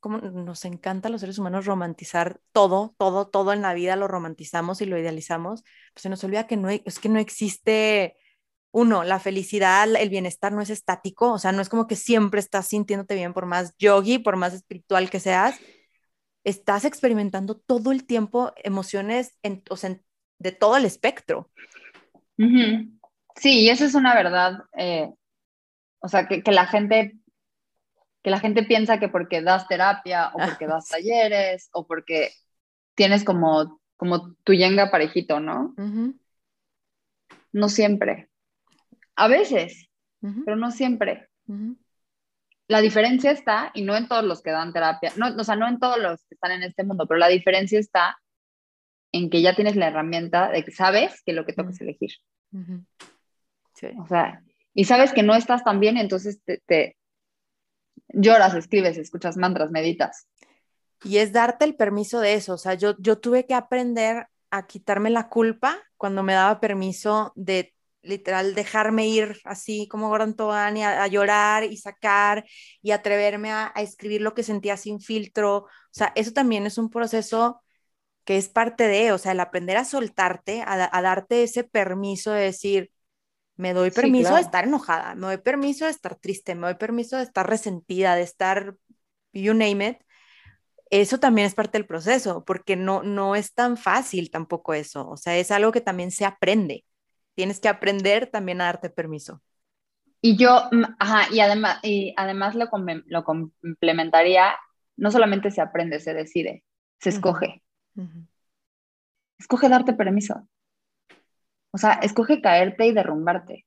como 0.00 0.18
nos 0.18 0.64
encanta 0.64 1.08
a 1.08 1.10
los 1.10 1.20
seres 1.20 1.38
humanos 1.38 1.64
romantizar 1.64 2.40
todo, 2.52 2.94
todo, 2.98 3.28
todo 3.28 3.52
en 3.52 3.62
la 3.62 3.72
vida 3.72 3.96
lo 3.96 4.08
romantizamos 4.08 4.82
y 4.82 4.86
lo 4.86 4.98
idealizamos, 4.98 5.62
pues 5.94 6.02
se 6.02 6.08
nos 6.10 6.22
olvida 6.24 6.46
que 6.46 6.56
no, 6.56 6.68
es 6.68 6.98
que 6.98 7.08
no 7.08 7.18
existe 7.18 8.16
uno, 8.74 9.04
la 9.04 9.20
felicidad, 9.20 9.88
el 9.94 10.08
bienestar 10.08 10.52
no 10.52 10.60
es 10.60 10.68
estático, 10.68 11.32
o 11.32 11.38
sea, 11.38 11.52
no 11.52 11.62
es 11.62 11.68
como 11.68 11.86
que 11.86 11.94
siempre 11.94 12.40
estás 12.40 12.66
sintiéndote 12.66 13.14
bien 13.14 13.32
por 13.32 13.46
más 13.46 13.72
yogi, 13.78 14.18
por 14.18 14.34
más 14.34 14.52
espiritual 14.52 15.10
que 15.10 15.20
seas, 15.20 15.60
estás 16.42 16.84
experimentando 16.84 17.56
todo 17.56 17.92
el 17.92 18.04
tiempo 18.04 18.52
emociones 18.56 19.38
en, 19.44 19.62
o 19.70 19.76
sea, 19.76 19.96
de 20.40 20.50
todo 20.50 20.76
el 20.76 20.86
espectro. 20.86 21.52
Sí, 23.36 23.60
y 23.60 23.70
eso 23.70 23.84
es 23.84 23.94
una 23.94 24.12
verdad, 24.12 24.64
eh, 24.76 25.08
o 26.00 26.08
sea, 26.08 26.26
que, 26.26 26.42
la 26.50 26.66
gente 26.66 27.16
que 28.24 28.30
la 28.30 28.40
gente 28.40 28.64
piensa 28.64 28.98
que 28.98 29.08
porque 29.08 29.40
das 29.40 29.68
terapia 29.68 30.32
o 30.34 30.38
porque 30.38 30.66
das 30.66 30.88
talleres 30.88 31.68
o 31.72 31.86
porque 31.86 32.32
tienes 32.96 33.22
como, 33.22 33.80
como 33.96 34.34
tu 34.42 34.52
yenga 34.52 34.90
parejito, 34.90 35.38
¿no? 35.38 35.74
No 37.52 37.68
siempre. 37.68 38.30
A 39.16 39.28
veces, 39.28 39.88
pero 40.20 40.56
no 40.56 40.70
siempre. 40.70 41.28
La 42.66 42.80
diferencia 42.80 43.30
está, 43.30 43.70
y 43.74 43.82
no 43.82 43.96
en 43.96 44.08
todos 44.08 44.24
los 44.24 44.42
que 44.42 44.50
dan 44.50 44.72
terapia, 44.72 45.12
no, 45.16 45.34
o 45.36 45.44
sea, 45.44 45.56
no 45.56 45.68
en 45.68 45.78
todos 45.78 45.98
los 45.98 46.24
que 46.24 46.34
están 46.34 46.52
en 46.52 46.62
este 46.62 46.84
mundo, 46.84 47.06
pero 47.06 47.18
la 47.18 47.28
diferencia 47.28 47.78
está 47.78 48.18
en 49.12 49.30
que 49.30 49.42
ya 49.42 49.54
tienes 49.54 49.76
la 49.76 49.88
herramienta 49.88 50.50
de 50.50 50.64
que 50.64 50.72
sabes 50.72 51.22
que 51.24 51.32
lo 51.32 51.44
que 51.44 51.52
toca 51.52 51.70
es 51.70 51.80
elegir. 51.80 52.12
O 53.98 54.06
sea, 54.06 54.42
y 54.72 54.84
sabes 54.84 55.12
que 55.12 55.22
no 55.22 55.34
estás 55.34 55.62
tan 55.62 55.78
bien, 55.78 55.98
entonces 55.98 56.40
te, 56.44 56.62
te, 56.66 56.96
lloras, 58.08 58.54
escribes, 58.54 58.98
escuchas 58.98 59.36
mantras, 59.36 59.70
meditas. 59.70 60.26
Y 61.04 61.18
es 61.18 61.32
darte 61.32 61.64
el 61.64 61.74
permiso 61.74 62.20
de 62.20 62.34
eso. 62.34 62.54
O 62.54 62.58
sea, 62.58 62.74
yo, 62.74 62.96
yo 62.98 63.18
tuve 63.18 63.46
que 63.46 63.54
aprender 63.54 64.28
a 64.50 64.66
quitarme 64.66 65.10
la 65.10 65.28
culpa 65.28 65.78
cuando 65.96 66.22
me 66.22 66.32
daba 66.32 66.60
permiso 66.60 67.32
de 67.34 67.73
literal 68.04 68.54
dejarme 68.54 69.06
ir 69.08 69.40
así 69.44 69.88
como 69.88 70.08
Gordon 70.08 70.34
Toani 70.34 70.84
a, 70.84 71.06
llorar 71.06 71.64
y 71.64 71.76
sacar 71.76 72.44
y 72.82 72.92
atreverme 72.92 73.50
a, 73.50 73.72
escribir 73.76 74.20
lo 74.20 74.34
que 74.34 74.42
sentía 74.42 74.76
sin 74.76 75.00
filtro. 75.00 75.56
O 75.58 75.68
sea, 75.90 76.12
eso 76.14 76.32
también 76.32 76.66
es 76.66 76.78
un 76.78 76.90
proceso 76.90 77.62
que 78.24 78.36
es 78.36 78.48
parte 78.48 78.88
de, 78.88 79.12
o 79.12 79.18
sea, 79.18 79.32
el 79.32 79.40
aprender 79.40 79.76
a 79.76 79.84
soltarte, 79.84 80.62
a, 80.66 81.02
darte 81.02 81.42
ese 81.42 81.64
permiso 81.64 82.32
de 82.32 82.42
decir, 82.44 82.90
me 83.56 83.72
doy 83.74 83.90
permiso 83.90 84.34
de 84.34 84.40
estar 84.40 84.64
enojada, 84.64 85.14
me 85.14 85.26
doy 85.28 85.38
permiso 85.38 85.84
de 85.84 85.90
estar 85.90 86.16
triste, 86.16 86.54
me 86.54 86.66
doy 86.68 86.76
permiso 86.76 87.16
de 87.16 87.24
estar 87.24 87.48
resentida, 87.48 88.16
de 88.16 88.22
estar, 88.22 88.76
you 89.32 89.54
name 89.54 89.88
it. 89.88 89.98
Eso 90.90 91.18
también 91.18 91.46
es 91.46 91.54
parte 91.54 91.78
del 91.78 91.86
proceso, 91.86 92.44
porque 92.44 92.76
no, 92.76 93.02
no 93.02 93.36
es 93.36 93.54
tan 93.54 93.76
fácil 93.76 94.30
tampoco 94.30 94.74
eso, 94.74 95.08
o 95.08 95.16
sea, 95.16 95.36
es 95.36 95.50
algo 95.50 95.72
que 95.72 95.80
también 95.80 96.10
se 96.10 96.24
aprende 96.24 96.84
tienes 97.34 97.60
que 97.60 97.68
aprender 97.68 98.26
también 98.26 98.60
a 98.60 98.66
darte 98.66 98.90
permiso. 98.90 99.42
Y 100.20 100.36
yo, 100.36 100.68
mm, 100.72 100.84
ajá, 100.98 101.34
y 101.34 101.40
además, 101.40 101.80
y 101.82 102.14
además 102.16 102.54
lo, 102.54 102.70
lo 103.06 103.24
complementaría, 103.24 104.56
no 104.96 105.10
solamente 105.10 105.50
se 105.50 105.60
aprende, 105.60 106.00
se 106.00 106.14
decide, 106.14 106.64
se 106.98 107.10
escoge. 107.10 107.62
Escoge 109.38 109.68
darte 109.68 109.92
permiso. 109.92 110.48
O 111.70 111.78
sea, 111.78 111.94
escoge 111.94 112.40
caerte 112.40 112.86
y 112.86 112.92
derrumbarte. 112.92 113.66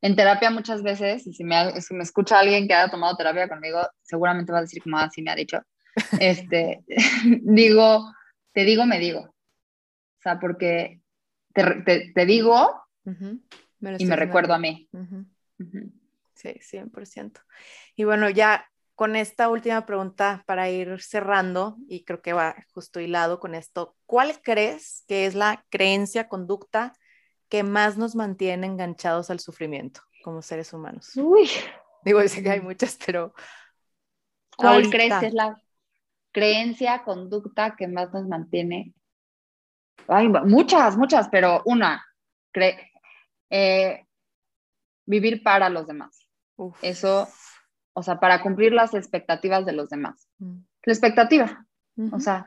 En 0.00 0.14
terapia 0.14 0.50
muchas 0.50 0.82
veces, 0.82 1.26
y 1.26 1.32
si 1.32 1.42
me, 1.42 1.80
si 1.80 1.92
me 1.92 2.04
escucha 2.04 2.38
alguien 2.38 2.68
que 2.68 2.74
haya 2.74 2.90
tomado 2.90 3.16
terapia 3.16 3.48
conmigo, 3.48 3.80
seguramente 4.02 4.52
va 4.52 4.58
a 4.58 4.62
decir 4.62 4.80
como 4.82 4.96
así 4.96 5.20
ah, 5.20 5.24
me 5.24 5.30
ha 5.32 5.34
dicho. 5.34 5.60
Este, 6.20 6.84
digo, 7.42 8.12
te 8.52 8.64
digo, 8.64 8.86
me 8.86 9.00
digo. 9.00 9.20
O 9.20 10.20
sea, 10.22 10.38
porque 10.38 11.00
te, 12.14 12.26
digo 12.26 12.82
y 13.98 14.06
me 14.06 14.16
recuerdo 14.16 14.54
a 14.54 14.58
mí. 14.58 14.88
Sí, 16.34 16.60
100%. 16.60 17.40
Y 17.96 18.04
bueno, 18.04 18.30
ya 18.30 18.64
con 18.94 19.16
esta 19.16 19.48
última 19.48 19.86
pregunta 19.86 20.42
para 20.46 20.70
ir 20.70 21.00
cerrando, 21.00 21.76
y 21.88 22.04
creo 22.04 22.20
que 22.20 22.32
va 22.32 22.56
justo 22.72 23.00
hilado 23.00 23.38
con 23.38 23.54
esto, 23.54 23.96
¿cuál 24.06 24.40
crees 24.42 25.04
que 25.06 25.26
es 25.26 25.34
la 25.34 25.64
creencia, 25.68 26.28
conducta 26.28 26.92
que 27.48 27.62
más 27.62 27.96
nos 27.96 28.16
mantiene 28.16 28.66
enganchados 28.66 29.30
al 29.30 29.40
sufrimiento 29.40 30.00
como 30.24 30.42
seres 30.42 30.72
humanos? 30.72 31.12
Uy. 31.16 31.48
Digo, 32.04 32.20
sé 32.26 32.42
que 32.42 32.50
hay 32.50 32.60
muchas, 32.60 32.98
pero... 33.04 33.34
¿Cuál 34.56 34.90
crees 34.90 35.14
que 35.20 35.26
es 35.26 35.34
la 35.34 35.62
creencia, 36.32 37.04
conducta 37.04 37.76
que 37.76 37.86
más 37.86 38.12
nos 38.12 38.26
mantiene? 38.26 38.94
Ay, 40.06 40.28
muchas, 40.28 40.96
muchas, 40.96 41.28
pero 41.28 41.62
una, 41.64 42.04
eh, 43.50 44.06
vivir 45.06 45.42
para 45.42 45.68
los 45.68 45.86
demás. 45.86 46.28
Eso, 46.82 47.28
o 47.92 48.02
sea, 48.02 48.18
para 48.18 48.42
cumplir 48.42 48.72
las 48.72 48.94
expectativas 48.94 49.64
de 49.64 49.72
los 49.72 49.88
demás. 49.90 50.28
Mm. 50.38 50.58
La 50.84 50.92
expectativa, 50.92 51.66
o 52.12 52.20
sea, 52.20 52.46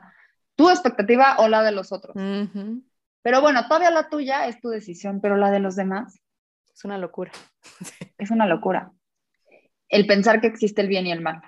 tu 0.54 0.70
expectativa 0.70 1.36
o 1.38 1.48
la 1.48 1.62
de 1.62 1.72
los 1.72 1.92
otros. 1.92 2.16
Pero 3.22 3.40
bueno, 3.40 3.66
todavía 3.68 3.90
la 3.90 4.08
tuya 4.08 4.46
es 4.46 4.60
tu 4.60 4.68
decisión, 4.68 5.20
pero 5.20 5.36
la 5.36 5.50
de 5.50 5.60
los 5.60 5.76
demás. 5.76 6.18
Es 6.74 6.84
una 6.84 6.98
locura. 6.98 7.30
es 8.18 8.30
una 8.30 8.46
locura. 8.46 8.92
El 9.88 10.06
pensar 10.06 10.40
que 10.40 10.48
existe 10.48 10.80
el 10.80 10.88
bien 10.88 11.06
y 11.06 11.12
el 11.12 11.20
mal. 11.20 11.42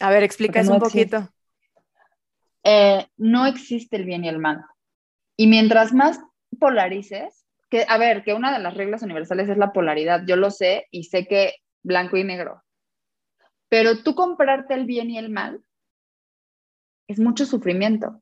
A 0.00 0.10
ver, 0.10 0.22
explícase 0.22 0.72
un 0.72 0.80
poquito. 0.80 1.28
Eh, 2.64 3.06
no 3.16 3.46
existe 3.46 3.96
el 3.96 4.04
bien 4.04 4.24
y 4.24 4.28
el 4.28 4.38
mal. 4.38 4.64
Y 5.36 5.46
mientras 5.46 5.92
más 5.92 6.20
polarices, 6.58 7.46
que, 7.70 7.86
a 7.88 7.96
ver, 7.98 8.24
que 8.24 8.34
una 8.34 8.52
de 8.52 8.58
las 8.58 8.74
reglas 8.74 9.02
universales 9.02 9.48
es 9.48 9.56
la 9.56 9.72
polaridad, 9.72 10.22
yo 10.26 10.36
lo 10.36 10.50
sé 10.50 10.86
y 10.90 11.04
sé 11.04 11.26
que 11.26 11.54
blanco 11.82 12.16
y 12.16 12.24
negro, 12.24 12.62
pero 13.70 14.02
tú 14.02 14.14
comprarte 14.14 14.74
el 14.74 14.84
bien 14.84 15.10
y 15.10 15.18
el 15.18 15.30
mal 15.30 15.62
es 17.08 17.18
mucho 17.18 17.46
sufrimiento, 17.46 18.20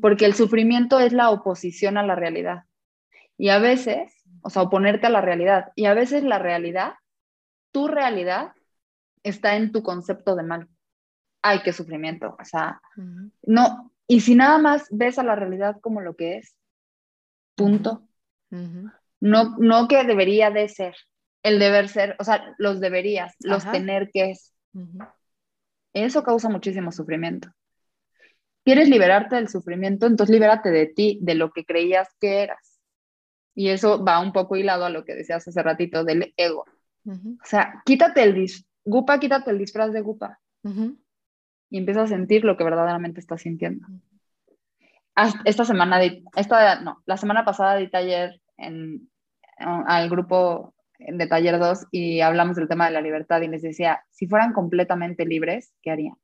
porque 0.00 0.26
el 0.26 0.34
sufrimiento 0.34 1.00
es 1.00 1.12
la 1.12 1.30
oposición 1.30 1.96
a 1.96 2.04
la 2.04 2.14
realidad. 2.14 2.64
Y 3.38 3.48
a 3.48 3.58
veces, 3.58 4.22
o 4.42 4.50
sea, 4.50 4.62
oponerte 4.62 5.06
a 5.06 5.10
la 5.10 5.20
realidad, 5.20 5.72
y 5.76 5.86
a 5.86 5.94
veces 5.94 6.22
la 6.24 6.38
realidad, 6.38 6.94
tu 7.72 7.88
realidad, 7.88 8.52
está 9.22 9.56
en 9.56 9.72
tu 9.72 9.82
concepto 9.82 10.36
de 10.36 10.42
mal. 10.42 10.68
Ay, 11.46 11.60
qué 11.62 11.74
sufrimiento. 11.74 12.36
O 12.40 12.44
sea, 12.44 12.80
no, 13.42 13.92
y 14.06 14.22
si 14.22 14.34
nada 14.34 14.56
más 14.56 14.86
ves 14.90 15.18
a 15.18 15.22
la 15.22 15.36
realidad 15.36 15.76
como 15.82 16.00
lo 16.00 16.16
que 16.16 16.38
es, 16.38 16.56
punto. 17.54 18.08
No, 19.20 19.56
no 19.58 19.86
que 19.86 20.04
debería 20.04 20.50
de 20.50 20.68
ser, 20.70 20.96
el 21.42 21.58
deber 21.58 21.88
ser, 21.90 22.16
o 22.18 22.24
sea, 22.24 22.54
los 22.56 22.80
deberías, 22.80 23.34
los 23.40 23.70
tener 23.70 24.10
que 24.10 24.30
es. 24.30 24.54
Eso 25.92 26.22
causa 26.22 26.48
muchísimo 26.48 26.92
sufrimiento. 26.92 27.50
¿Quieres 28.64 28.88
liberarte 28.88 29.36
del 29.36 29.48
sufrimiento? 29.48 30.06
Entonces 30.06 30.32
libérate 30.32 30.70
de 30.70 30.86
ti, 30.86 31.18
de 31.20 31.34
lo 31.34 31.50
que 31.50 31.66
creías 31.66 32.08
que 32.18 32.42
eras. 32.42 32.80
Y 33.54 33.68
eso 33.68 34.02
va 34.02 34.18
un 34.18 34.32
poco 34.32 34.56
hilado 34.56 34.86
a 34.86 34.90
lo 34.90 35.04
que 35.04 35.14
decías 35.14 35.46
hace 35.46 35.62
ratito 35.62 36.04
del 36.04 36.32
ego. 36.38 36.64
O 37.06 37.44
sea, 37.44 37.82
quítate 37.84 38.22
el 38.22 38.34
dis 38.34 38.66
gupa, 38.82 39.20
quítate 39.20 39.50
el 39.50 39.58
disfraz 39.58 39.92
de 39.92 40.00
gupa. 40.00 40.40
Y 41.74 41.78
empieza 41.78 42.02
a 42.02 42.06
sentir 42.06 42.44
lo 42.44 42.56
que 42.56 42.62
verdaderamente 42.62 43.18
estás 43.18 43.42
sintiendo 43.42 43.88
esta 45.44 45.64
semana, 45.64 46.00
esta, 46.36 46.80
no, 46.80 47.02
la 47.06 47.16
semana 47.16 47.44
pasada 47.44 47.76
di 47.76 47.88
taller 47.88 48.40
en, 48.56 49.08
al 49.58 50.10
grupo 50.10 50.74
de 50.98 51.26
taller 51.26 51.58
2 51.58 51.86
y 51.90 52.20
hablamos 52.20 52.56
del 52.56 52.68
tema 52.68 52.86
de 52.86 52.92
la 52.92 53.00
libertad 53.00 53.40
y 53.42 53.48
les 53.48 53.62
decía, 53.62 54.04
si 54.10 54.26
fueran 54.26 54.52
completamente 54.52 55.24
libres, 55.24 55.72
¿qué 55.82 55.90
harían? 55.90 56.16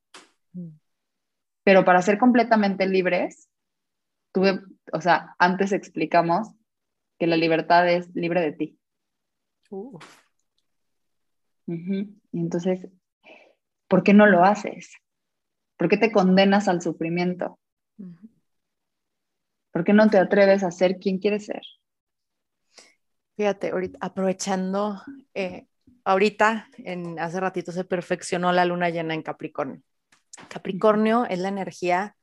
Pero 1.63 1.85
para 1.85 2.03
ser 2.03 2.19
completamente 2.19 2.87
libres, 2.87 3.49
tuve, 4.33 4.61
o 4.93 5.01
sea, 5.01 5.35
antes 5.39 5.73
explicamos 5.73 6.49
que 7.19 7.27
la 7.27 7.37
libertad 7.37 7.89
es 7.89 8.15
libre 8.15 8.41
de 8.41 8.53
ti. 8.53 8.79
Y 12.33 12.41
entonces, 12.41 12.89
¿por 13.87 14.03
qué 14.03 14.15
no 14.15 14.27
lo 14.27 14.45
haces? 14.45 15.00
¿Por 15.81 15.89
qué 15.89 15.97
te 15.97 16.13
condenas 16.13 16.69
al 16.69 16.83
sufrimiento? 16.83 17.59
¿Por 19.73 19.83
qué 19.83 19.95
no 19.95 20.11
te 20.11 20.19
atreves 20.19 20.63
a 20.63 20.71
ser 20.71 20.99
quien 20.99 21.17
quieres 21.17 21.47
ser? 21.47 21.63
Fíjate, 23.35 23.71
ahorita, 23.71 23.97
aprovechando, 24.03 25.01
eh, 25.33 25.69
ahorita, 26.05 26.69
en, 26.77 27.19
hace 27.19 27.41
ratito 27.41 27.73
se 27.73 27.85
perfeccionó 27.85 28.53
la 28.53 28.67
luna 28.67 28.91
llena 28.91 29.15
en 29.15 29.23
Capricornio. 29.23 29.81
Capricornio 30.51 31.25
es 31.25 31.39
la 31.39 31.49
energía, 31.49 32.15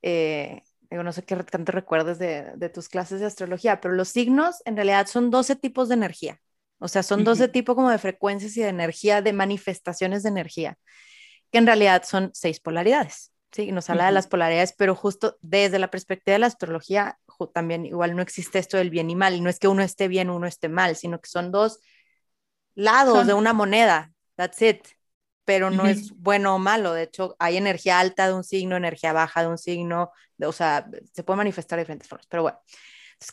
eh, 0.00 0.62
no 0.90 1.12
sé 1.12 1.24
qué 1.24 1.36
tanto 1.36 1.72
recuerdes 1.72 2.18
de, 2.18 2.52
de, 2.56 2.70
tus 2.70 2.88
clases 2.88 3.20
de 3.20 3.26
astrología, 3.26 3.82
pero 3.82 3.92
los 3.92 4.08
signos 4.08 4.62
en 4.64 4.76
realidad 4.76 5.08
son 5.08 5.30
12 5.30 5.56
tipos 5.56 5.88
de 5.88 5.94
energía. 5.94 6.40
O 6.78 6.88
sea, 6.88 7.02
son 7.02 7.22
12 7.22 7.48
tipos 7.48 7.74
como 7.74 7.90
de 7.90 7.98
frecuencias 7.98 8.56
y 8.56 8.62
de 8.62 8.68
energía, 8.68 9.20
de 9.20 9.34
manifestaciones 9.34 10.22
de 10.22 10.30
energía, 10.30 10.78
que 11.50 11.58
en 11.58 11.66
realidad 11.66 12.02
son 12.04 12.30
seis 12.34 12.60
polaridades. 12.60 13.32
Sí, 13.50 13.72
nos 13.72 13.88
habla 13.88 14.06
de 14.06 14.12
las 14.12 14.26
polaridades, 14.26 14.74
pero 14.76 14.94
justo 14.94 15.38
desde 15.40 15.78
la 15.78 15.90
perspectiva 15.90 16.34
de 16.34 16.40
la 16.40 16.46
astrología, 16.46 17.18
también 17.54 17.86
igual 17.86 18.14
no 18.14 18.20
existe 18.20 18.58
esto 18.58 18.76
del 18.76 18.90
bien 18.90 19.08
y 19.08 19.16
mal, 19.16 19.34
y 19.34 19.40
no 19.40 19.48
es 19.48 19.58
que 19.58 19.68
uno 19.68 19.82
esté 19.82 20.06
bien, 20.06 20.28
uno 20.28 20.46
esté 20.46 20.68
mal, 20.68 20.96
sino 20.96 21.20
que 21.20 21.30
son 21.30 21.50
dos 21.50 21.80
lados 22.74 23.26
de 23.26 23.32
una 23.32 23.54
moneda, 23.54 24.12
that's 24.36 24.60
it, 24.60 24.86
pero 25.44 25.70
no 25.70 25.86
es 25.86 26.10
bueno 26.10 26.54
o 26.54 26.58
malo, 26.58 26.92
de 26.92 27.04
hecho 27.04 27.36
hay 27.38 27.56
energía 27.56 28.00
alta 28.00 28.26
de 28.26 28.34
un 28.34 28.44
signo, 28.44 28.76
energía 28.76 29.14
baja 29.14 29.40
de 29.40 29.48
un 29.48 29.58
signo, 29.58 30.12
o 30.40 30.52
sea, 30.52 30.86
se 31.12 31.22
puede 31.22 31.38
manifestar 31.38 31.78
de 31.78 31.84
diferentes 31.84 32.08
formas, 32.08 32.26
pero 32.28 32.42
bueno, 32.42 32.60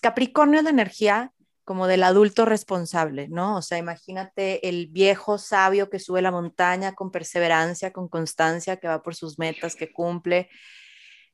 Capricornio 0.01 0.59
es 0.59 0.63
la 0.63 0.69
energía 0.69 1.33
como 1.65 1.87
del 1.87 2.03
adulto 2.03 2.45
responsable, 2.45 3.27
¿no? 3.27 3.57
O 3.57 3.61
sea, 3.61 3.79
imagínate 3.79 4.69
el 4.69 4.87
viejo 4.87 5.37
sabio 5.39 5.89
que 5.89 5.99
sube 5.99 6.21
la 6.21 6.31
montaña 6.31 6.93
con 6.93 7.11
perseverancia, 7.11 7.91
con 7.91 8.07
constancia, 8.07 8.77
que 8.77 8.87
va 8.87 9.01
por 9.03 9.15
sus 9.15 9.39
metas, 9.39 9.75
que 9.75 9.91
cumple. 9.91 10.49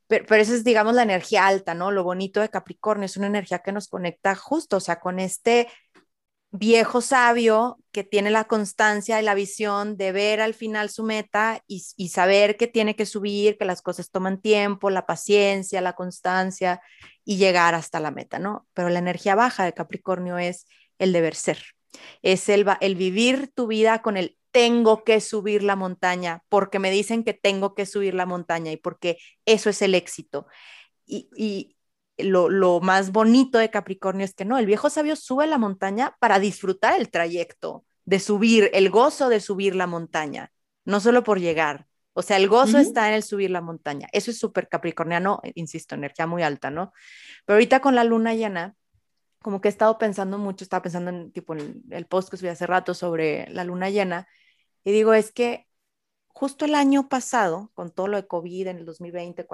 Pero, 0.08 0.24
pero 0.26 0.42
esa 0.42 0.54
es, 0.54 0.64
digamos, 0.64 0.94
la 0.94 1.02
energía 1.02 1.46
alta, 1.46 1.74
¿no? 1.74 1.90
Lo 1.90 2.02
bonito 2.02 2.40
de 2.40 2.48
Capricornio 2.48 3.06
es 3.06 3.16
una 3.16 3.26
energía 3.28 3.60
que 3.60 3.72
nos 3.72 3.88
conecta 3.88 4.34
justo, 4.34 4.78
o 4.78 4.80
sea, 4.80 5.00
con 5.00 5.20
este 5.20 5.68
viejo 6.52 7.00
sabio 7.00 7.78
que 7.92 8.04
tiene 8.04 8.30
la 8.30 8.44
constancia 8.44 9.18
y 9.18 9.24
la 9.24 9.34
visión 9.34 9.96
de 9.96 10.12
ver 10.12 10.40
al 10.42 10.52
final 10.52 10.90
su 10.90 11.02
meta 11.02 11.64
y, 11.66 11.80
saber 12.08 12.58
que 12.58 12.66
tiene 12.66 12.94
que 12.94 13.06
subir, 13.06 13.56
que 13.56 13.64
las 13.64 13.80
cosas 13.80 14.10
toman 14.10 14.40
tiempo, 14.40 14.90
la 14.90 15.06
paciencia, 15.06 15.80
la 15.80 15.94
constancia 15.94 16.80
y 17.24 17.38
llegar 17.38 17.74
hasta 17.74 18.00
la 18.00 18.10
meta, 18.10 18.38
¿no? 18.38 18.66
Pero 18.74 18.90
la 18.90 18.98
energía 18.98 19.34
baja 19.34 19.64
de 19.64 19.72
Capricornio 19.72 20.36
es 20.36 20.66
el 20.98 21.12
deber 21.12 21.34
ser, 21.34 21.58
es 22.20 22.48
el, 22.50 22.66
el 22.80 22.96
vivir 22.96 23.50
tu 23.54 23.66
vida 23.66 24.02
con 24.02 24.16
el 24.16 24.38
tengo 24.50 25.04
que 25.04 25.22
subir 25.22 25.62
la 25.62 25.76
montaña 25.76 26.44
porque 26.50 26.78
me 26.78 26.90
dicen 26.90 27.24
que 27.24 27.32
tengo 27.32 27.74
que 27.74 27.86
subir 27.86 28.12
la 28.12 28.26
montaña 28.26 28.70
y 28.70 28.76
porque 28.76 29.16
eso 29.46 29.70
es 29.70 29.80
el 29.80 29.94
éxito. 29.94 30.46
Y 31.06 31.76
lo, 32.18 32.48
lo, 32.48 32.80
más 32.80 33.12
bonito 33.12 33.58
de 33.58 33.70
Capricornio 33.70 34.24
es 34.24 34.34
que 34.34 34.44
no, 34.44 34.58
el 34.58 34.66
viejo 34.66 34.90
sabio 34.90 35.16
sube 35.16 35.46
la 35.46 35.58
montaña 35.58 36.16
para 36.20 36.38
disfrutar 36.38 36.98
el 37.00 37.10
trayecto, 37.10 37.84
de 38.04 38.18
subir, 38.18 38.70
el 38.74 38.90
gozo 38.90 39.28
de 39.28 39.40
subir 39.40 39.74
la 39.74 39.86
montaña, 39.86 40.52
no 40.84 41.00
solo 41.00 41.22
por 41.22 41.40
llegar. 41.40 41.86
O 42.14 42.22
sea, 42.22 42.36
el 42.36 42.48
gozo 42.48 42.78
está 42.78 43.08
en 43.08 43.14
el 43.14 43.22
subir 43.22 43.50
la 43.50 43.62
montaña. 43.62 44.06
Eso 44.12 44.30
es 44.30 44.38
súper 44.38 44.68
capricorniano, 44.68 45.40
insisto, 45.54 45.94
energía 45.94 46.26
muy 46.26 46.42
alta, 46.42 46.70
¿no? 46.70 46.92
Pero 47.46 47.54
ahorita 47.54 47.80
con 47.80 47.94
la 47.94 48.04
luna 48.04 48.34
llena, 48.34 48.74
como 49.38 49.60
que 49.60 49.68
he 49.68 49.70
estado 49.70 49.96
pensando 49.96 50.36
mucho, 50.36 50.62
estaba 50.62 50.82
pensando 50.82 51.10
en 51.10 51.32
tipo 51.32 51.54
en 51.54 51.82
el 51.90 52.06
post 52.06 52.28
que 52.28 52.36
subí 52.36 52.48
hace 52.48 52.66
rato 52.66 52.92
sobre 52.92 53.48
la 53.50 53.64
luna 53.64 53.88
llena, 53.88 54.28
y 54.84 54.92
digo, 54.92 55.14
es 55.14 55.32
que 55.32 55.66
justo 56.32 56.64
el 56.64 56.74
año 56.74 57.08
pasado, 57.08 57.70
con 57.74 57.90
todo 57.90 58.08
lo 58.08 58.16
de 58.16 58.26
COVID 58.26 58.68
en 58.68 58.78
el 58.78 58.86
2020, 58.86 59.46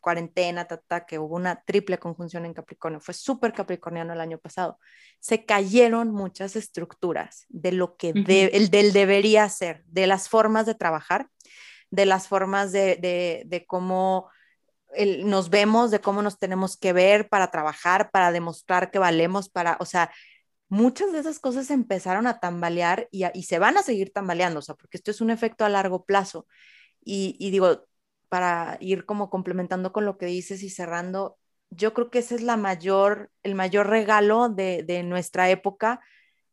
cuarentena, 0.00 0.68
que 1.06 1.18
hubo 1.18 1.34
una 1.34 1.62
triple 1.62 1.98
conjunción 1.98 2.44
en 2.44 2.54
Capricornio, 2.54 3.00
fue 3.00 3.14
súper 3.14 3.52
capricorniano 3.52 4.12
el 4.12 4.20
año 4.20 4.38
pasado, 4.38 4.78
se 5.18 5.44
cayeron 5.44 6.12
muchas 6.12 6.56
estructuras 6.56 7.46
de 7.48 7.72
lo 7.72 7.96
que 7.96 8.10
el 8.10 8.70
del 8.70 8.92
debería 8.92 9.48
ser, 9.48 9.82
de 9.86 10.06
las 10.06 10.28
formas 10.28 10.66
de 10.66 10.74
trabajar, 10.74 11.28
de 11.90 12.06
las 12.06 12.28
formas 12.28 12.70
de, 12.70 12.96
de, 13.46 13.66
cómo 13.66 14.30
nos 15.24 15.50
vemos, 15.50 15.90
de 15.90 16.00
cómo 16.00 16.22
nos 16.22 16.38
tenemos 16.38 16.76
que 16.76 16.92
ver 16.92 17.28
para 17.28 17.50
trabajar, 17.50 18.10
para 18.10 18.30
demostrar 18.30 18.90
que 18.90 18.98
valemos, 18.98 19.48
para, 19.48 19.76
o 19.80 19.84
sea, 19.84 20.12
muchas 20.70 21.12
de 21.12 21.18
esas 21.18 21.40
cosas 21.40 21.70
empezaron 21.70 22.26
a 22.26 22.40
tambalear 22.40 23.08
y, 23.10 23.24
se 23.42 23.58
van 23.58 23.76
a 23.76 23.82
seguir 23.82 24.12
tambaleando, 24.12 24.60
o 24.60 24.62
sea, 24.62 24.76
porque 24.76 24.96
esto 24.96 25.10
es 25.10 25.20
un 25.20 25.30
efecto 25.30 25.64
a 25.64 25.68
largo 25.68 26.04
plazo. 26.04 26.46
Y, 27.04 27.50
digo, 27.50 27.86
para 28.28 28.78
ir 28.80 29.04
como 29.04 29.30
complementando 29.30 29.92
con 29.92 30.04
lo 30.06 30.16
que 30.16 30.26
dices 30.26 30.62
y 30.62 30.70
cerrando, 30.70 31.38
yo 31.70 31.92
creo 31.94 32.10
que 32.10 32.20
ese 32.20 32.36
es 32.36 32.42
la 32.42 32.56
mayor, 32.56 33.30
el 33.42 33.54
mayor 33.54 33.88
regalo 33.88 34.48
de, 34.48 34.84
de 34.84 35.02
nuestra 35.02 35.50
época 35.50 36.00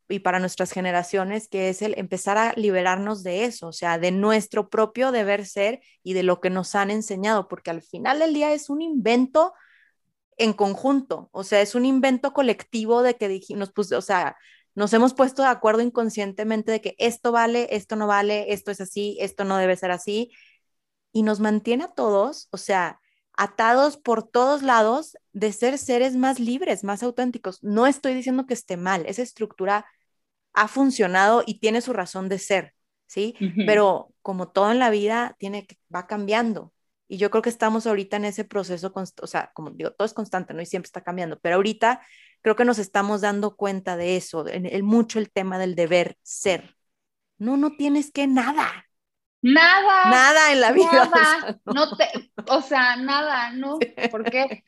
y 0.09 0.19
para 0.19 0.39
nuestras 0.39 0.71
generaciones, 0.71 1.47
que 1.47 1.69
es 1.69 1.81
el 1.81 1.93
empezar 1.97 2.37
a 2.37 2.53
liberarnos 2.55 3.23
de 3.23 3.45
eso, 3.45 3.67
o 3.67 3.73
sea, 3.73 3.99
de 3.99 4.11
nuestro 4.11 4.69
propio 4.69 5.11
deber 5.11 5.45
ser 5.45 5.81
y 6.01 6.13
de 6.13 6.23
lo 6.23 6.41
que 6.41 6.49
nos 6.49 6.75
han 6.75 6.91
enseñado, 6.91 7.47
porque 7.47 7.71
al 7.71 7.83
final 7.83 8.19
del 8.19 8.33
día 8.33 8.53
es 8.53 8.69
un 8.69 8.81
invento 8.81 9.53
en 10.37 10.53
conjunto, 10.53 11.29
o 11.31 11.43
sea, 11.43 11.61
es 11.61 11.75
un 11.75 11.85
invento 11.85 12.33
colectivo 12.33 13.01
de 13.01 13.15
que 13.15 13.27
dijimos, 13.27 13.71
pues, 13.73 13.91
o 13.91 14.01
sea, 14.01 14.37
nos 14.75 14.93
hemos 14.93 15.13
puesto 15.15 15.41
de 15.41 15.47
acuerdo 15.49 15.81
inconscientemente 15.81 16.71
de 16.71 16.81
que 16.81 16.95
esto 16.99 17.31
vale, 17.31 17.67
esto 17.71 17.95
no 17.95 18.07
vale, 18.07 18.53
esto 18.53 18.71
es 18.71 18.79
así, 18.79 19.17
esto 19.19 19.43
no 19.43 19.57
debe 19.57 19.75
ser 19.75 19.91
así, 19.91 20.31
y 21.11 21.23
nos 21.23 21.39
mantiene 21.39 21.85
a 21.85 21.93
todos, 21.93 22.47
o 22.51 22.57
sea, 22.57 22.99
atados 23.33 23.97
por 23.97 24.23
todos 24.23 24.63
lados 24.63 25.17
de 25.31 25.51
ser 25.53 25.77
seres 25.77 26.15
más 26.15 26.39
libres, 26.39 26.83
más 26.83 27.03
auténticos. 27.03 27.63
No 27.63 27.87
estoy 27.87 28.13
diciendo 28.13 28.45
que 28.45 28.53
esté 28.53 28.77
mal, 28.77 29.05
esa 29.05 29.21
estructura 29.21 29.85
ha 30.53 30.67
funcionado 30.67 31.43
y 31.45 31.59
tiene 31.59 31.81
su 31.81 31.93
razón 31.93 32.29
de 32.29 32.39
ser, 32.39 32.73
¿sí? 33.05 33.35
Pero 33.65 34.13
como 34.21 34.49
todo 34.49 34.71
en 34.71 34.79
la 34.79 34.89
vida, 34.89 35.35
tiene, 35.39 35.67
va 35.93 36.07
cambiando. 36.07 36.73
Y 37.07 37.17
yo 37.17 37.29
creo 37.31 37.41
que 37.41 37.49
estamos 37.49 37.87
ahorita 37.87 38.17
en 38.17 38.25
ese 38.25 38.43
proceso, 38.43 38.91
o 38.93 39.27
sea, 39.27 39.51
como 39.53 39.71
digo, 39.71 39.91
todo 39.91 40.05
es 40.05 40.13
constante, 40.13 40.53
¿no? 40.53 40.61
Y 40.61 40.65
siempre 40.65 40.87
está 40.87 41.01
cambiando, 41.01 41.39
pero 41.39 41.55
ahorita 41.55 42.01
creo 42.41 42.55
que 42.55 42.65
nos 42.65 42.79
estamos 42.79 43.21
dando 43.21 43.55
cuenta 43.55 43.97
de 43.97 44.17
eso, 44.17 44.47
en 44.47 44.65
el, 44.65 44.83
mucho 44.83 45.19
el 45.19 45.31
tema 45.31 45.57
del 45.57 45.75
deber 45.75 46.17
ser. 46.21 46.75
No, 47.37 47.55
no 47.57 47.75
tienes 47.77 48.11
que 48.11 48.27
nada. 48.27 48.87
Nada. 49.41 50.09
Nada 50.09 50.51
en 50.51 50.61
la 50.61 50.71
vida. 50.71 50.91
Nada. 50.91 51.59
O 51.65 51.71
sea, 51.71 51.73
no. 51.73 51.97
te, 51.97 52.31
o 52.47 52.61
sea, 52.61 52.95
nada, 52.97 53.51
no. 53.51 53.79
¿Por 54.11 54.29
qué? 54.29 54.63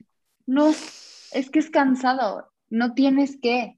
No, 0.46 0.70
es 0.70 1.50
que 1.52 1.60
es 1.60 1.70
cansado. 1.70 2.52
No 2.70 2.94
tienes 2.94 3.38
que. 3.42 3.78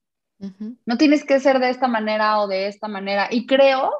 No 0.85 0.97
tienes 0.97 1.23
que 1.23 1.39
ser 1.39 1.59
de 1.59 1.69
esta 1.69 1.87
manera 1.87 2.39
o 2.39 2.47
de 2.47 2.67
esta 2.67 2.87
manera. 2.87 3.27
Y 3.29 3.45
creo, 3.45 3.91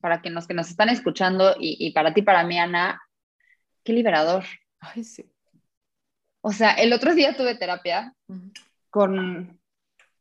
para 0.00 0.22
que 0.22 0.30
los 0.30 0.46
que 0.46 0.54
nos 0.54 0.68
están 0.70 0.88
escuchando 0.88 1.56
y, 1.58 1.90
para 1.92 2.14
ti, 2.14 2.22
para 2.22 2.44
mí, 2.44 2.58
Ana, 2.58 3.00
qué 3.88 3.94
liberador. 3.94 4.44
Ay, 4.80 5.02
sí. 5.02 5.24
O 6.42 6.52
sea, 6.52 6.72
el 6.72 6.92
otro 6.92 7.14
día 7.14 7.34
tuve 7.34 7.54
terapia 7.54 8.14
con, 8.90 9.58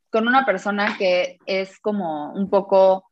con 0.10 0.26
una 0.26 0.46
persona 0.46 0.96
que 0.98 1.38
es 1.46 1.78
como 1.82 2.32
un 2.32 2.50
poco, 2.50 3.12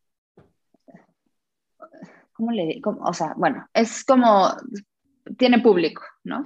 ¿cómo 2.32 2.52
le 2.52 2.68
digo? 2.68 2.98
O 3.02 3.12
sea, 3.12 3.34
bueno, 3.36 3.68
es 3.74 4.06
como, 4.06 4.56
tiene 5.38 5.60
público, 5.60 6.04
¿no? 6.24 6.42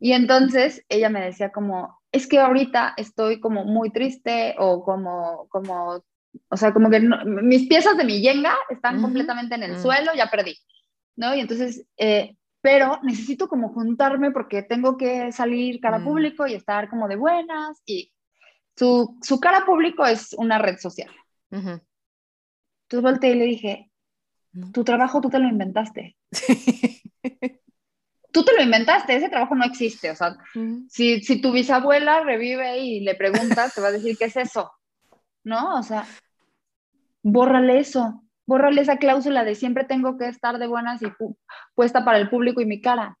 Y 0.00 0.10
entonces 0.10 0.84
ella 0.88 1.08
me 1.08 1.24
decía 1.24 1.52
como, 1.52 2.00
es 2.10 2.26
que 2.26 2.40
ahorita 2.40 2.94
estoy 2.96 3.38
como 3.38 3.64
muy 3.64 3.90
triste 3.92 4.56
o 4.58 4.82
como, 4.82 5.46
como, 5.50 6.02
o 6.48 6.56
sea, 6.56 6.74
como 6.74 6.90
que 6.90 6.98
mis 6.98 7.68
piezas 7.68 7.96
de 7.96 8.04
mi 8.04 8.20
yenga 8.20 8.56
están 8.70 9.00
completamente 9.00 9.54
en 9.54 9.62
el 9.62 9.76
mm. 9.76 9.82
suelo, 9.82 10.10
ya 10.16 10.28
perdí, 10.32 10.58
¿no? 11.14 11.32
Y 11.36 11.38
entonces, 11.38 11.86
eh, 11.96 12.34
pero 12.64 12.98
necesito 13.02 13.46
como 13.46 13.68
juntarme 13.74 14.30
porque 14.30 14.62
tengo 14.62 14.96
que 14.96 15.30
salir 15.32 15.80
cara 15.80 15.98
mm. 15.98 16.04
público 16.04 16.46
y 16.46 16.54
estar 16.54 16.88
como 16.88 17.08
de 17.08 17.16
buenas 17.16 17.82
y 17.84 18.10
su, 18.74 19.18
su 19.20 19.38
cara 19.38 19.66
público 19.66 20.06
es 20.06 20.32
una 20.32 20.56
red 20.56 20.78
social. 20.78 21.10
Entonces 21.50 21.82
volteé 22.88 23.32
y 23.32 23.34
le 23.34 23.44
dije, 23.44 23.90
tu 24.72 24.82
trabajo 24.82 25.20
tú 25.20 25.28
te 25.28 25.38
lo 25.40 25.46
inventaste. 25.46 26.16
tú 28.32 28.44
te 28.44 28.56
lo 28.56 28.62
inventaste, 28.62 29.14
ese 29.14 29.28
trabajo 29.28 29.54
no 29.54 29.66
existe. 29.66 30.10
O 30.10 30.16
sea, 30.16 30.34
si, 30.88 31.20
si, 31.20 31.42
tu 31.42 31.52
bisabuela 31.52 32.24
revive 32.24 32.78
y 32.78 33.00
le 33.00 33.14
preguntas, 33.14 33.74
te 33.74 33.82
va 33.82 33.88
a 33.88 33.92
decir, 33.92 34.16
¿qué 34.16 34.24
es 34.24 34.38
eso? 34.38 34.72
¿No? 35.42 35.78
O 35.78 35.82
sea, 35.82 36.06
bórrale 37.22 37.80
eso, 37.80 38.23
bórrale 38.46 38.80
esa 38.80 38.98
cláusula 38.98 39.44
de 39.44 39.54
siempre 39.54 39.84
tengo 39.84 40.16
que 40.18 40.28
estar 40.28 40.58
de 40.58 40.66
buenas 40.66 41.02
y 41.02 41.06
puesta 41.74 42.04
para 42.04 42.18
el 42.18 42.28
público 42.28 42.60
y 42.60 42.66
mi 42.66 42.80
cara. 42.80 43.18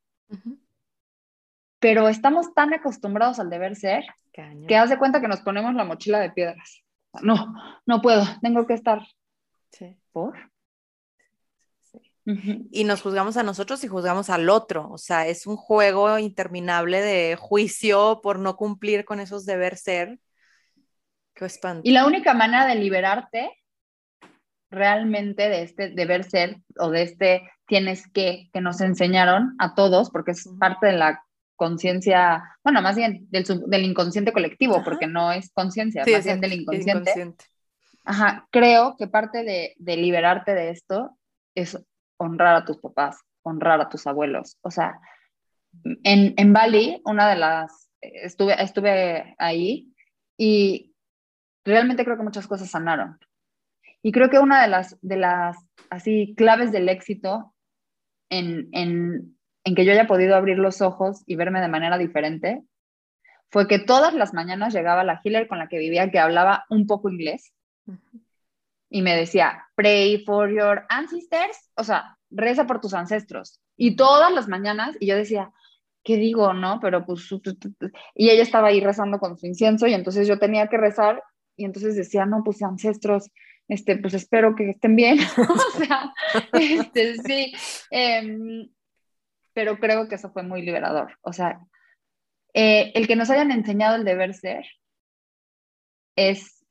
Pero 1.78 2.08
estamos 2.08 2.54
tan 2.54 2.72
acostumbrados 2.72 3.38
al 3.38 3.50
deber 3.50 3.76
ser 3.76 4.04
que 4.32 4.76
hace 4.76 4.98
cuenta 4.98 5.20
que 5.20 5.28
nos 5.28 5.40
ponemos 5.40 5.74
la 5.74 5.84
mochila 5.84 6.18
de 6.18 6.30
piedras. 6.30 6.82
No, 7.22 7.54
no 7.86 8.02
puedo, 8.02 8.24
tengo 8.42 8.66
que 8.66 8.74
estar. 8.74 9.06
Sí. 9.70 9.96
¿Por? 10.12 10.34
Y 12.26 12.84
nos 12.84 13.02
juzgamos 13.02 13.36
a 13.36 13.42
nosotros 13.42 13.84
y 13.84 13.88
juzgamos 13.88 14.30
al 14.30 14.48
otro. 14.48 14.90
O 14.90 14.98
sea, 14.98 15.26
es 15.26 15.46
un 15.46 15.56
juego 15.56 16.18
interminable 16.18 17.02
de 17.02 17.36
juicio 17.36 18.20
por 18.22 18.38
no 18.38 18.56
cumplir 18.56 19.04
con 19.04 19.20
esos 19.20 19.44
deber 19.44 19.76
ser. 19.76 20.18
Qué 21.34 21.44
espanto. 21.44 21.82
Y 21.84 21.92
la 21.92 22.06
única 22.06 22.32
manera 22.32 22.66
de 22.66 22.76
liberarte 22.76 23.50
realmente 24.74 25.48
de 25.48 25.62
este 25.62 25.90
deber 25.90 26.24
ser 26.24 26.58
o 26.78 26.90
de 26.90 27.02
este 27.02 27.50
tienes 27.66 28.06
que 28.12 28.50
que 28.52 28.60
nos 28.60 28.80
enseñaron 28.80 29.54
a 29.58 29.74
todos, 29.74 30.10
porque 30.10 30.32
es 30.32 30.48
parte 30.58 30.88
de 30.88 30.92
la 30.94 31.22
conciencia, 31.56 32.42
bueno, 32.62 32.82
más 32.82 32.96
bien 32.96 33.26
del, 33.30 33.44
del 33.66 33.84
inconsciente 33.84 34.32
colectivo, 34.32 34.82
porque 34.84 35.06
no 35.06 35.32
es 35.32 35.52
conciencia, 35.52 36.04
más 36.06 36.24
bien 36.24 36.40
del 36.40 36.52
inconsciente. 36.52 37.44
Ajá, 38.04 38.46
creo 38.50 38.96
que 38.98 39.06
parte 39.06 39.44
de, 39.44 39.74
de 39.78 39.96
liberarte 39.96 40.52
de 40.54 40.70
esto 40.70 41.16
es 41.54 41.78
honrar 42.18 42.56
a 42.56 42.64
tus 42.64 42.78
papás, 42.78 43.18
honrar 43.42 43.80
a 43.80 43.88
tus 43.88 44.06
abuelos. 44.06 44.58
O 44.62 44.70
sea, 44.70 44.98
en, 46.02 46.34
en 46.36 46.52
Bali, 46.52 47.00
una 47.04 47.28
de 47.30 47.36
las, 47.36 47.90
estuve, 48.00 48.62
estuve 48.62 49.34
ahí 49.38 49.94
y 50.36 50.94
realmente 51.64 52.04
creo 52.04 52.16
que 52.16 52.24
muchas 52.24 52.46
cosas 52.46 52.70
sanaron. 52.70 53.18
Y 54.04 54.12
creo 54.12 54.28
que 54.28 54.38
una 54.38 54.60
de 54.60 54.68
las, 54.68 54.98
de 55.00 55.16
las 55.16 55.56
así 55.88 56.34
claves 56.36 56.72
del 56.72 56.90
éxito 56.90 57.54
en, 58.28 58.68
en, 58.72 59.38
en 59.64 59.74
que 59.74 59.86
yo 59.86 59.92
haya 59.92 60.06
podido 60.06 60.36
abrir 60.36 60.58
los 60.58 60.82
ojos 60.82 61.22
y 61.26 61.36
verme 61.36 61.62
de 61.62 61.68
manera 61.68 61.96
diferente 61.96 62.62
fue 63.50 63.66
que 63.66 63.78
todas 63.78 64.12
las 64.12 64.34
mañanas 64.34 64.74
llegaba 64.74 65.04
la 65.04 65.22
healer 65.24 65.48
con 65.48 65.58
la 65.58 65.68
que 65.68 65.78
vivía 65.78 66.10
que 66.10 66.18
hablaba 66.18 66.66
un 66.68 66.86
poco 66.86 67.08
inglés 67.08 67.54
y 68.90 69.00
me 69.00 69.16
decía, 69.16 69.64
pray 69.74 70.22
for 70.22 70.50
your 70.50 70.84
ancestors, 70.90 71.70
o 71.74 71.82
sea, 71.82 72.18
reza 72.28 72.66
por 72.66 72.82
tus 72.82 72.92
ancestros. 72.92 73.62
Y 73.74 73.96
todas 73.96 74.30
las 74.34 74.48
mañanas, 74.48 74.98
y 75.00 75.06
yo 75.06 75.16
decía, 75.16 75.50
¿qué 76.02 76.18
digo, 76.18 76.52
no? 76.52 76.78
Pero 76.78 77.06
pues, 77.06 77.26
y 78.14 78.28
ella 78.28 78.42
estaba 78.42 78.68
ahí 78.68 78.80
rezando 78.80 79.18
con 79.18 79.38
su 79.38 79.46
incienso 79.46 79.86
y 79.86 79.94
entonces 79.94 80.28
yo 80.28 80.38
tenía 80.38 80.68
que 80.68 80.76
rezar 80.76 81.22
y 81.56 81.64
entonces 81.64 81.96
decía, 81.96 82.26
no, 82.26 82.42
pues 82.44 82.62
ancestros, 82.62 83.30
este, 83.68 83.96
pues 83.96 84.14
espero 84.14 84.54
que 84.54 84.70
estén 84.70 84.96
bien, 84.96 85.18
o 85.38 85.78
sea, 85.78 86.12
este, 86.52 87.16
sí, 87.18 87.52
em, 87.90 88.68
pero 89.52 89.78
creo 89.78 90.08
que 90.08 90.16
eso 90.16 90.32
fue 90.32 90.42
muy 90.42 90.62
liberador, 90.62 91.18
o 91.22 91.32
sea, 91.32 91.60
eh, 92.52 92.92
el 92.94 93.06
que 93.06 93.16
nos 93.16 93.30
hayan 93.30 93.50
enseñado 93.50 93.96
el 93.96 94.04
deber 94.04 94.34
ser 94.34 94.64
es 96.16 96.64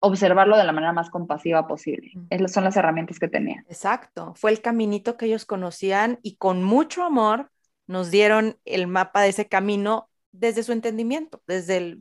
observarlo 0.00 0.56
de 0.56 0.64
la 0.64 0.72
manera 0.72 0.92
más 0.92 1.10
compasiva 1.10 1.66
posible. 1.66 2.12
Esas 2.30 2.52
son 2.52 2.64
las 2.64 2.76
herramientas 2.76 3.18
que 3.18 3.28
tenía. 3.28 3.64
Exacto, 3.68 4.32
fue 4.36 4.50
el 4.50 4.60
caminito 4.60 5.16
que 5.16 5.26
ellos 5.26 5.44
conocían 5.44 6.18
y 6.22 6.36
con 6.36 6.62
mucho 6.62 7.02
amor 7.02 7.50
nos 7.86 8.10
dieron 8.10 8.58
el 8.64 8.86
mapa 8.86 9.22
de 9.22 9.30
ese 9.30 9.48
camino 9.48 10.10
desde 10.30 10.62
su 10.62 10.72
entendimiento, 10.72 11.42
desde 11.46 11.78
el 11.78 11.98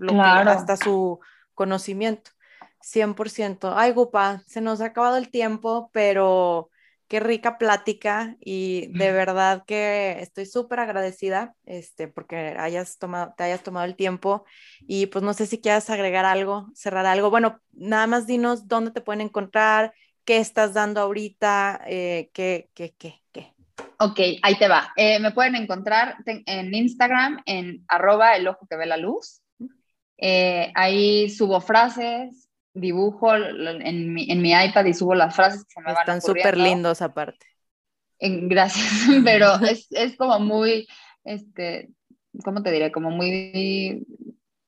hasta 0.48 0.78
su 0.78 1.20
conocimiento. 1.54 2.32
100%. 2.88 3.74
Ay, 3.76 3.92
Gupa, 3.92 4.44
se 4.48 4.62
nos 4.62 4.80
ha 4.82 4.86
acabado 4.86 5.18
el 5.18 5.30
tiempo, 5.30 5.90
pero 5.92 6.70
qué 7.10 7.20
rica 7.20 7.58
plática 7.58 8.36
y 8.40 8.88
de 8.88 9.12
verdad 9.12 9.64
que 9.66 10.18
estoy 10.20 10.46
súper 10.46 10.80
agradecida 10.80 11.56
este, 11.66 12.08
porque 12.08 12.56
hayas 12.58 12.98
tomado, 12.98 13.34
te 13.38 13.44
hayas 13.44 13.64
tomado 13.64 13.86
el 13.86 13.96
tiempo 13.96 14.46
y 14.82 15.06
pues 15.08 15.24
no 15.24 15.34
sé 15.34 15.46
si 15.46 15.60
quieras 15.60 15.90
agregar 15.90 16.26
algo, 16.26 16.70
cerrar 16.74 17.06
algo. 17.06 17.30
Bueno, 17.30 17.60
nada 17.74 18.08
más 18.08 18.28
dinos 18.28 18.68
dónde 18.68 18.92
te 18.92 19.02
pueden 19.02 19.22
encontrar, 19.22 19.94
qué 20.26 20.38
estás 20.38 20.74
dando 20.74 21.02
ahorita, 21.02 21.82
eh, 21.88 22.30
qué, 22.34 22.70
qué, 22.74 22.94
qué, 22.98 23.22
qué. 23.32 23.54
Ok, 24.00 24.20
ahí 24.44 24.58
te 24.58 24.68
va. 24.68 24.94
Eh, 24.96 25.20
me 25.20 25.32
pueden 25.32 25.56
encontrar 25.56 26.16
en 26.26 26.74
Instagram 26.74 27.42
en 27.46 27.84
arroba 27.88 28.36
el 28.36 28.48
ojo 28.48 28.68
que 28.70 28.78
ve 28.78 28.86
la 28.86 28.98
luz. 28.98 29.42
Eh, 30.18 30.72
ahí 30.76 31.30
subo 31.30 31.62
frases, 31.62 32.47
dibujo 32.80 33.36
en 33.36 34.14
mi, 34.14 34.30
en 34.30 34.42
mi, 34.42 34.52
iPad 34.52 34.86
y 34.86 34.94
subo 34.94 35.16
las 35.16 35.36
frases 35.36 35.64
que 35.66 35.74
se 35.74 35.82
me 35.82 35.92
Están 35.92 36.06
van 36.06 36.22
súper 36.22 36.58
lindos 36.58 37.02
aparte. 37.02 37.46
gracias, 38.20 38.88
pero 39.24 39.56
es, 39.66 39.88
es, 39.92 40.16
como 40.18 40.40
muy, 40.40 40.88
este, 41.24 41.90
¿cómo 42.44 42.64
te 42.64 42.72
diré? 42.72 42.92
Como 42.92 43.12
muy 43.12 44.06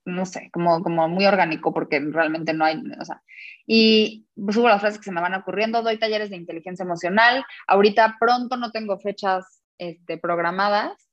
no 0.04 0.26
sé, 0.26 0.50
como, 0.52 0.82
como 0.82 1.08
muy 1.08 1.26
orgánico 1.26 1.72
porque 1.72 2.00
realmente 2.00 2.52
no 2.52 2.64
hay, 2.64 2.82
o 3.00 3.04
sea, 3.04 3.22
y 3.66 4.26
subo 4.50 4.68
las 4.68 4.80
frases 4.80 4.98
que 4.98 5.04
se 5.04 5.12
me 5.12 5.20
van 5.20 5.34
ocurriendo, 5.34 5.82
doy 5.82 5.98
talleres 5.98 6.30
de 6.30 6.36
inteligencia 6.36 6.82
emocional, 6.82 7.44
ahorita 7.66 8.16
pronto 8.18 8.56
no 8.56 8.70
tengo 8.70 8.98
fechas 8.98 9.62
este, 9.78 10.18
programadas, 10.18 11.09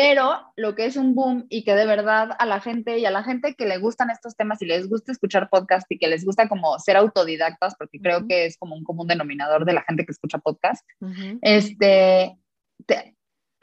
pero 0.00 0.52
lo 0.54 0.76
que 0.76 0.86
es 0.86 0.96
un 0.96 1.16
boom 1.16 1.46
y 1.48 1.64
que 1.64 1.74
de 1.74 1.84
verdad 1.84 2.30
a 2.38 2.46
la 2.46 2.60
gente 2.60 3.00
y 3.00 3.04
a 3.04 3.10
la 3.10 3.24
gente 3.24 3.56
que 3.56 3.66
le 3.66 3.78
gustan 3.78 4.10
estos 4.10 4.36
temas 4.36 4.62
y 4.62 4.66
les 4.66 4.88
gusta 4.88 5.10
escuchar 5.10 5.50
podcast 5.50 5.90
y 5.90 5.98
que 5.98 6.06
les 6.06 6.24
gusta 6.24 6.48
como 6.48 6.78
ser 6.78 6.96
autodidactas, 6.96 7.74
porque 7.74 7.98
creo 7.98 8.24
que 8.28 8.46
es 8.46 8.56
como 8.58 8.76
un 8.76 8.84
común 8.84 9.08
denominador 9.08 9.64
de 9.64 9.72
la 9.72 9.82
gente 9.82 10.06
que 10.06 10.12
escucha 10.12 10.38
podcast, 10.38 10.86
este, 11.42 12.38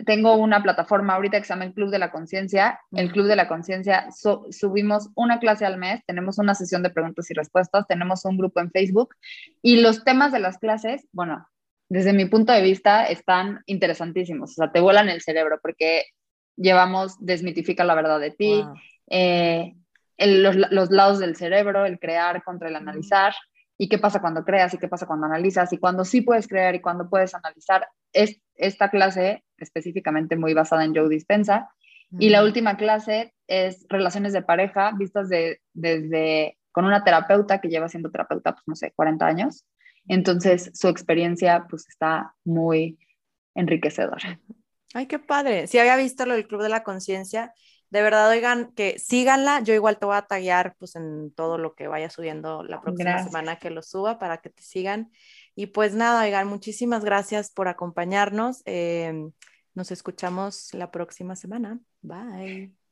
tengo 0.06 0.36
una 0.36 0.62
plataforma 0.62 1.14
ahorita 1.14 1.40
que 1.40 1.46
se 1.46 1.54
llama 1.54 1.66
el 1.66 1.74
Club 1.74 1.90
de 1.90 2.00
la 2.00 2.12
Conciencia. 2.12 2.82
El 2.92 3.14
Club 3.14 3.28
de 3.28 3.38
la 3.38 3.48
Conciencia 3.48 4.10
subimos 4.12 5.12
una 5.16 5.40
clase 5.40 5.66
al 5.66 5.78
mes, 5.78 6.02
tenemos 6.06 6.38
una 6.38 6.54
sesión 6.54 6.84
de 6.84 6.90
preguntas 6.90 7.32
y 7.32 7.34
respuestas, 7.34 7.88
tenemos 7.88 8.26
un 8.26 8.38
grupo 8.38 8.60
en 8.60 8.72
Facebook 8.72 9.16
y 9.62 9.80
los 9.80 10.04
temas 10.04 10.34
de 10.34 10.40
las 10.40 10.58
clases, 10.58 11.08
bueno, 11.14 11.48
desde 11.88 12.12
mi 12.12 12.26
punto 12.26 12.52
de 12.52 12.62
vista 12.62 13.06
están 13.06 13.62
interesantísimos, 13.68 14.52
o 14.52 14.54
sea, 14.56 14.72
te 14.72 14.82
vuelan 14.82 15.08
el 15.08 15.22
cerebro 15.22 15.60
porque 15.62 16.04
llevamos 16.56 17.18
desmitifica 17.20 17.84
la 17.84 17.96
verdad 17.96 18.20
de 18.20 18.32
ti, 18.32 18.64
eh, 19.10 19.76
los, 20.18 20.56
los, 20.56 20.92
lados 20.92 21.20
del 21.20 21.36
cerebro, 21.36 21.86
el 21.86 22.00
crear 22.00 22.44
contra 22.44 22.70
el 22.70 22.76
analizar 22.76 23.34
y 23.78 23.90
qué 23.90 23.98
pasa 23.98 24.22
cuando 24.22 24.46
creas 24.46 24.74
y 24.74 24.78
qué 24.78 24.88
pasa 24.88 25.06
cuando 25.06 25.26
analizas 25.26 25.72
y 25.74 25.78
cuando 25.78 26.06
sí 26.06 26.22
puedes 26.22 26.48
crear 26.48 26.76
y 26.76 26.82
cuando 26.82 27.10
puedes 27.10 27.36
analizar. 27.36 27.88
Es 28.14 28.40
esta 28.56 28.90
clase 28.90 29.44
específicamente 29.58 30.36
muy 30.36 30.54
basada 30.54 30.86
en 30.86 30.96
Joe 30.96 31.10
Dispensa. 31.10 31.70
Y 32.18 32.30
la 32.30 32.44
última 32.44 32.78
clase 32.78 33.34
es 33.48 33.86
relaciones 33.90 34.32
de 34.32 34.42
pareja 34.42 34.92
vistas 34.98 35.28
de, 35.28 35.60
desde 35.74 36.58
con 36.72 36.86
una 36.86 37.04
terapeuta 37.04 37.60
que 37.60 37.68
lleva 37.68 37.90
siendo 37.90 38.12
terapeuta, 38.12 38.54
pues 38.54 38.64
no 38.68 38.76
sé, 38.76 38.94
40 38.96 39.26
años. 39.26 39.66
Entonces 40.08 40.72
su 40.74 40.88
experiencia 40.88 41.66
pues 41.70 41.88
está 41.90 42.34
muy 42.46 42.98
enriquecedora. 43.56 44.40
Ay, 44.96 45.08
qué 45.08 45.20
padre. 45.20 45.68
Si 45.68 45.78
había 45.78 45.98
visto 45.98 46.26
lo 46.26 46.36
del 46.36 46.48
Club 46.48 46.62
de 46.62 46.70
la 46.70 46.82
Conciencia, 46.82 47.54
de 47.90 48.02
verdad, 48.02 48.30
oigan, 48.30 48.72
que 48.76 48.98
síganla. 48.98 49.60
Yo 49.60 49.74
igual 49.74 50.00
te 50.00 50.06
voy 50.06 50.16
a 50.16 50.22
taggear 50.22 50.74
pues 50.80 50.96
en 50.96 51.34
todo 51.34 51.58
lo 51.58 51.76
que 51.76 51.90
vaya 51.90 52.10
subiendo 52.10 52.64
la 52.64 52.80
próxima 52.80 53.22
semana 53.22 53.60
que 53.60 53.72
lo 53.72 53.82
suba 53.82 54.20
para 54.20 54.38
que 54.38 54.50
te 54.50 54.64
sigan. 54.64 55.12
Y 55.54 55.66
pues 55.66 55.96
nada, 55.96 56.24
oigan, 56.24 56.48
muchísimas 56.48 57.04
gracias 57.04 57.52
por 57.52 57.68
acompañarnos. 57.68 58.62
Em, 58.64 59.34
nos 59.74 59.92
escuchamos 59.92 60.74
la 60.74 60.92
próxima 60.92 61.36
semana. 61.36 61.78
Bye. 62.02 62.85